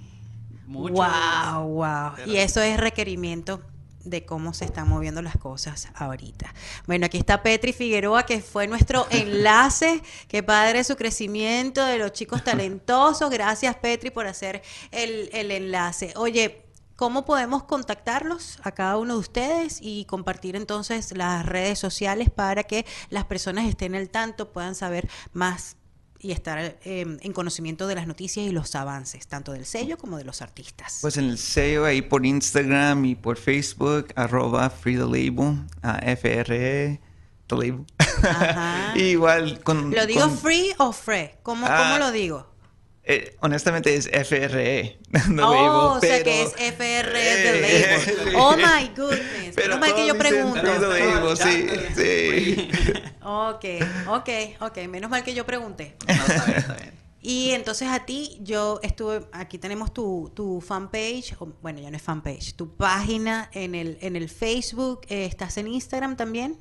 Mucho. 0.67 0.95
Wow, 0.95 1.69
wow. 1.69 2.13
Pero- 2.17 2.31
Y 2.33 2.37
eso 2.39 2.61
es 2.61 2.77
requerimiento 2.79 3.63
de 4.05 4.25
cómo 4.25 4.55
se 4.55 4.65
están 4.65 4.89
moviendo 4.89 5.21
las 5.21 5.37
cosas 5.37 5.89
ahorita. 5.95 6.53
Bueno, 6.87 7.07
aquí 7.07 7.19
está 7.19 7.43
Petri 7.43 7.73
Figueroa, 7.73 8.25
que 8.25 8.41
fue 8.41 8.67
nuestro 8.69 9.07
enlace. 9.11 10.01
Qué 10.29 10.43
padre 10.43 10.85
su 10.85 10.97
crecimiento 10.97 11.85
de 11.85 11.99
los 11.99 12.13
chicos 12.13 12.43
talentosos. 12.45 13.31
Gracias, 13.31 13.75
Petri, 13.77 14.11
por 14.11 14.27
hacer 14.27 14.63
el, 14.93 15.29
el 15.33 15.51
enlace. 15.51 16.13
Oye, 16.17 16.63
¿cómo 16.95 17.25
podemos 17.25 17.65
contactarlos 17.65 18.59
a 18.63 18.71
cada 18.73 18.97
uno 18.97 19.15
de 19.15 19.21
ustedes 19.21 19.79
y 19.83 20.05
compartir 20.05 20.55
entonces 20.57 21.13
las 21.17 21.45
redes 21.45 21.79
sociales 21.79 22.31
para 22.31 22.63
que 22.65 22.87
las 23.11 23.25
personas 23.25 23.67
estén 23.67 23.95
al 23.97 24.09
tanto, 24.09 24.53
puedan 24.53 24.75
saber 24.77 25.09
más 25.33 25.77
y 26.21 26.33
estar 26.33 26.59
eh, 26.59 27.17
en 27.21 27.33
conocimiento 27.33 27.87
de 27.87 27.95
las 27.95 28.07
noticias 28.07 28.47
y 28.47 28.51
los 28.51 28.75
avances, 28.75 29.27
tanto 29.27 29.53
del 29.53 29.65
sello 29.67 29.97
como 29.99 30.17
de 30.19 30.25
los 30.25 30.43
artistas. 30.43 30.99
Pues 31.03 31.17
en 31.17 31.25
el 31.27 31.39
sello 31.39 31.85
ahí 31.85 32.03
por 32.03 32.25
Instagram 32.27 33.05
y 33.05 33.15
por 33.15 33.37
Facebook, 33.37 34.09
arroba 34.17 34.71
Free 34.71 34.97
the 34.97 35.03
Label, 35.05 35.59
ah, 35.83 35.99
F-R-E, 36.03 37.01
The 37.47 37.55
Label. 37.57 37.85
Ajá. 38.23 38.93
igual 38.99 39.61
con... 39.63 39.91
¿Lo 39.95 40.07
digo 40.07 40.23
con- 40.23 40.39
free 40.39 40.73
o 40.79 40.93
free? 40.93 41.31
¿Cómo, 41.43 41.67
Ah. 41.69 41.85
¿Cómo 41.85 41.99
lo 41.99 42.11
digo? 42.13 42.47
Eh, 43.09 43.37
honestamente 43.41 43.95
es 43.95 44.09
FRE. 44.09 44.99
No 45.31 45.51
oh, 45.51 45.97
o 45.97 46.01
sea 46.01 46.25
que 46.25 46.43
es 46.43 46.53
FRE 46.53 47.03
eh, 47.03 47.61
label. 47.61 48.35
Oh 48.37 48.57
my 48.57 48.89
goodness. 48.97 49.55
Pero 49.55 49.79
menos 49.79 49.81
mal 49.81 49.95
que 49.95 50.07
yo 50.07 50.19
pregunto. 50.19 51.37
sí, 51.37 51.67
sí. 51.95 52.69
Ok, 53.23 53.65
ok, 54.09 54.29
ok. 54.61 54.79
Menos 54.89 55.09
mal 55.09 55.23
que 55.23 55.35
yo 55.35 55.47
pregunté. 55.47 55.97
No, 56.07 56.15
está 56.15 56.45
bien, 56.45 56.59
está 56.59 56.75
bien. 56.75 57.07
Y 57.23 57.51
entonces 57.51 57.89
a 57.89 58.05
ti, 58.05 58.39
yo 58.41 58.79
estuve, 58.83 59.27
aquí 59.33 59.59
tenemos 59.59 59.93
tu, 59.93 60.31
tu 60.35 60.61
fanpage, 60.61 61.37
bueno, 61.61 61.81
ya 61.81 61.91
no 61.91 61.97
es 61.97 62.03
fanpage, 62.03 62.55
tu 62.55 62.77
página 62.77 63.51
en 63.53 63.75
el, 63.75 63.99
en 64.01 64.15
el 64.15 64.29
Facebook, 64.29 65.01
eh, 65.09 65.25
¿estás 65.25 65.57
en 65.59 65.67
Instagram 65.67 66.17
también? 66.17 66.57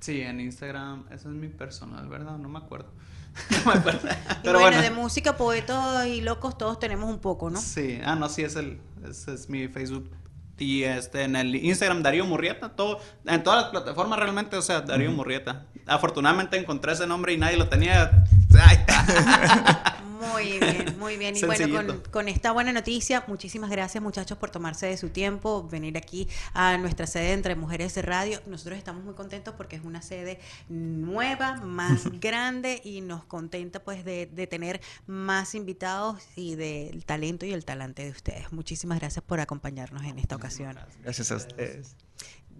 Sí, 0.00 0.20
en 0.20 0.40
Instagram, 0.40 1.06
ese 1.12 1.28
es 1.28 1.34
mi 1.34 1.46
personal, 1.46 2.08
¿verdad? 2.08 2.38
No 2.38 2.48
me 2.48 2.58
acuerdo. 2.58 2.92
Pero 4.42 4.60
bueno, 4.60 4.80
de 4.80 4.90
música, 4.90 5.36
poetas 5.36 6.06
y 6.06 6.20
locos 6.20 6.56
todos 6.56 6.78
tenemos 6.78 7.10
un 7.10 7.18
poco, 7.18 7.50
¿no? 7.50 7.60
Sí, 7.60 8.00
ah, 8.04 8.14
no, 8.14 8.28
sí, 8.28 8.42
es, 8.42 8.56
el, 8.56 8.80
ese 9.08 9.34
es 9.34 9.48
mi 9.48 9.68
Facebook. 9.68 10.10
Y 10.58 10.84
este, 10.84 11.22
en 11.24 11.34
el 11.34 11.56
Instagram, 11.56 12.02
Darío 12.02 12.24
Murrieta, 12.26 12.76
todo, 12.76 13.00
en 13.26 13.42
todas 13.42 13.62
las 13.62 13.70
plataformas 13.70 14.18
realmente, 14.20 14.56
o 14.56 14.62
sea, 14.62 14.82
Darío 14.82 15.10
Murrieta. 15.10 15.66
Afortunadamente 15.86 16.56
encontré 16.56 16.92
ese 16.92 17.06
nombre 17.06 17.32
y 17.32 17.38
nadie 17.38 17.56
lo 17.56 17.68
tenía. 17.68 18.24
Ahí 18.60 18.76
está. 18.76 19.90
Muy 20.34 20.58
bien, 20.58 20.98
muy 20.98 21.16
bien. 21.16 21.36
Y 21.36 21.44
bueno, 21.44 22.02
con, 22.10 22.28
esta 22.28 22.50
buena 22.50 22.72
noticia, 22.72 23.22
muchísimas 23.28 23.70
gracias 23.70 24.02
muchachos 24.02 24.36
por 24.36 24.50
tomarse 24.50 24.86
de 24.86 24.96
su 24.96 25.10
tiempo, 25.10 25.68
venir 25.68 25.96
aquí 25.96 26.28
a 26.54 26.76
nuestra 26.76 27.06
sede 27.06 27.32
Entre 27.32 27.54
Mujeres 27.54 27.94
de 27.94 28.02
Radio. 28.02 28.40
Nosotros 28.46 28.76
estamos 28.76 29.04
muy 29.04 29.14
contentos 29.14 29.54
porque 29.56 29.76
es 29.76 29.84
una 29.84 30.02
sede 30.02 30.40
nueva, 30.68 31.60
más 31.60 32.10
grande 32.20 32.80
y 32.84 33.00
nos 33.00 33.24
contenta 33.24 33.78
pues 33.84 34.04
de, 34.04 34.26
tener 34.50 34.80
más 35.06 35.54
invitados 35.54 36.22
y 36.34 36.56
del 36.56 37.04
talento 37.04 37.46
y 37.46 37.52
el 37.52 37.64
talante 37.64 38.04
de 38.04 38.10
ustedes. 38.10 38.52
Muchísimas 38.52 38.98
gracias 38.98 39.24
por 39.24 39.38
acompañarnos 39.38 40.02
en 40.02 40.18
esta 40.18 40.34
ocasión. 40.34 40.76
Gracias 41.02 41.30
a 41.30 41.36
ustedes. 41.36 41.94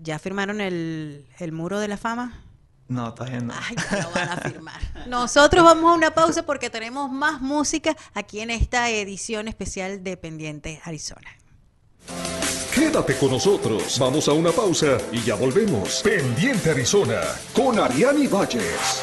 ¿Ya 0.01 0.21
firmaron 0.21 0.61
el, 0.61 1.27
el 1.41 1.53
muro 1.53 1.81
de 1.81 1.89
la 1.89 1.97
fama? 1.97 2.44
No, 2.89 3.15
todavía 3.15 3.41
no. 3.41 3.55
Ay, 3.57 3.77
lo 4.03 4.11
van 4.11 4.29
a 4.29 4.37
firmar. 4.37 4.81
Nosotros 5.07 5.65
vamos 5.65 5.91
a 5.91 5.95
una 5.95 6.15
pausa 6.15 6.45
porque 6.45 6.71
tenemos 6.71 7.11
más 7.11 7.41
música 7.41 7.97
aquí 8.13 8.41
en 8.41 8.51
esta 8.51 8.91
edición 8.91 9.49
especial 9.49 10.05
de 10.05 10.17
Pendiente 10.17 10.81
Arizona. 10.85 11.31
Quédate 12.75 13.17
con 13.17 13.31
nosotros. 13.31 13.99
Vamos 13.99 14.29
a 14.29 14.33
una 14.33 14.51
pausa 14.51 14.99
y 15.13 15.23
ya 15.23 15.37
volvemos. 15.37 16.03
Pendiente 16.03 16.71
Arizona 16.71 17.21
con 17.55 17.79
Ariani 17.79 18.27
Valles. 18.27 19.03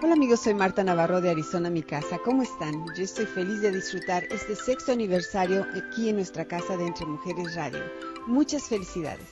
Hola 0.00 0.12
amigos, 0.14 0.40
soy 0.40 0.54
Marta 0.54 0.82
Navarro 0.82 1.20
de 1.20 1.28
Arizona, 1.30 1.68
mi 1.68 1.82
casa. 1.82 2.16
¿Cómo 2.24 2.42
están? 2.42 2.86
Yo 2.96 3.04
estoy 3.04 3.26
feliz 3.26 3.60
de 3.60 3.72
disfrutar 3.72 4.24
este 4.30 4.56
sexto 4.56 4.92
aniversario 4.92 5.66
aquí 5.74 6.08
en 6.08 6.16
nuestra 6.16 6.46
casa 6.46 6.78
de 6.78 6.86
Entre 6.86 7.04
Mujeres 7.04 7.54
Radio. 7.54 7.80
Muchas 8.26 8.68
felicidades. 8.68 9.28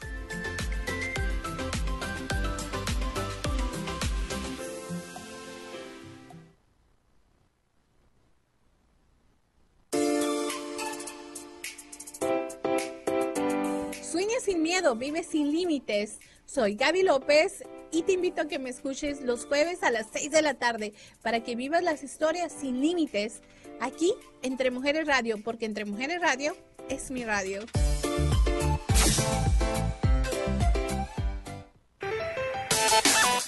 Vive 14.95 15.25
sin 15.25 15.51
límites. 15.51 16.19
Soy 16.45 16.77
Gaby 16.77 17.03
López 17.03 17.65
y 17.91 18.03
te 18.03 18.13
invito 18.13 18.43
a 18.43 18.49
que 18.49 18.59
me 18.59 18.71
escuches 18.71 19.21
los 19.21 19.47
jueves 19.47 19.83
a 19.83 19.91
las 19.91 20.07
6 20.13 20.31
de 20.31 20.43
la 20.43 20.55
tarde 20.55 20.93
para 21.23 21.43
que 21.43 21.57
vivas 21.57 21.83
las 21.83 22.05
historias 22.05 22.53
sin 22.53 22.81
límites 22.81 23.41
aquí 23.81 24.15
Entre 24.43 24.71
Mujeres 24.71 25.07
Radio, 25.07 25.39
porque 25.43 25.67
Entre 25.67 25.85
Mujeres 25.85 26.21
Radio 26.21 26.57
es 26.89 27.11
mi 27.11 27.25
radio. 27.25 27.65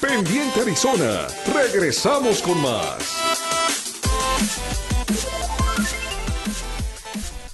Pendiente 0.01 0.61
Arizona, 0.61 1.27
regresamos 1.55 2.41
con 2.43 2.61
más. 2.61 3.48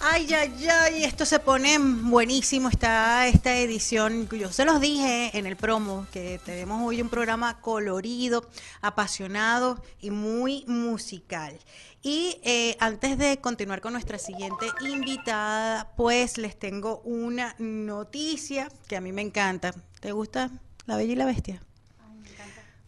Ay, 0.06 0.28
ay, 0.34 0.68
ay, 0.68 1.04
esto 1.04 1.24
se 1.24 1.38
pone 1.38 1.78
buenísimo, 1.78 2.68
está 2.68 3.26
esta 3.26 3.56
edición. 3.56 4.28
Yo 4.28 4.52
se 4.52 4.66
los 4.66 4.78
dije 4.78 5.30
en 5.32 5.46
el 5.46 5.56
promo 5.56 6.06
que 6.12 6.38
tenemos 6.44 6.82
hoy 6.86 7.00
un 7.00 7.08
programa 7.08 7.58
colorido, 7.62 8.46
apasionado 8.82 9.82
y 10.00 10.10
muy 10.10 10.66
musical. 10.66 11.58
Y 12.02 12.38
eh, 12.44 12.76
antes 12.80 13.16
de 13.16 13.38
continuar 13.38 13.80
con 13.80 13.94
nuestra 13.94 14.18
siguiente 14.18 14.66
invitada, 14.82 15.90
pues 15.96 16.36
les 16.36 16.58
tengo 16.58 17.00
una 17.06 17.56
noticia 17.58 18.68
que 18.86 18.96
a 18.96 19.00
mí 19.00 19.10
me 19.10 19.22
encanta. 19.22 19.74
¿Te 20.00 20.12
gusta 20.12 20.50
La 20.84 20.98
Bella 20.98 21.14
y 21.14 21.16
la 21.16 21.24
Bestia? 21.24 21.62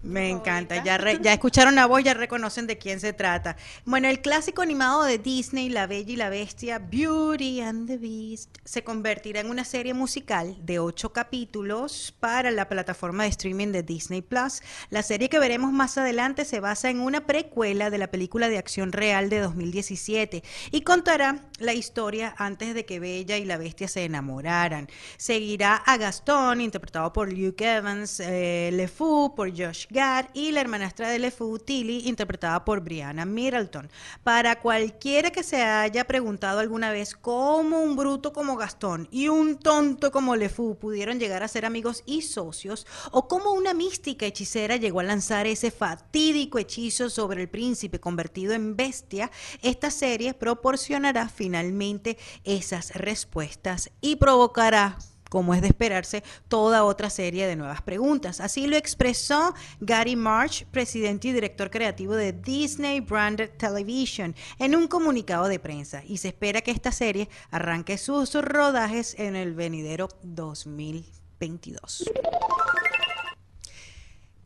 Me 0.07 0.31
encanta, 0.31 0.85
ya, 0.85 1.01
ya 1.21 1.33
escucharon 1.33 1.75
la 1.75 1.87
voz, 1.87 2.05
ya 2.05 2.15
reconocen 2.15 2.69
de 2.69 2.79
quién 2.79 3.01
se 3.01 3.13
trata. 3.13 3.57
Bueno, 3.85 4.07
el 4.09 4.21
clásico 4.21 4.63
animado 4.63 5.03
de 5.03 5.19
Disney, 5.19 5.69
La 5.69 5.89
Bella 5.89 6.13
y 6.13 6.17
la 6.17 6.29
Bestia, 6.29 6.79
Beauty 6.79 7.61
and 7.61 7.89
the 7.89 7.99
Beast, 7.99 8.57
se 8.65 8.85
convertirá 8.85 9.41
en 9.41 9.51
una 9.51 9.65
serie 9.65 9.95
musical 9.95 10.57
de 10.65 10.79
ocho 10.79 11.13
capítulos 11.13 12.15
para 12.21 12.53
la 12.53 12.69
plataforma 12.69 13.25
de 13.25 13.31
streaming 13.31 13.73
de 13.73 13.83
Disney 13.83 14.23
Plus. 14.23 14.63
La 14.91 15.03
serie 15.03 15.29
que 15.29 15.41
veremos 15.41 15.73
más 15.73 15.99
adelante 15.99 16.45
se 16.45 16.61
basa 16.61 16.89
en 16.89 17.01
una 17.01 17.27
precuela 17.27 17.91
de 17.91 17.99
la 17.99 18.11
película 18.11 18.49
de 18.49 18.59
acción 18.59 18.93
real 18.93 19.29
de 19.29 19.41
2017 19.41 20.45
y 20.71 20.83
contará 20.83 21.41
la 21.59 21.75
historia 21.75 22.33
antes 22.39 22.75
de 22.75 22.85
que 22.85 23.01
Bella 23.01 23.39
y 23.39 23.45
la 23.45 23.57
Bestia 23.57 23.89
se 23.89 24.05
enamoraran. 24.05 24.89
Seguirá 25.17 25.75
a 25.75 25.97
Gastón, 25.97 26.61
interpretado 26.61 27.13
por 27.13 27.33
Luke 27.33 27.77
Evans, 27.77 28.21
eh, 28.21 28.71
Le 28.73 28.87
Fou 28.87 29.35
por 29.35 29.51
Josh 29.51 29.87
y 30.35 30.53
la 30.53 30.61
hermanastra 30.61 31.09
de 31.09 31.19
LeFou, 31.19 31.59
Tilly, 31.59 32.07
interpretada 32.07 32.67
por 32.67 32.81
Brianna 32.81 33.25
Middleton. 33.25 33.89
Para 34.23 34.61
cualquiera 34.61 35.31
que 35.31 35.43
se 35.43 35.63
haya 35.63 36.05
preguntado 36.05 36.61
alguna 36.61 36.91
vez 36.91 37.15
cómo 37.15 37.81
un 37.81 37.97
bruto 37.97 38.35
como 38.35 38.57
Gastón 38.57 39.09
y 39.11 39.29
un 39.29 39.59
tonto 39.59 40.13
como 40.13 40.37
LeFou 40.37 40.79
pudieron 40.79 41.19
llegar 41.19 41.43
a 41.43 41.49
ser 41.49 41.65
amigos 41.65 42.03
y 42.05 42.21
socios, 42.21 42.87
o 43.11 43.27
cómo 43.27 43.53
una 43.53 43.73
mística 43.73 44.27
hechicera 44.27 44.77
llegó 44.77 45.01
a 45.01 45.05
lanzar 45.05 45.47
ese 45.47 45.71
fatídico 45.71 46.59
hechizo 46.59 47.09
sobre 47.09 47.41
el 47.41 47.49
príncipe 47.49 47.99
convertido 47.99 48.53
en 48.53 48.77
bestia, 48.77 49.31
esta 49.63 49.91
serie 49.91 50.35
proporcionará 50.35 51.31
finalmente 51.31 52.19
esas 52.45 52.95
respuestas 52.95 53.91
y 54.03 54.17
provocará 54.17 54.99
como 55.31 55.55
es 55.55 55.61
de 55.61 55.69
esperarse, 55.69 56.23
toda 56.49 56.85
otra 56.85 57.11
serie 57.11 57.47
de 57.47 57.57
nuevas 57.57 57.83
preguntas. 57.83 58.41
Así 58.41 58.67
lo 58.67 58.77
expresó 58.77 59.55
Gary 59.81 60.17
March, 60.17 60.67
presidente 60.71 61.29
y 61.29 61.33
director 61.33 61.71
creativo 61.71 62.15
de 62.15 62.33
Disney 62.33 63.01
Branded 63.01 63.51
Television, 63.57 64.35
en 64.59 64.77
un 64.77 64.89
comunicado 64.89 65.49
de 65.49 65.59
prensa. 65.59 66.03
Y 66.05 66.19
se 66.19 66.29
espera 66.29 66.61
que 66.61 66.71
esta 66.71 66.93
serie 66.93 67.29
arranque 67.51 67.99
sus 67.99 68.35
rodajes 68.35 69.15
en 69.19 69.37
el 69.37 69.55
venidero 69.55 70.09
2022. 70.23 72.05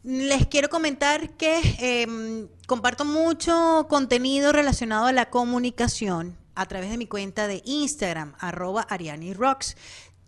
Les 0.03 0.47
quiero 0.47 0.71
comentar 0.71 1.37
que 1.37 1.61
em, 1.79 2.49
comparto 2.67 3.05
mucho 3.05 3.87
contenido 3.91 4.51
relacionado 4.51 5.07
a 5.07 5.13
la 5.13 5.29
comunicación 5.29 6.39
a 6.55 6.67
través 6.67 6.91
de 6.91 6.97
mi 6.97 7.07
cuenta 7.07 7.47
de 7.47 7.63
Instagram, 7.67 8.35
arroba 8.39 8.83
Ariani 8.83 9.35
Rocks 9.35 9.77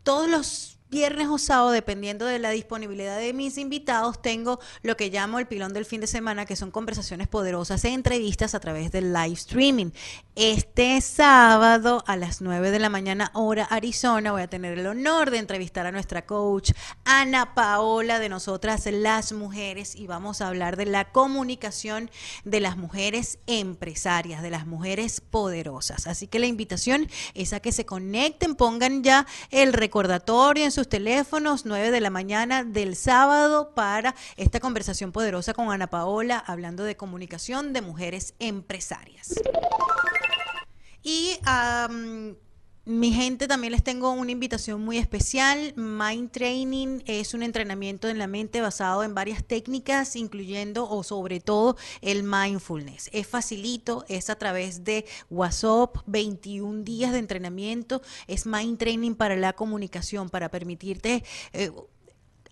todos 0.03 0.29
los 0.29 0.79
viernes 0.93 1.29
o 1.29 1.39
sábado, 1.39 1.71
dependiendo 1.71 2.27
de 2.27 2.39
la 2.39 2.51
disponibilidad 2.51 3.17
de 3.17 3.33
mis 3.33 3.57
invitados, 3.57 4.21
tengo 4.21 4.61
lo 4.83 4.95
que 4.95 5.09
llamo 5.09 5.39
el 5.39 5.47
pilón 5.47 5.73
del 5.73 5.87
fin 5.87 6.03
de 6.03 6.07
semana, 6.07 6.45
que 6.45 6.55
son 6.55 6.71
conversaciones 6.71 7.29
poderosas 7.29 7.83
e 7.87 7.89
entrevistas 7.89 8.55
a 8.55 8.61
través 8.61 8.93
del 8.93 9.11
live 9.11 9.33
streaming. 9.33 9.91
Este 10.35 11.01
sábado 11.01 12.05
a 12.07 12.17
las 12.17 12.43
9 12.43 12.71
de 12.71 12.79
la 12.79 12.91
mañana, 12.91 13.31
hora 13.33 13.65
Arizona, 13.65 14.33
voy 14.33 14.43
a 14.43 14.49
tener 14.49 14.79
el 14.79 14.87
honor 14.87 15.31
de 15.31 15.39
entrevistar 15.39 15.87
a 15.87 15.93
nuestra 15.93 16.27
coach 16.27 16.73
Ana 17.07 17.55
Paola 17.55 18.19
de 18.19 18.29
nosotras 18.29 18.87
las 18.93 19.33
mujeres 19.33 19.97
y 19.97 20.07
vamos 20.07 20.43
a 20.43 20.49
hablar 20.49 20.77
de 20.77 20.85
la 20.85 21.11
comunicación 21.11 22.11
de 22.45 22.61
las 22.61 22.77
mujeres 22.77 23.39
empresarias, 23.47 24.43
de 24.43 24.51
las 24.51 24.67
mujeres 24.67 25.23
poderosas. 25.23 26.07
Así 26.07 26.27
que 26.27 26.39
la 26.39 26.47
invitación 26.47 27.09
es 27.33 27.55
a 27.55 27.61
que 27.61 27.73
se 27.73 27.87
conecten, 27.87 28.57
pongan 28.57 29.03
ya 29.03 29.27
el 29.51 29.73
recordatorio 29.73 30.65
en 30.65 30.71
su 30.71 30.82
teléfonos, 30.89 31.67
9 31.67 31.91
de 31.91 32.01
la 32.01 32.11
mañana 32.11 32.65
del 32.65 32.97
sábado, 32.97 33.75
para 33.75 34.15
esta 34.37 34.61
conversación 34.61 35.13
poderosa 35.13 35.55
con 35.55 35.71
Ana 35.71 35.89
Paola, 35.89 36.39
hablando 36.39 36.85
de 36.85 36.97
comunicación 36.97 37.73
de 37.73 37.83
mujeres 37.83 38.35
empresarias. 38.39 39.35
Y 41.03 41.39
mi 42.85 43.13
gente, 43.13 43.47
también 43.47 43.73
les 43.73 43.85
tengo 43.85 44.11
una 44.11 44.33
invitación 44.33 44.85
muy 44.85 44.99
especial. 44.99 45.73
Mind 45.77 46.33
Training 46.33 47.01
es 47.07 47.33
un 47.33 47.45
entrenamiento 47.45 48.09
en 48.09 48.19
la 48.19 48.27
mente 48.27 48.61
basado 48.61 49.05
en 49.05 49.15
varias 49.15 49.45
técnicas, 49.45 50.17
incluyendo 50.17 50.89
o 50.91 51.05
sobre 51.05 51.39
todo 51.39 51.77
el 52.01 52.25
mindfulness. 52.25 53.09
Es 53.13 53.29
facilito, 53.29 54.05
es 54.09 54.31
a 54.31 54.37
través 54.37 54.83
de 54.83 55.05
WhatsApp, 55.31 55.97
21 56.07 56.83
días 56.83 57.13
de 57.13 57.19
entrenamiento. 57.19 58.03
Es 58.27 58.47
Mind 58.47 58.79
Training 58.79 59.15
para 59.15 59.37
la 59.37 59.53
comunicación, 59.53 60.29
para 60.29 60.49
permitirte... 60.49 61.23
Eh, 61.53 61.71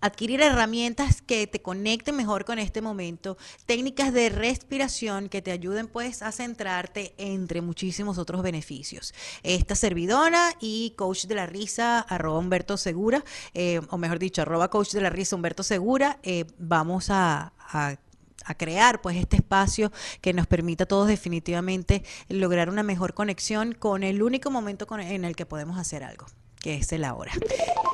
adquirir 0.01 0.41
herramientas 0.41 1.21
que 1.21 1.47
te 1.47 1.61
conecten 1.61 2.15
mejor 2.15 2.43
con 2.43 2.59
este 2.59 2.81
momento, 2.81 3.37
técnicas 3.65 4.11
de 4.11 4.29
respiración 4.29 5.29
que 5.29 5.41
te 5.41 5.51
ayuden 5.51 5.87
pues 5.87 6.21
a 6.21 6.31
centrarte 6.31 7.13
entre 7.17 7.61
muchísimos 7.61 8.17
otros 8.17 8.41
beneficios. 8.41 9.13
Esta 9.43 9.75
servidora 9.75 10.55
y 10.59 10.93
coach 10.97 11.25
de 11.25 11.35
la 11.35 11.45
risa, 11.45 11.99
arroba 11.99 12.39
Humberto 12.39 12.77
Segura, 12.77 13.23
eh, 13.53 13.79
o 13.89 13.97
mejor 13.97 14.19
dicho, 14.19 14.41
arroba 14.41 14.69
coach 14.69 14.91
de 14.91 15.01
la 15.01 15.09
risa 15.09 15.35
Humberto 15.35 15.63
Segura, 15.63 16.19
eh, 16.23 16.45
vamos 16.57 17.07
a, 17.09 17.53
crear 18.57 19.01
pues 19.01 19.15
este 19.15 19.37
espacio 19.37 19.91
que 20.19 20.33
nos 20.33 20.47
permita 20.47 20.83
a 20.83 20.87
todos 20.87 21.07
definitivamente 21.07 22.03
lograr 22.27 22.69
una 22.69 22.83
mejor 22.83 23.13
conexión 23.13 23.73
con 23.73 24.03
el 24.03 24.23
único 24.23 24.49
momento 24.49 24.87
en 24.99 25.23
el 25.23 25.35
que 25.35 25.45
podemos 25.45 25.77
hacer 25.77 26.03
algo 26.03 26.25
que 26.61 26.75
es 26.75 26.91
el 26.91 27.03
ahora. 27.03 27.33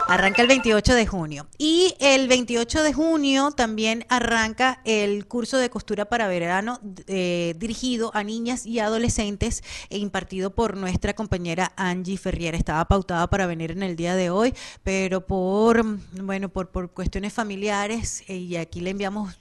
Arranca 0.07 0.41
el 0.41 0.47
28 0.47 0.95
de 0.95 1.05
junio. 1.05 1.47
Y 1.57 1.95
el 1.99 2.29
28 2.29 2.81
de 2.81 2.93
junio 2.93 3.51
también 3.51 4.05
arranca 4.07 4.79
el 4.85 5.27
curso 5.27 5.57
de 5.57 5.69
costura 5.69 6.05
para 6.05 6.27
verano 6.27 6.79
eh, 7.07 7.55
dirigido 7.57 8.11
a 8.13 8.23
niñas 8.23 8.65
y 8.65 8.79
adolescentes 8.79 9.63
e 9.89 9.97
impartido 9.97 10.55
por 10.55 10.77
nuestra 10.77 11.13
compañera 11.13 11.73
Angie 11.75 12.17
Ferrier. 12.17 12.55
Estaba 12.55 12.85
pautada 12.85 13.29
para 13.29 13.47
venir 13.47 13.71
en 13.71 13.83
el 13.83 13.97
día 13.97 14.15
de 14.15 14.29
hoy, 14.29 14.53
pero 14.83 15.27
por, 15.27 15.83
bueno, 16.21 16.47
por, 16.47 16.69
por 16.69 16.91
cuestiones 16.91 17.33
familiares, 17.33 18.23
eh, 18.27 18.37
y 18.37 18.55
aquí 18.55 18.79
le 18.79 18.91
enviamos 18.91 19.37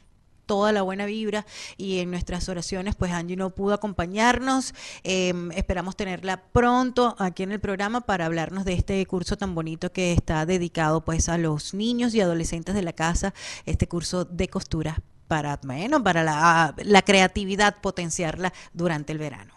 toda 0.47 0.72
la 0.72 0.82
buena 0.82 1.05
vibra 1.05 1.44
y 1.76 1.99
en 1.99 2.11
nuestras 2.11 2.49
oraciones, 2.49 2.94
pues 2.94 3.12
Angie 3.12 3.36
no 3.36 3.51
pudo 3.51 3.74
acompañarnos. 3.74 4.74
Em, 5.03 5.51
esperamos 5.53 5.97
tenerla 5.97 6.42
pronto 6.53 7.16
aquí 7.18 7.42
en 7.42 7.53
el 7.53 7.61
programa 7.61 8.01
para 8.01 8.26
hablarnos 8.26 8.64
de 8.64 8.74
este 8.74 9.05
curso 9.07 9.36
tan 9.36 9.55
bonito 9.55 9.92
que 9.92 10.12
está 10.12 10.47
dedicado 10.47 11.05
pues 11.05 11.28
a 11.28 11.36
los 11.38 11.74
niños 11.74 12.14
y 12.14 12.20
adolescentes 12.20 12.74
de 12.74 12.82
la 12.82 12.92
casa, 12.92 13.34
este 13.66 13.86
curso 13.88 14.24
de 14.24 14.49
costura 14.49 15.03
para, 15.28 15.59
bueno, 15.62 16.03
para 16.03 16.22
la, 16.22 16.74
la 16.78 17.03
creatividad, 17.03 17.76
potenciarla 17.80 18.53
durante 18.72 19.12
el 19.12 19.18
verano. 19.18 19.55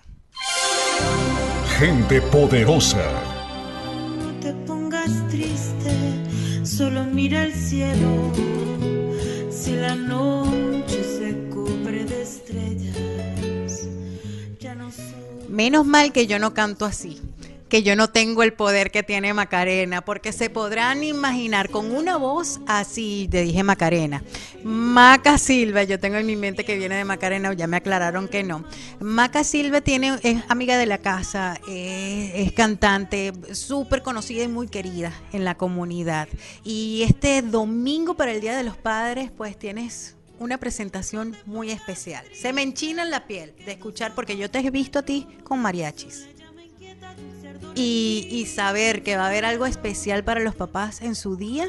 Gente 1.77 2.21
poderosa. 2.21 3.03
No 4.17 4.39
te 4.39 4.53
pongas 4.65 5.27
triste, 5.29 6.65
solo 6.65 7.03
mira 7.05 7.43
el 7.43 7.53
cielo. 7.53 8.78
Menos 15.49 15.85
mal 15.85 16.13
que 16.13 16.25
yo 16.25 16.39
no 16.39 16.53
canto 16.53 16.85
así, 16.85 17.19
que 17.69 17.83
yo 17.83 17.95
no 17.95 18.09
tengo 18.09 18.43
el 18.43 18.53
poder 18.53 18.91
que 18.91 19.03
tiene 19.03 19.33
Macarena, 19.33 20.01
porque 20.01 20.33
se 20.33 20.49
podrán 20.49 21.03
imaginar 21.03 21.69
con 21.69 21.91
una 21.91 22.17
voz 22.17 22.59
así, 22.67 23.27
te 23.29 23.43
dije 23.43 23.63
Macarena. 23.63 24.23
Maca 24.63 25.37
Silva, 25.37 25.83
yo 25.83 25.99
tengo 25.99 26.17
en 26.17 26.25
mi 26.25 26.35
mente 26.35 26.65
que 26.65 26.77
viene 26.77 26.95
de 26.95 27.05
Macarena, 27.05 27.53
ya 27.53 27.67
me 27.67 27.77
aclararon 27.77 28.27
que 28.27 28.43
no. 28.43 28.65
Maca 28.99 29.43
Silva 29.43 29.81
tiene, 29.81 30.19
es 30.23 30.43
amiga 30.49 30.77
de 30.77 30.87
la 30.87 30.97
casa, 30.97 31.59
es 31.67 32.51
cantante, 32.53 33.31
súper 33.53 34.01
conocida 34.01 34.43
y 34.43 34.47
muy 34.47 34.67
querida 34.67 35.13
en 35.31 35.45
la 35.45 35.55
comunidad. 35.55 36.27
Y 36.63 37.03
este 37.07 37.41
domingo 37.41 38.15
para 38.15 38.31
el 38.31 38.41
Día 38.41 38.57
de 38.57 38.63
los 38.63 38.77
Padres, 38.77 39.31
pues 39.35 39.57
tienes 39.57 40.15
una 40.39 40.57
presentación 40.57 41.35
muy 41.45 41.69
especial. 41.69 42.25
Se 42.33 42.53
me 42.53 42.63
enchina 42.63 43.05
la 43.05 43.27
piel 43.27 43.53
de 43.65 43.73
escuchar, 43.73 44.15
porque 44.15 44.37
yo 44.37 44.49
te 44.49 44.59
he 44.59 44.71
visto 44.71 44.99
a 44.99 45.03
ti 45.03 45.27
con 45.43 45.61
mariachis. 45.61 46.27
Y, 47.75 48.45
saber 48.47 49.03
que 49.03 49.15
va 49.15 49.23
a 49.23 49.27
haber 49.27 49.45
algo 49.45 49.65
especial 49.65 50.23
para 50.23 50.39
los 50.39 50.55
papás 50.55 51.01
en 51.01 51.15
su 51.15 51.35
día, 51.35 51.67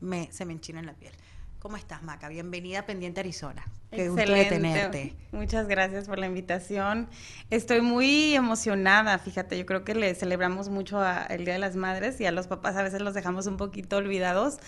me, 0.00 0.30
se 0.32 0.44
me 0.44 0.52
enchina 0.52 0.80
en 0.80 0.86
la 0.86 0.94
piel. 0.94 1.12
¿Cómo 1.58 1.76
estás, 1.76 2.02
Maca? 2.02 2.28
Bienvenida 2.28 2.80
a 2.80 2.86
Pendiente 2.86 3.20
Arizona. 3.20 3.64
Qué 3.90 4.08
gusto 4.08 4.30
de 4.32 4.44
tenerte. 4.44 5.16
Muchas 5.32 5.66
gracias 5.66 6.06
por 6.06 6.18
la 6.18 6.26
invitación. 6.26 7.08
Estoy 7.50 7.80
muy 7.80 8.34
emocionada, 8.34 9.18
fíjate, 9.18 9.58
yo 9.58 9.66
creo 9.66 9.82
que 9.82 9.94
le 9.94 10.14
celebramos 10.14 10.68
mucho 10.68 11.02
el 11.28 11.44
Día 11.44 11.54
de 11.54 11.58
las 11.58 11.74
Madres 11.74 12.20
y 12.20 12.26
a 12.26 12.30
los 12.30 12.46
papás 12.46 12.76
a 12.76 12.82
veces 12.82 13.00
los 13.00 13.14
dejamos 13.14 13.46
un 13.46 13.56
poquito 13.56 13.96
olvidados, 13.96 14.58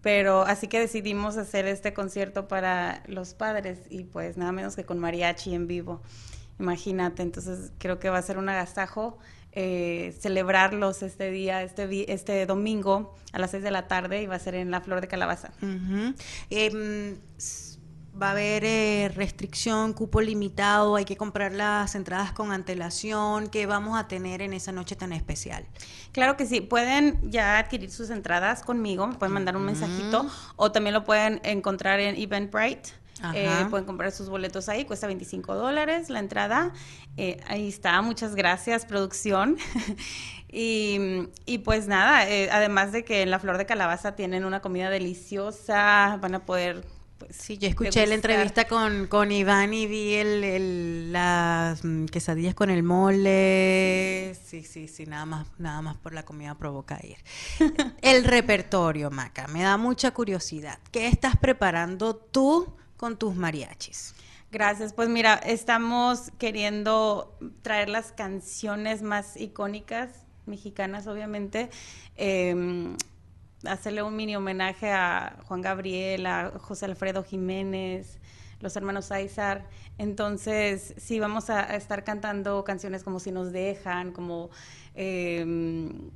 pero 0.00 0.42
así 0.42 0.68
que 0.68 0.78
decidimos 0.78 1.36
hacer 1.38 1.66
este 1.66 1.92
concierto 1.92 2.46
para 2.46 3.02
los 3.06 3.34
padres 3.34 3.80
y 3.90 4.04
pues 4.04 4.36
nada 4.36 4.52
menos 4.52 4.76
que 4.76 4.84
con 4.84 4.98
mariachi 4.98 5.54
en 5.54 5.66
vivo. 5.66 6.02
Imagínate, 6.60 7.22
entonces 7.22 7.72
creo 7.78 7.98
que 7.98 8.10
va 8.10 8.18
a 8.18 8.22
ser 8.22 8.38
un 8.38 8.48
agasajo 8.48 9.18
eh, 9.54 10.14
celebrarlos 10.20 11.02
este 11.02 11.30
día, 11.30 11.62
este, 11.62 12.12
este 12.12 12.46
domingo 12.46 13.14
a 13.32 13.38
las 13.38 13.52
6 13.52 13.62
de 13.62 13.70
la 13.70 13.88
tarde 13.88 14.22
y 14.22 14.26
va 14.26 14.36
a 14.36 14.38
ser 14.38 14.54
en 14.54 14.70
la 14.70 14.80
Flor 14.80 15.00
de 15.00 15.08
Calabaza 15.08 15.52
va 18.20 18.28
a 18.28 18.30
haber 18.30 18.64
eh, 18.64 19.10
restricción, 19.14 19.92
cupo 19.92 20.20
limitado, 20.20 20.96
hay 20.96 21.04
que 21.04 21.16
comprar 21.16 21.52
las 21.52 21.94
entradas 21.94 22.32
con 22.32 22.52
antelación, 22.52 23.48
¿qué 23.48 23.66
vamos 23.66 23.98
a 23.98 24.06
tener 24.08 24.40
en 24.42 24.52
esa 24.52 24.72
noche 24.72 24.94
tan 24.96 25.12
especial? 25.12 25.66
Claro 26.12 26.36
que 26.36 26.46
sí, 26.46 26.60
pueden 26.60 27.30
ya 27.30 27.58
adquirir 27.58 27.90
sus 27.90 28.10
entradas 28.10 28.62
conmigo, 28.62 29.06
me 29.06 29.14
pueden 29.14 29.34
mandar 29.34 29.56
un 29.56 29.64
mensajito 29.64 30.26
o 30.56 30.70
también 30.70 30.94
lo 30.94 31.04
pueden 31.04 31.40
encontrar 31.44 32.00
en 32.00 32.16
Eventbrite. 32.16 32.90
Eh, 33.34 33.66
pueden 33.70 33.86
comprar 33.86 34.12
sus 34.12 34.28
boletos 34.28 34.68
ahí, 34.68 34.84
cuesta 34.84 35.06
25 35.06 35.54
dólares 35.54 36.10
la 36.10 36.18
entrada. 36.18 36.72
Eh, 37.16 37.40
ahí 37.46 37.68
está, 37.68 38.00
muchas 38.02 38.34
gracias, 38.34 38.84
producción. 38.86 39.56
y, 40.48 41.28
y, 41.46 41.58
pues 41.58 41.86
nada, 41.86 42.22
además 42.52 42.92
de 42.92 43.04
que 43.04 43.22
en 43.22 43.30
la 43.30 43.38
Flor 43.38 43.58
de 43.58 43.66
Calabaza 43.66 44.16
tienen 44.16 44.44
una 44.44 44.60
comida 44.60 44.90
deliciosa, 44.90 46.18
van 46.20 46.34
a 46.34 46.44
poder 46.44 46.84
pues, 47.18 47.36
sí, 47.36 47.58
yo 47.58 47.68
escuché 47.68 48.06
la 48.06 48.14
entrevista 48.14 48.66
con, 48.66 49.06
con 49.06 49.30
Iván 49.30 49.72
y 49.72 49.86
vi 49.86 50.14
el, 50.14 51.12
las 51.12 51.84
mm, 51.84 52.06
quesadillas 52.06 52.54
con 52.54 52.70
el 52.70 52.82
mole. 52.82 54.34
Sí, 54.44 54.62
sí, 54.62 54.88
sí, 54.88 55.06
nada 55.06 55.24
más, 55.24 55.46
nada 55.58 55.80
más 55.80 55.96
por 55.96 56.12
la 56.12 56.24
comida 56.24 56.56
provoca 56.56 56.98
ir. 57.02 57.16
el 58.02 58.24
repertorio, 58.24 59.10
Maca, 59.10 59.46
me 59.48 59.62
da 59.62 59.76
mucha 59.76 60.10
curiosidad. 60.10 60.78
¿Qué 60.90 61.06
estás 61.06 61.36
preparando 61.36 62.16
tú 62.16 62.74
con 63.04 63.18
tus 63.18 63.36
mariachis? 63.36 64.14
Gracias. 64.50 64.94
Pues 64.94 65.10
mira, 65.10 65.34
estamos 65.34 66.32
queriendo 66.38 67.36
traer 67.60 67.90
las 67.90 68.12
canciones 68.12 69.02
más 69.02 69.36
icónicas 69.36 70.24
mexicanas, 70.46 71.06
obviamente. 71.06 71.68
Eh, 72.16 72.96
hacerle 73.66 74.02
un 74.02 74.16
mini 74.16 74.36
homenaje 74.36 74.90
a 74.90 75.36
Juan 75.44 75.60
Gabriel, 75.60 76.24
a 76.24 76.52
José 76.58 76.86
Alfredo 76.86 77.22
Jiménez, 77.22 78.20
los 78.60 78.74
hermanos 78.74 79.12
Aizar. 79.12 79.68
Entonces, 79.98 80.94
sí, 80.96 81.20
vamos 81.20 81.50
a, 81.50 81.76
estar 81.76 82.04
cantando 82.04 82.64
canciones 82.64 83.04
como 83.04 83.20
Si 83.20 83.32
nos 83.32 83.52
dejan, 83.52 84.12
como 84.12 84.48
em, 84.94 86.10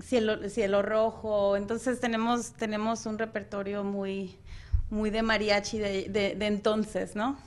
Cielo, 0.00 0.48
Cielo 0.48 0.80
Rojo. 0.80 1.58
Entonces, 1.58 2.00
tenemos, 2.00 2.54
tenemos 2.54 3.04
un 3.04 3.18
repertorio 3.18 3.84
muy, 3.84 4.38
muy 4.90 5.10
de 5.10 5.22
mariachi 5.22 5.78
de, 5.78 6.08
de 6.08 6.46
entonces, 6.46 7.16
¿no? 7.16 7.38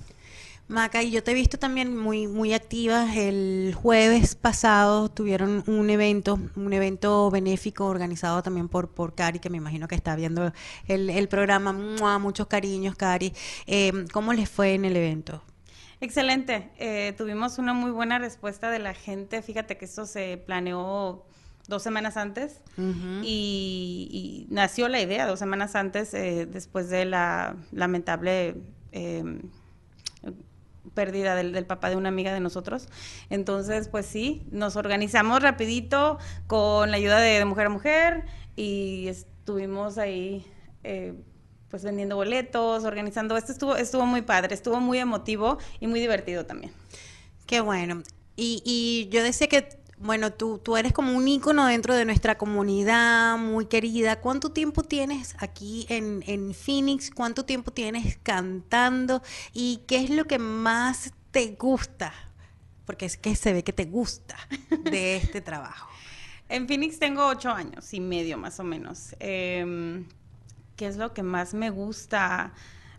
Maca, 0.69 1.03
y 1.03 1.11
yo 1.11 1.21
te 1.21 1.31
he 1.31 1.33
visto 1.33 1.59
también 1.59 1.95
muy, 1.95 2.25
muy 2.27 2.53
activa. 2.53 3.13
El 3.13 3.75
jueves 3.75 4.35
pasado 4.35 5.09
tuvieron 5.09 5.63
un 5.67 5.89
evento, 5.89 6.39
un 6.55 6.71
evento 6.71 7.29
benéfico 7.29 7.85
organizado 7.85 8.41
también 8.41 8.69
por, 8.69 8.89
por 8.89 9.13
Cari, 9.13 9.39
que 9.39 9.49
me 9.49 9.57
imagino 9.57 9.89
que 9.89 9.95
está 9.95 10.15
viendo 10.15 10.53
el, 10.87 11.09
el 11.09 11.27
programa. 11.27 11.73
Muchos 12.17 12.47
cariños, 12.47 12.95
Cari. 12.95 13.33
Eh, 13.67 14.05
¿Cómo 14.13 14.31
les 14.33 14.49
fue 14.49 14.73
en 14.73 14.85
el 14.85 14.95
evento? 14.95 15.43
Excelente. 15.99 16.69
Eh, 16.77 17.13
tuvimos 17.17 17.57
una 17.59 17.73
muy 17.73 17.91
buena 17.91 18.17
respuesta 18.17 18.71
de 18.71 18.79
la 18.79 18.93
gente. 18.93 19.41
Fíjate 19.41 19.77
que 19.77 19.85
esto 19.85 20.05
se 20.05 20.37
planeó 20.37 21.25
dos 21.67 21.81
semanas 21.81 22.17
antes 22.17 22.61
y, 23.23 24.47
nació 24.49 24.89
la 24.89 25.01
idea 25.01 25.25
dos 25.25 25.39
semanas 25.39 25.75
antes 25.75 26.13
eh, 26.13 26.45
después 26.45 26.89
de 26.89 27.05
la 27.05 27.55
lamentable 27.71 28.55
eh, 28.91 29.23
pérdida 30.93 31.35
del, 31.35 31.65
papá 31.65 31.89
de 31.89 31.95
una 31.95 32.09
amiga 32.09 32.33
de 32.33 32.39
nosotros. 32.39 32.87
Entonces, 33.29 33.87
pues 33.87 34.05
sí, 34.05 34.43
nos 34.51 34.75
organizamos 34.75 35.41
rapidito 35.41 36.19
con 36.47 36.91
la 36.91 36.97
ayuda 36.97 37.19
de, 37.19 37.43
Mujer 37.45 37.67
a 37.67 37.69
Mujer 37.69 38.25
y 38.55 39.07
estuvimos 39.07 39.97
ahí 39.97 40.45
eh, 40.83 41.13
pues 41.69 41.83
vendiendo 41.83 42.15
boletos, 42.15 42.83
organizando. 42.83 43.37
Esto 43.37 43.51
estuvo, 43.51 43.75
estuvo 43.75 44.05
muy 44.05 44.21
padre, 44.21 44.53
estuvo 44.53 44.79
muy 44.79 44.99
emotivo 44.99 45.57
y 45.79 45.87
muy 45.87 45.99
divertido 45.99 46.45
también. 46.45 46.71
Qué 47.47 47.61
bueno. 47.61 48.03
Y, 48.35 48.61
y 48.65 49.09
yo 49.09 49.23
decía 49.23 49.47
que 49.47 49.82
bueno, 50.03 50.33
tú, 50.33 50.57
tú 50.57 50.75
eres 50.75 50.91
como 50.91 51.15
un 51.15 51.27
ícono 51.27 51.65
dentro 51.65 51.95
de 51.95 52.03
nuestra 52.03 52.37
comunidad, 52.37 53.37
muy 53.37 53.67
querida. 53.67 54.19
¿Cuánto 54.19 54.51
tiempo 54.51 54.83
tienes 54.83 55.35
aquí 55.39 55.85
en, 55.87 56.23
en 56.27 56.53
Phoenix? 56.53 57.09
¿Cuánto 57.09 57.45
tiempo 57.45 57.71
tienes 57.71 58.19
cantando? 58.21 59.23
¿Y 59.53 59.81
qué 59.87 60.03
es 60.03 60.09
lo 60.09 60.25
que 60.25 60.39
más 60.39 61.13
te 61.31 61.55
gusta? 61.57 62.13
Porque 62.85 63.05
es 63.05 63.15
que 63.15 63.33
se 63.37 63.53
ve 63.53 63.63
que 63.63 63.71
te 63.71 63.85
gusta 63.85 64.35
de 64.91 65.15
este 65.15 65.39
trabajo. 65.39 65.89
En 66.49 66.67
Phoenix 66.67 66.99
tengo 66.99 67.25
ocho 67.25 67.49
años 67.51 67.93
y 67.93 68.01
medio 68.01 68.37
más 68.37 68.59
o 68.59 68.65
menos. 68.65 69.15
Em, 69.19 70.05
¿Qué 70.75 70.87
es 70.87 70.97
lo 70.97 71.13
que 71.13 71.23
más 71.23 71.53
me 71.53 71.69
gusta? 71.69 72.53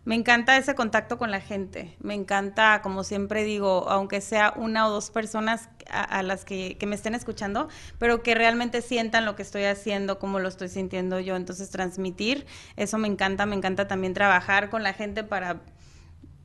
Me 0.05 0.13
encanta 0.13 0.55
ese 0.55 0.75
contacto 0.75 1.17
con 1.17 1.31
la 1.31 1.41
gente, 1.41 1.97
me 1.99 2.13
encanta, 2.13 2.83
como 2.83 3.03
siempre 3.03 3.43
digo, 3.43 3.89
aunque 3.89 4.21
sea 4.21 4.53
una 4.55 4.87
o 4.87 4.91
dos 4.91 5.09
personas 5.09 5.67
a, 5.89 6.21
las 6.21 6.45
que, 6.45 6.77
me 6.85 6.95
estén 6.95 7.15
escuchando, 7.15 7.69
pero 7.97 8.21
que 8.21 8.35
realmente 8.35 8.83
sientan 8.83 9.25
lo 9.25 9.35
que 9.35 9.41
estoy 9.41 9.63
haciendo, 9.63 10.19
como 10.19 10.37
lo 10.37 10.47
estoy 10.47 10.69
sintiendo 10.69 11.19
yo. 11.19 11.35
Entonces, 11.35 11.71
transmitir, 11.71 12.45
eso 12.75 12.99
me 12.99 13.07
encanta, 13.07 13.47
me 13.47 13.55
encanta 13.55 13.87
también 13.87 14.13
trabajar 14.13 14.69
con 14.69 14.83
la 14.83 14.93
gente 14.93 15.23
para 15.23 15.61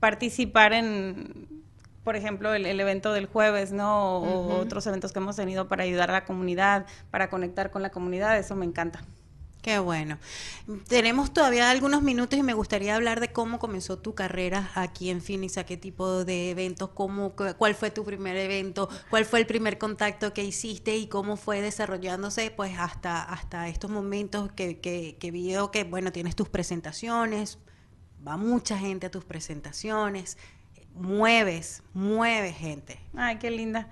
participar 0.01 0.73
en, 0.73 1.63
por 2.03 2.17
ejemplo, 2.17 2.55
el, 2.55 2.81
evento 2.81 3.13
del 3.13 3.27
jueves, 3.27 3.73
¿no? 3.73 4.21
O 4.21 4.59
otros 4.59 4.87
eventos 4.87 5.13
que 5.13 5.19
hemos 5.19 5.37
tenido 5.37 5.69
para 5.69 5.85
ayudar 5.85 6.09
a 6.09 6.15
la 6.15 6.25
comunidad, 6.25 6.87
para 7.11 7.29
conectar 7.29 7.71
con 7.71 7.83
la 7.83 7.91
comunidad, 7.91 8.39
eso 8.39 8.57
me 8.57 8.65
encanta. 8.65 9.03
Qué 9.63 9.79
bueno. 9.79 10.19
Tenemos 10.89 11.35
todavía 11.35 11.71
algunos 11.71 12.03
minutos 12.03 12.39
y 12.39 12.43
me 12.43 12.55
gustaría 12.55 12.97
hablar 12.97 13.21
de 13.21 13.31
cómo 13.31 13.59
comenzó 13.59 13.99
tu 13.99 14.15
carrera 14.15 14.71
aquí 14.75 15.11
en 15.11 15.21
Phoenix, 15.21 15.59
a 15.59 15.67
qué 15.67 15.77
tipo 15.77 16.25
de 16.25 16.51
eventos, 16.51 16.91
cómo, 16.95 17.35
cuál 17.59 17.75
fue 17.75 17.91
tu 17.91 18.03
primer 18.03 18.37
evento, 18.37 18.89
cuál 19.11 19.27
fue 19.27 19.41
el 19.41 19.47
primer 19.47 19.77
contacto 19.77 20.33
que 20.33 20.45
hiciste 20.45 20.97
y 20.97 21.09
cómo 21.09 21.37
fue 21.37 21.61
desarrollándose 21.61 22.51
pues 22.51 22.73
hasta, 22.79 23.23
hasta 23.23 23.69
estos 23.69 23.91
momentos 23.91 24.51
que, 24.53 24.81
que, 24.81 25.19
que 25.21 25.31
que, 25.71 25.85
bueno, 25.85 26.11
tienes 26.11 26.37
tus 26.37 26.49
presentaciones, 26.49 27.59
va 28.27 28.39
mucha 28.39 28.79
gente 28.79 29.07
a 29.07 29.11
tus 29.11 29.25
presentaciones, 29.27 30.39
mueves, 30.95 31.83
mueves 31.93 32.57
gente. 32.57 32.99
Ay, 33.15 33.39
qué 33.39 33.51
linda. 33.51 33.91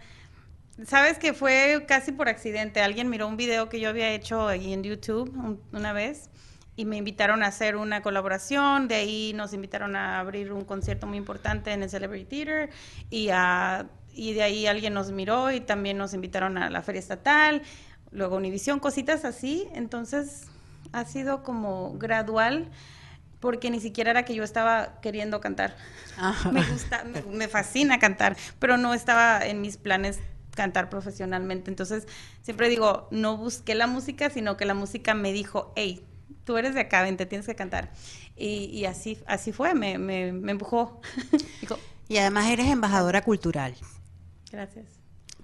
Sabes 0.86 1.18
que 1.18 1.32
fue 1.32 1.84
casi 1.88 2.12
por 2.12 2.28
accidente. 2.28 2.80
Alguien 2.80 3.10
miró 3.10 3.26
un 3.26 3.36
video 3.36 3.68
que 3.68 3.80
yo 3.80 3.88
había 3.88 4.10
hecho 4.10 4.46
ahí 4.46 4.72
en 4.72 4.84
YouTube 4.84 5.60
una 5.72 5.92
vez 5.92 6.30
y 6.76 6.84
me 6.84 6.96
invitaron 6.96 7.42
a 7.42 7.48
hacer 7.48 7.74
una 7.74 8.02
colaboración. 8.02 8.86
De 8.86 8.94
ahí 8.94 9.32
nos 9.34 9.52
invitaron 9.52 9.96
a 9.96 10.20
abrir 10.20 10.52
un 10.52 10.64
concierto 10.64 11.08
muy 11.08 11.18
importante 11.18 11.72
en 11.72 11.82
el 11.82 11.90
Celebrity 11.90 12.44
Theater 12.44 12.70
y, 13.10 13.30
y 14.12 14.32
de 14.34 14.42
ahí 14.42 14.66
alguien 14.68 14.94
nos 14.94 15.10
miró 15.10 15.50
y 15.50 15.60
también 15.60 15.98
nos 15.98 16.14
invitaron 16.14 16.56
a 16.56 16.70
la 16.70 16.82
feria 16.82 17.00
estatal. 17.00 17.62
Luego 18.12 18.36
Univisión, 18.36 18.78
cositas 18.78 19.24
así. 19.24 19.68
Entonces 19.74 20.46
ha 20.92 21.04
sido 21.04 21.42
como 21.42 21.98
gradual 21.98 22.70
porque 23.40 23.70
ni 23.70 23.80
siquiera 23.80 24.12
era 24.12 24.24
que 24.24 24.34
yo 24.34 24.44
estaba 24.44 25.00
queriendo 25.00 25.40
cantar. 25.40 25.76
Me 26.52 26.62
gusta, 26.62 27.04
me, 27.04 27.48
fascina 27.48 27.98
cantar, 27.98 28.36
pero 28.58 28.76
no 28.76 28.94
estaba 28.94 29.44
en 29.46 29.60
mis 29.60 29.76
planes 29.76 30.20
cantar 30.58 30.90
profesionalmente. 30.90 31.70
Entonces, 31.70 32.08
siempre 32.42 32.68
digo, 32.68 33.06
no 33.12 33.36
busqué 33.36 33.76
la 33.76 33.86
música, 33.86 34.28
sino 34.28 34.56
que 34.56 34.64
la 34.64 34.74
música 34.74 35.14
me 35.14 35.32
dijo, 35.32 35.72
hey, 35.76 36.04
tú 36.42 36.56
eres 36.56 36.74
de 36.74 36.80
acá, 36.80 37.06
te 37.16 37.26
tienes 37.26 37.46
que 37.46 37.54
cantar. 37.54 37.92
Y, 38.36 38.84
así, 38.86 39.18
así 39.26 39.52
fue, 39.52 39.74
me, 39.74 39.98
me, 39.98 40.32
me 40.32 40.50
empujó. 40.50 41.00
y 42.08 42.16
además 42.16 42.50
eres 42.50 42.66
embajadora 42.66 43.22
cultural. 43.22 43.76
Gracias. 44.50 44.86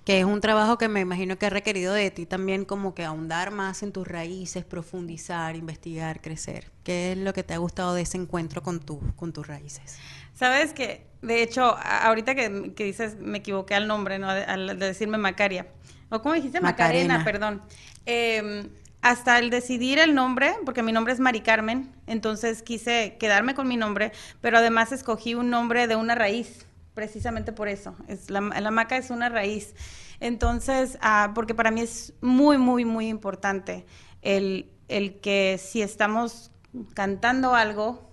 Que 0.04 0.18
es 0.18 0.24
un 0.24 0.40
trabajo 0.40 0.78
que 0.78 0.88
me 0.88 1.00
imagino 1.00 1.38
que 1.38 1.46
ha 1.46 1.50
requerido 1.50 1.94
de 1.94 2.10
ti 2.10 2.26
también 2.26 2.64
como 2.64 2.92
que 2.94 3.04
ahondar 3.04 3.52
más 3.52 3.84
en 3.84 3.92
tus 3.92 4.06
raíces, 4.08 4.64
profundizar, 4.64 5.54
investigar, 5.54 6.20
crecer. 6.20 6.72
¿Qué 6.82 7.12
es 7.12 7.18
lo 7.18 7.32
que 7.32 7.44
te 7.44 7.54
ha 7.54 7.58
gustado 7.58 7.94
de 7.94 8.02
ese 8.02 8.18
encuentro 8.18 8.64
con, 8.64 8.80
tu, 8.80 8.98
con 9.14 9.32
tus 9.32 9.46
raíces? 9.46 9.98
Sabes 10.35 10.72
que, 10.72 11.07
de 11.22 11.43
hecho, 11.43 11.76
ahorita 11.78 12.35
que, 12.35 12.72
dices, 12.76 13.16
me 13.18 13.39
equivoqué 13.39 13.74
al 13.74 13.87
nombre, 13.87 14.18
¿no? 14.18 14.28
Al 14.28 14.78
de 14.78 14.87
decirme 14.87 15.16
Macaria. 15.16 15.66
¿O 16.11 16.20
cómo 16.20 16.35
dijiste? 16.35 16.61
Macarena, 16.61 17.24
perdón. 17.24 17.62
Em, 18.05 18.68
hasta 19.01 19.39
el 19.39 19.51
decidir 19.51 19.99
el 19.99 20.14
nombre, 20.14 20.55
porque 20.64 20.82
mi 20.82 20.93
nombre 20.93 21.12
es 21.12 21.20
Mari 21.20 21.41
Carmen, 21.41 21.93
entonces 22.07 22.62
quise 22.62 23.16
quedarme 23.18 23.55
con 23.55 23.68
mi 23.68 23.76
nombre, 23.76 24.12
pero 24.41 24.59
además 24.59 24.93
escogí 24.93 25.35
un 25.35 25.51
nombre 25.51 25.87
de 25.87 25.97
una 25.97 26.14
raíz, 26.14 26.66
precisamente 26.95 27.53
por 27.53 27.68
eso. 27.68 27.95
Es 28.09 28.30
la, 28.30 28.41
la 28.41 28.70
maca 28.70 28.97
es 28.97 29.11
una 29.11 29.28
raíz. 29.28 29.74
Entonces, 30.20 30.99
ah, 31.03 31.32
porque 31.35 31.55
para 31.55 31.70
mí 31.70 31.82
es 31.82 32.14
muy, 32.20 32.57
muy, 32.59 32.85
muy 32.85 33.09
importante 33.09 33.85
el, 34.22 34.70
el 34.89 35.20
que 35.20 35.61
si 35.62 35.82
estamos 35.82 36.51
cantando 36.95 37.55
algo, 37.55 38.11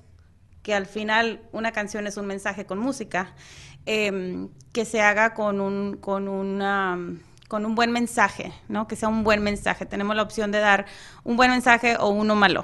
que 0.63 0.73
al 0.73 0.85
final 0.85 1.41
una 1.51 1.71
canción 1.71 2.07
es 2.07 2.17
un 2.17 2.27
mensaje 2.27 2.65
con 2.65 2.79
música, 2.79 3.33
em, 3.85 4.49
que 4.73 4.85
se 4.85 5.01
haga 5.01 5.33
con 5.33 5.59
un, 5.59 5.97
con 5.97 6.27
una 6.27 6.97
con 7.51 7.65
un 7.65 7.75
buen 7.75 7.91
mensaje, 7.91 8.53
¿no? 8.69 8.87
Que 8.87 8.95
sea 8.95 9.09
un 9.09 9.25
buen 9.25 9.43
mensaje. 9.43 9.85
Tenemos 9.85 10.15
la 10.15 10.21
opción 10.21 10.53
de 10.53 10.59
dar 10.59 10.85
un 11.25 11.35
buen 11.35 11.51
mensaje 11.51 11.97
o 11.99 12.07
uno 12.07 12.33
malo. 12.33 12.63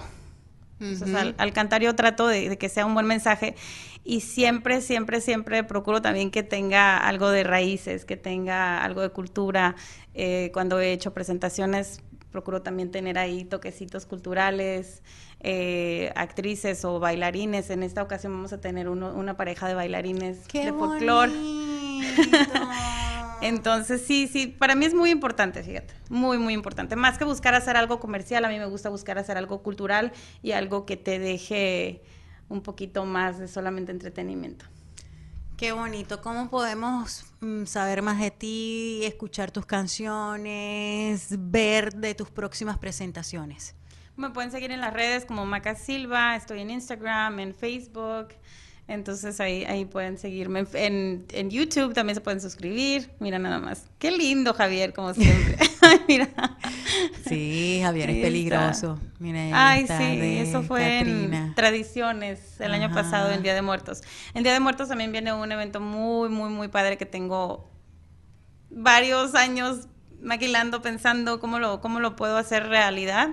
al, 1.38 1.54
cantar 1.54 1.82
yo 1.82 1.94
trato 1.94 2.26
de, 2.26 2.58
que 2.58 2.70
sea 2.70 2.86
un 2.86 2.94
buen 2.94 3.06
mensaje 3.06 3.56
y 4.06 4.22
siempre, 4.22 4.80
siempre, 4.80 5.20
siempre 5.20 5.66
procuro 5.66 6.02
también 6.02 6.32
que 6.32 6.42
tenga 6.42 6.98
algo 7.00 7.32
de 7.32 7.44
raíces, 7.44 8.06
que 8.06 8.16
tenga 8.16 8.82
algo 8.82 9.02
de 9.02 9.10
cultura. 9.10 9.76
Eh, 10.14 10.52
cuando 10.54 10.80
he 10.80 10.94
hecho 10.94 11.14
presentaciones, 11.14 12.02
procuro 12.38 12.62
también 12.62 12.92
tener 12.92 13.18
ahí 13.18 13.46
toquecitos 13.46 14.06
culturales. 14.06 15.02
Eh, 15.40 16.12
actrices 16.16 16.86
o 16.86 17.00
bailarines. 17.00 17.72
En 17.72 17.82
esta 17.82 18.04
ocasión 18.04 18.34
vamos 18.34 18.54
a 18.54 18.62
tener 18.62 18.90
una 18.90 19.38
pareja 19.38 19.68
de 19.68 19.74
bailarines 19.74 20.48
de 20.48 20.72
folclore. 20.72 21.32
Entonces, 23.42 24.04
sí, 24.06 24.28
sí, 24.28 24.48
para 24.48 24.76
mí 24.76 24.86
es 24.86 24.94
muy 24.94 25.10
importante, 25.10 25.64
fíjate, 25.64 25.96
muy, 26.10 26.38
muy 26.38 26.54
importante. 26.54 26.96
Más 26.96 27.18
que 27.18 27.24
buscar 27.24 27.56
hacer 27.56 27.76
algo 27.76 28.00
comercial, 28.00 28.46
a 28.46 28.50
mí 28.50 28.60
me 28.60 28.68
gusta 28.68 28.90
buscar 28.90 29.18
hacer 29.18 29.38
algo 29.38 29.64
cultural 29.64 30.12
y 30.44 30.52
algo 30.52 30.86
que 30.86 30.96
te 30.96 31.18
deje 31.18 32.04
un 32.50 32.62
poquito 32.62 33.06
más 33.06 33.40
de 33.40 33.48
solamente 33.48 33.92
entretenimiento. 33.92 34.66
Qué 35.58 35.72
bonito. 35.72 36.22
¿Cómo 36.22 36.52
podemos 36.52 37.26
mm, 37.40 37.66
saber 37.66 38.04
más 38.04 38.20
de 38.20 38.30
ti, 38.30 39.00
escuchar 39.04 39.50
tus 39.50 39.66
canciones, 39.66 41.30
ver 41.32 41.96
de 41.96 42.14
tus 42.14 42.30
próximas 42.30 42.78
presentaciones? 42.78 43.74
Me 44.16 44.30
pueden 44.30 44.52
seguir 44.52 44.70
en 44.70 44.82
las 44.82 44.94
redes 44.94 45.26
como 45.26 45.48
Maca 45.48 45.74
Silva, 45.74 46.36
estoy 46.36 46.62
en 46.62 46.70
Instagram, 46.70 47.40
en 47.40 47.56
Facebook. 47.56 48.36
Entonces 48.88 49.40
ahí, 49.40 49.66
ahí 49.66 49.86
pueden 49.86 50.20
seguirme. 50.20 50.68
En, 50.74 51.26
en 51.34 51.50
YouTube 51.50 51.96
también 51.96 52.14
se 52.14 52.22
pueden 52.22 52.40
suscribir. 52.40 53.10
Mira 53.20 53.40
nada 53.40 53.58
más. 53.58 53.88
Qué 53.98 54.12
lindo 54.12 54.54
Javier, 54.54 54.94
como 54.94 55.16
siempre. 55.16 55.58
Mira. 56.10 56.30
Sí, 57.28 57.80
Javier 57.84 58.10
es 58.10 58.18
peligroso. 58.18 59.00
Mira, 59.20 59.50
Ay, 59.54 59.86
sí, 59.88 60.38
eso 60.40 60.64
fue 60.64 61.00
en 61.00 61.54
Tradiciones 61.56 62.60
el 62.60 62.74
año 62.74 62.92
pasado, 62.94 63.32
en 63.32 63.44
Día 63.44 63.54
de 63.54 63.62
Muertos. 63.62 64.02
En 64.34 64.44
Día 64.44 64.54
de 64.54 64.60
Muertos 64.60 64.88
también 64.88 65.12
viene 65.12 65.34
un 65.34 65.52
evento 65.52 65.80
muy, 65.80 66.30
muy, 66.30 66.50
muy 66.50 66.68
padre 66.68 66.98
que 66.98 67.06
tengo 67.06 67.72
varios 68.70 69.36
años 69.36 69.88
maquilando, 70.22 70.82
pensando 70.82 71.40
cómo 71.40 71.60
lo, 71.60 71.82
cómo 71.82 72.00
lo 72.00 72.16
puedo 72.16 72.38
hacer 72.38 72.68
realidad 72.68 73.30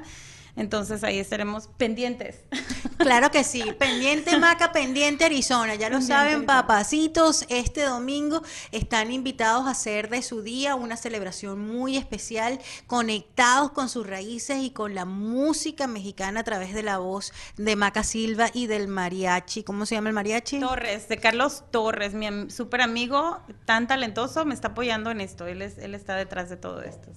Entonces 0.57 1.02
ahí 1.05 1.18
estaremos 1.18 1.68
pendientes. 1.76 2.40
Claro 2.96 3.30
que 3.30 3.44
sí, 3.44 3.62
pendiente 3.78 4.38
Maca, 4.38 4.72
pendiente 4.72 5.24
Arizona, 5.24 5.74
ya 5.74 5.90
lo 5.90 6.00
saben, 6.00 6.46
papacitos, 6.46 7.44
este 7.48 7.82
domingo 7.82 8.42
están 8.70 9.12
invitados 9.12 9.66
a 9.66 9.70
hacer 9.70 10.09
de 10.09 10.22
su 10.22 10.42
día 10.42 10.74
una 10.74 10.96
celebración 10.96 11.59
muy 11.59 11.96
especial, 11.96 12.61
conectados 12.86 13.72
con 13.72 13.88
sus 13.88 14.07
raíces 14.07 14.59
y 14.62 14.70
con 14.70 14.94
la 14.94 15.05
música 15.05 15.86
mexicana 15.86 16.40
a 16.40 16.44
través 16.44 16.72
de 16.72 16.82
la 16.82 16.98
voz 16.98 17.32
de 17.57 17.76
Maca 17.76 18.05
Silva 18.05 18.50
y 18.55 18.68
del 18.68 18.88
mariachi. 18.88 19.64
¿Cómo 19.64 19.86
se 19.86 19.96
llama 19.96 20.09
el 20.09 20.14
mariachi? 20.14 20.61
Torres, 20.61 21.09
de 21.09 21.18
Carlos 21.18 21.64
Torres, 21.70 22.14
mi 22.14 22.50
súper 22.50 22.80
amigo, 22.80 23.40
tan 23.64 23.86
talentoso, 23.86 24.44
me 24.44 24.55
está 24.55 24.68
apoyando 24.68 25.11
en 25.11 25.20
esto, 25.20 25.46
él, 25.46 25.62
es, 25.62 25.78
él 25.78 25.94
está 25.94 26.14
detrás 26.16 26.48
de 26.48 26.57
todo 26.57 26.80
esto. 26.80 27.09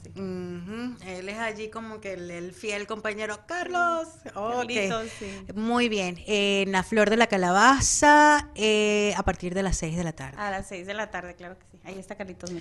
Él 1.05 1.29
es 1.29 1.37
allí 1.37 1.69
como 1.69 2.01
que 2.01 2.13
el, 2.13 2.53
fiel 2.53 2.87
compañero 2.87 3.26
Carlos. 3.45 4.07
Okay. 4.33 4.89
sí. 5.19 5.45
Muy 5.53 5.89
bien. 5.89 6.23
en 6.25 6.71
la 6.71 6.83
Flor 6.83 7.09
de 7.09 7.17
la 7.17 7.27
Calabaza, 7.27 8.49
eh, 8.55 9.13
a 9.17 9.23
partir 9.23 9.53
de 9.53 9.63
las 9.63 9.77
6 9.77 9.97
de 9.97 10.03
la 10.03 10.13
tarde. 10.13 10.37
A 10.39 10.51
las 10.51 10.67
6 10.67 10.87
de 10.87 10.93
la 10.93 11.11
tarde, 11.11 11.35
claro 11.35 11.57
que 11.57 11.65
sí. 11.71 11.79
Ahí 11.83 11.99
está 11.99 12.15
Carlitos. 12.15 12.51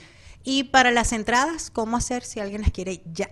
Y 0.42 0.64
para 0.64 0.90
las 0.90 1.12
entradas, 1.12 1.70
¿cómo 1.70 1.96
hacer 1.96 2.24
si 2.24 2.40
alguien 2.40 2.62
las 2.62 2.70
quiere 2.70 3.02
ya? 3.12 3.30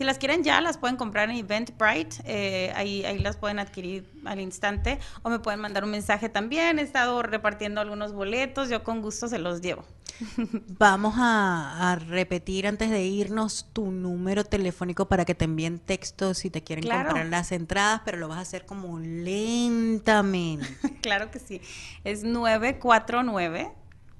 Si 0.00 0.04
las 0.04 0.16
quieren 0.16 0.42
ya, 0.42 0.62
las 0.62 0.78
pueden 0.78 0.96
comprar 0.96 1.28
en 1.28 1.36
Eventbrite, 1.36 2.22
eh, 2.24 2.72
ahí, 2.74 3.04
ahí 3.04 3.18
las 3.18 3.36
pueden 3.36 3.58
adquirir 3.58 4.10
al 4.24 4.40
instante 4.40 4.98
o 5.20 5.28
me 5.28 5.40
pueden 5.40 5.60
mandar 5.60 5.84
un 5.84 5.90
mensaje 5.90 6.30
también. 6.30 6.78
He 6.78 6.82
estado 6.82 7.22
repartiendo 7.22 7.82
algunos 7.82 8.14
boletos, 8.14 8.70
yo 8.70 8.82
con 8.82 9.02
gusto 9.02 9.28
se 9.28 9.38
los 9.38 9.60
llevo. 9.60 9.84
Vamos 10.78 11.16
a, 11.18 11.98
repetir 12.08 12.66
antes 12.66 12.88
de 12.88 13.02
irnos 13.02 13.68
tu 13.74 13.90
número 13.90 14.42
telefónico 14.42 15.06
para 15.06 15.26
que 15.26 15.34
te 15.34 15.44
envíen 15.44 15.78
textos 15.78 16.38
si 16.38 16.48
te 16.48 16.64
quieren 16.64 16.88
comprar 16.88 17.26
las 17.26 17.52
entradas, 17.52 18.00
pero 18.02 18.16
lo 18.16 18.26
vas 18.26 18.38
a 18.38 18.40
hacer 18.40 18.64
como 18.64 18.98
lentamente. 18.98 20.66
claro 21.02 21.30
que 21.30 21.40
sí. 21.40 21.60
Es 22.04 22.24
949 22.24 23.70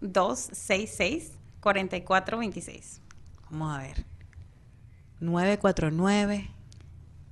266 0.03 1.39
4426. 1.61 3.01
Vamos 3.49 3.79
a 3.79 3.81
ver. 3.81 4.20
949 5.21 6.51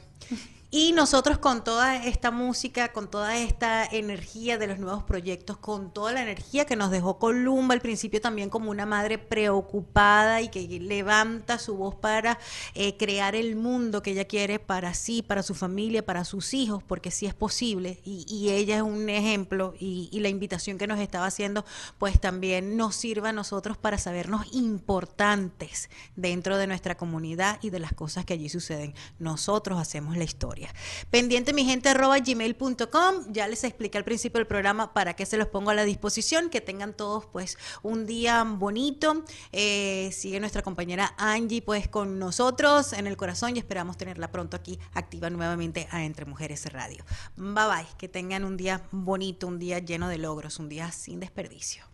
Y 0.77 0.91
nosotros 0.91 1.39
con 1.39 1.62
toda 1.62 2.05
esta 2.05 2.33
música, 2.33 2.91
con 2.91 3.09
toda 3.09 3.39
esta 3.39 3.87
energía 3.87 4.59
de 4.59 4.66
los 4.66 4.81
nuevos 4.81 5.05
proyectos, 5.05 5.57
con 5.57 5.93
toda 5.93 6.11
la 6.11 6.22
energía 6.22 6.64
que 6.64 6.75
nos 6.75 6.91
dejó 6.91 7.20
Columba 7.20 7.75
al 7.75 7.81
principio 7.81 8.20
también 8.20 8.51
como 8.51 8.72
una 8.72 8.85
madre 8.85 9.18
preocupada 9.18 10.43
y 10.43 10.49
que 10.49 10.66
levanta 10.81 11.61
su 11.61 11.77
voz 11.77 11.95
para 11.95 12.41
eh, 12.75 12.97
crear 12.97 13.37
el 13.37 13.55
mundo 13.55 14.03
que 14.03 14.11
ella 14.11 14.25
quiere 14.25 14.59
para 14.59 14.95
sí, 14.95 15.22
para 15.22 15.45
su 15.45 15.55
familia, 15.55 16.05
para 16.05 16.25
sus 16.25 16.53
hijos, 16.55 16.83
porque 16.83 17.12
sí 17.12 17.27
es 17.27 17.35
posible. 17.35 18.01
Y, 18.05 18.49
ella 18.51 18.75
es 18.75 18.83
un 18.83 19.09
ejemplo 19.09 19.75
y, 19.79 20.09
y 20.11 20.18
la 20.18 20.29
invitación 20.29 20.77
que 20.77 20.89
nos 20.89 20.99
estaba 20.99 21.27
haciendo, 21.27 21.64
pues 21.99 22.20
también 22.20 22.77
nos 22.77 22.97
sirva 22.97 23.29
a 23.29 23.33
nosotros 23.33 23.79
para 23.79 23.97
sabernos 23.97 24.53
importantes 24.53 25.89
dentro 26.16 26.57
de 26.57 26.66
nuestra 26.66 26.97
comunidad 26.97 27.61
y 27.62 27.70
de 27.70 27.79
las 27.79 27.93
cosas 27.93 28.25
que 28.25 28.33
allí 28.33 28.49
suceden. 28.49 28.93
Nosotros 29.20 29.79
hacemos 29.79 30.16
la 30.16 30.25
historia. 30.25 30.64
Pendiente 31.11 31.53
mi 31.53 31.65
gente 31.65 31.89
arroba 31.89 32.19
gmail.com. 32.19 33.33
Ya 33.33 33.49
les 33.49 33.65
expliqué 33.65 33.99
al 33.99 34.05
principio 34.05 34.39
del 34.39 34.47
programa 34.47 34.93
para 34.93 35.15
qué 35.15 35.27
se 35.27 35.37
los 35.37 35.49
pongo 35.49 35.71
a 35.71 35.75
la 35.75 35.85
disposición. 35.85 36.51
Que 36.51 36.61
tengan 36.61 36.95
todos 36.95 37.27
pues 37.27 37.59
un 37.83 38.07
día 38.07 38.45
bonito. 38.45 39.25
Eh, 39.53 40.11
sigue 40.12 40.41
nuestra 40.41 40.62
compañera 40.62 41.15
Angie 41.19 41.62
pues 41.62 41.89
con 41.89 42.19
nosotros 42.19 42.93
en 42.93 43.07
el 43.07 43.17
corazón 43.17 43.57
y 43.57 43.59
esperamos 43.59 43.97
tenerla 43.97 44.31
pronto 44.31 44.57
aquí 44.57 44.79
activa 44.93 45.31
nuevamente 45.31 45.89
a 45.91 46.05
Entre 46.05 46.25
Mujeres 46.25 46.71
Radio. 46.73 47.05
Bye 47.37 47.67
bye. 47.67 47.87
Que 47.99 48.09
tengan 48.09 48.45
un 48.45 48.57
día 48.57 48.83
bonito, 48.91 49.47
un 49.47 49.59
día 49.59 49.79
lleno 49.79 50.09
de 50.09 50.19
logros, 50.19 50.59
un 50.59 50.69
día 50.69 50.91
sin 50.93 51.21
desperdicio. 51.21 51.93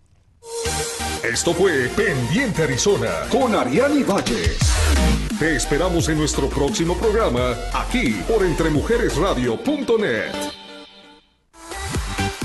Esto 1.22 1.52
fue 1.54 1.88
Pendiente 1.96 2.62
Arizona 2.62 3.26
con 3.30 3.54
Ariani 3.54 4.02
Valles. 4.02 4.58
Te 5.38 5.54
esperamos 5.56 6.08
en 6.08 6.18
nuestro 6.18 6.48
próximo 6.48 6.96
programa, 6.96 7.54
aquí 7.72 8.22
por 8.26 8.44
entremujeresradio.net. 8.44 10.32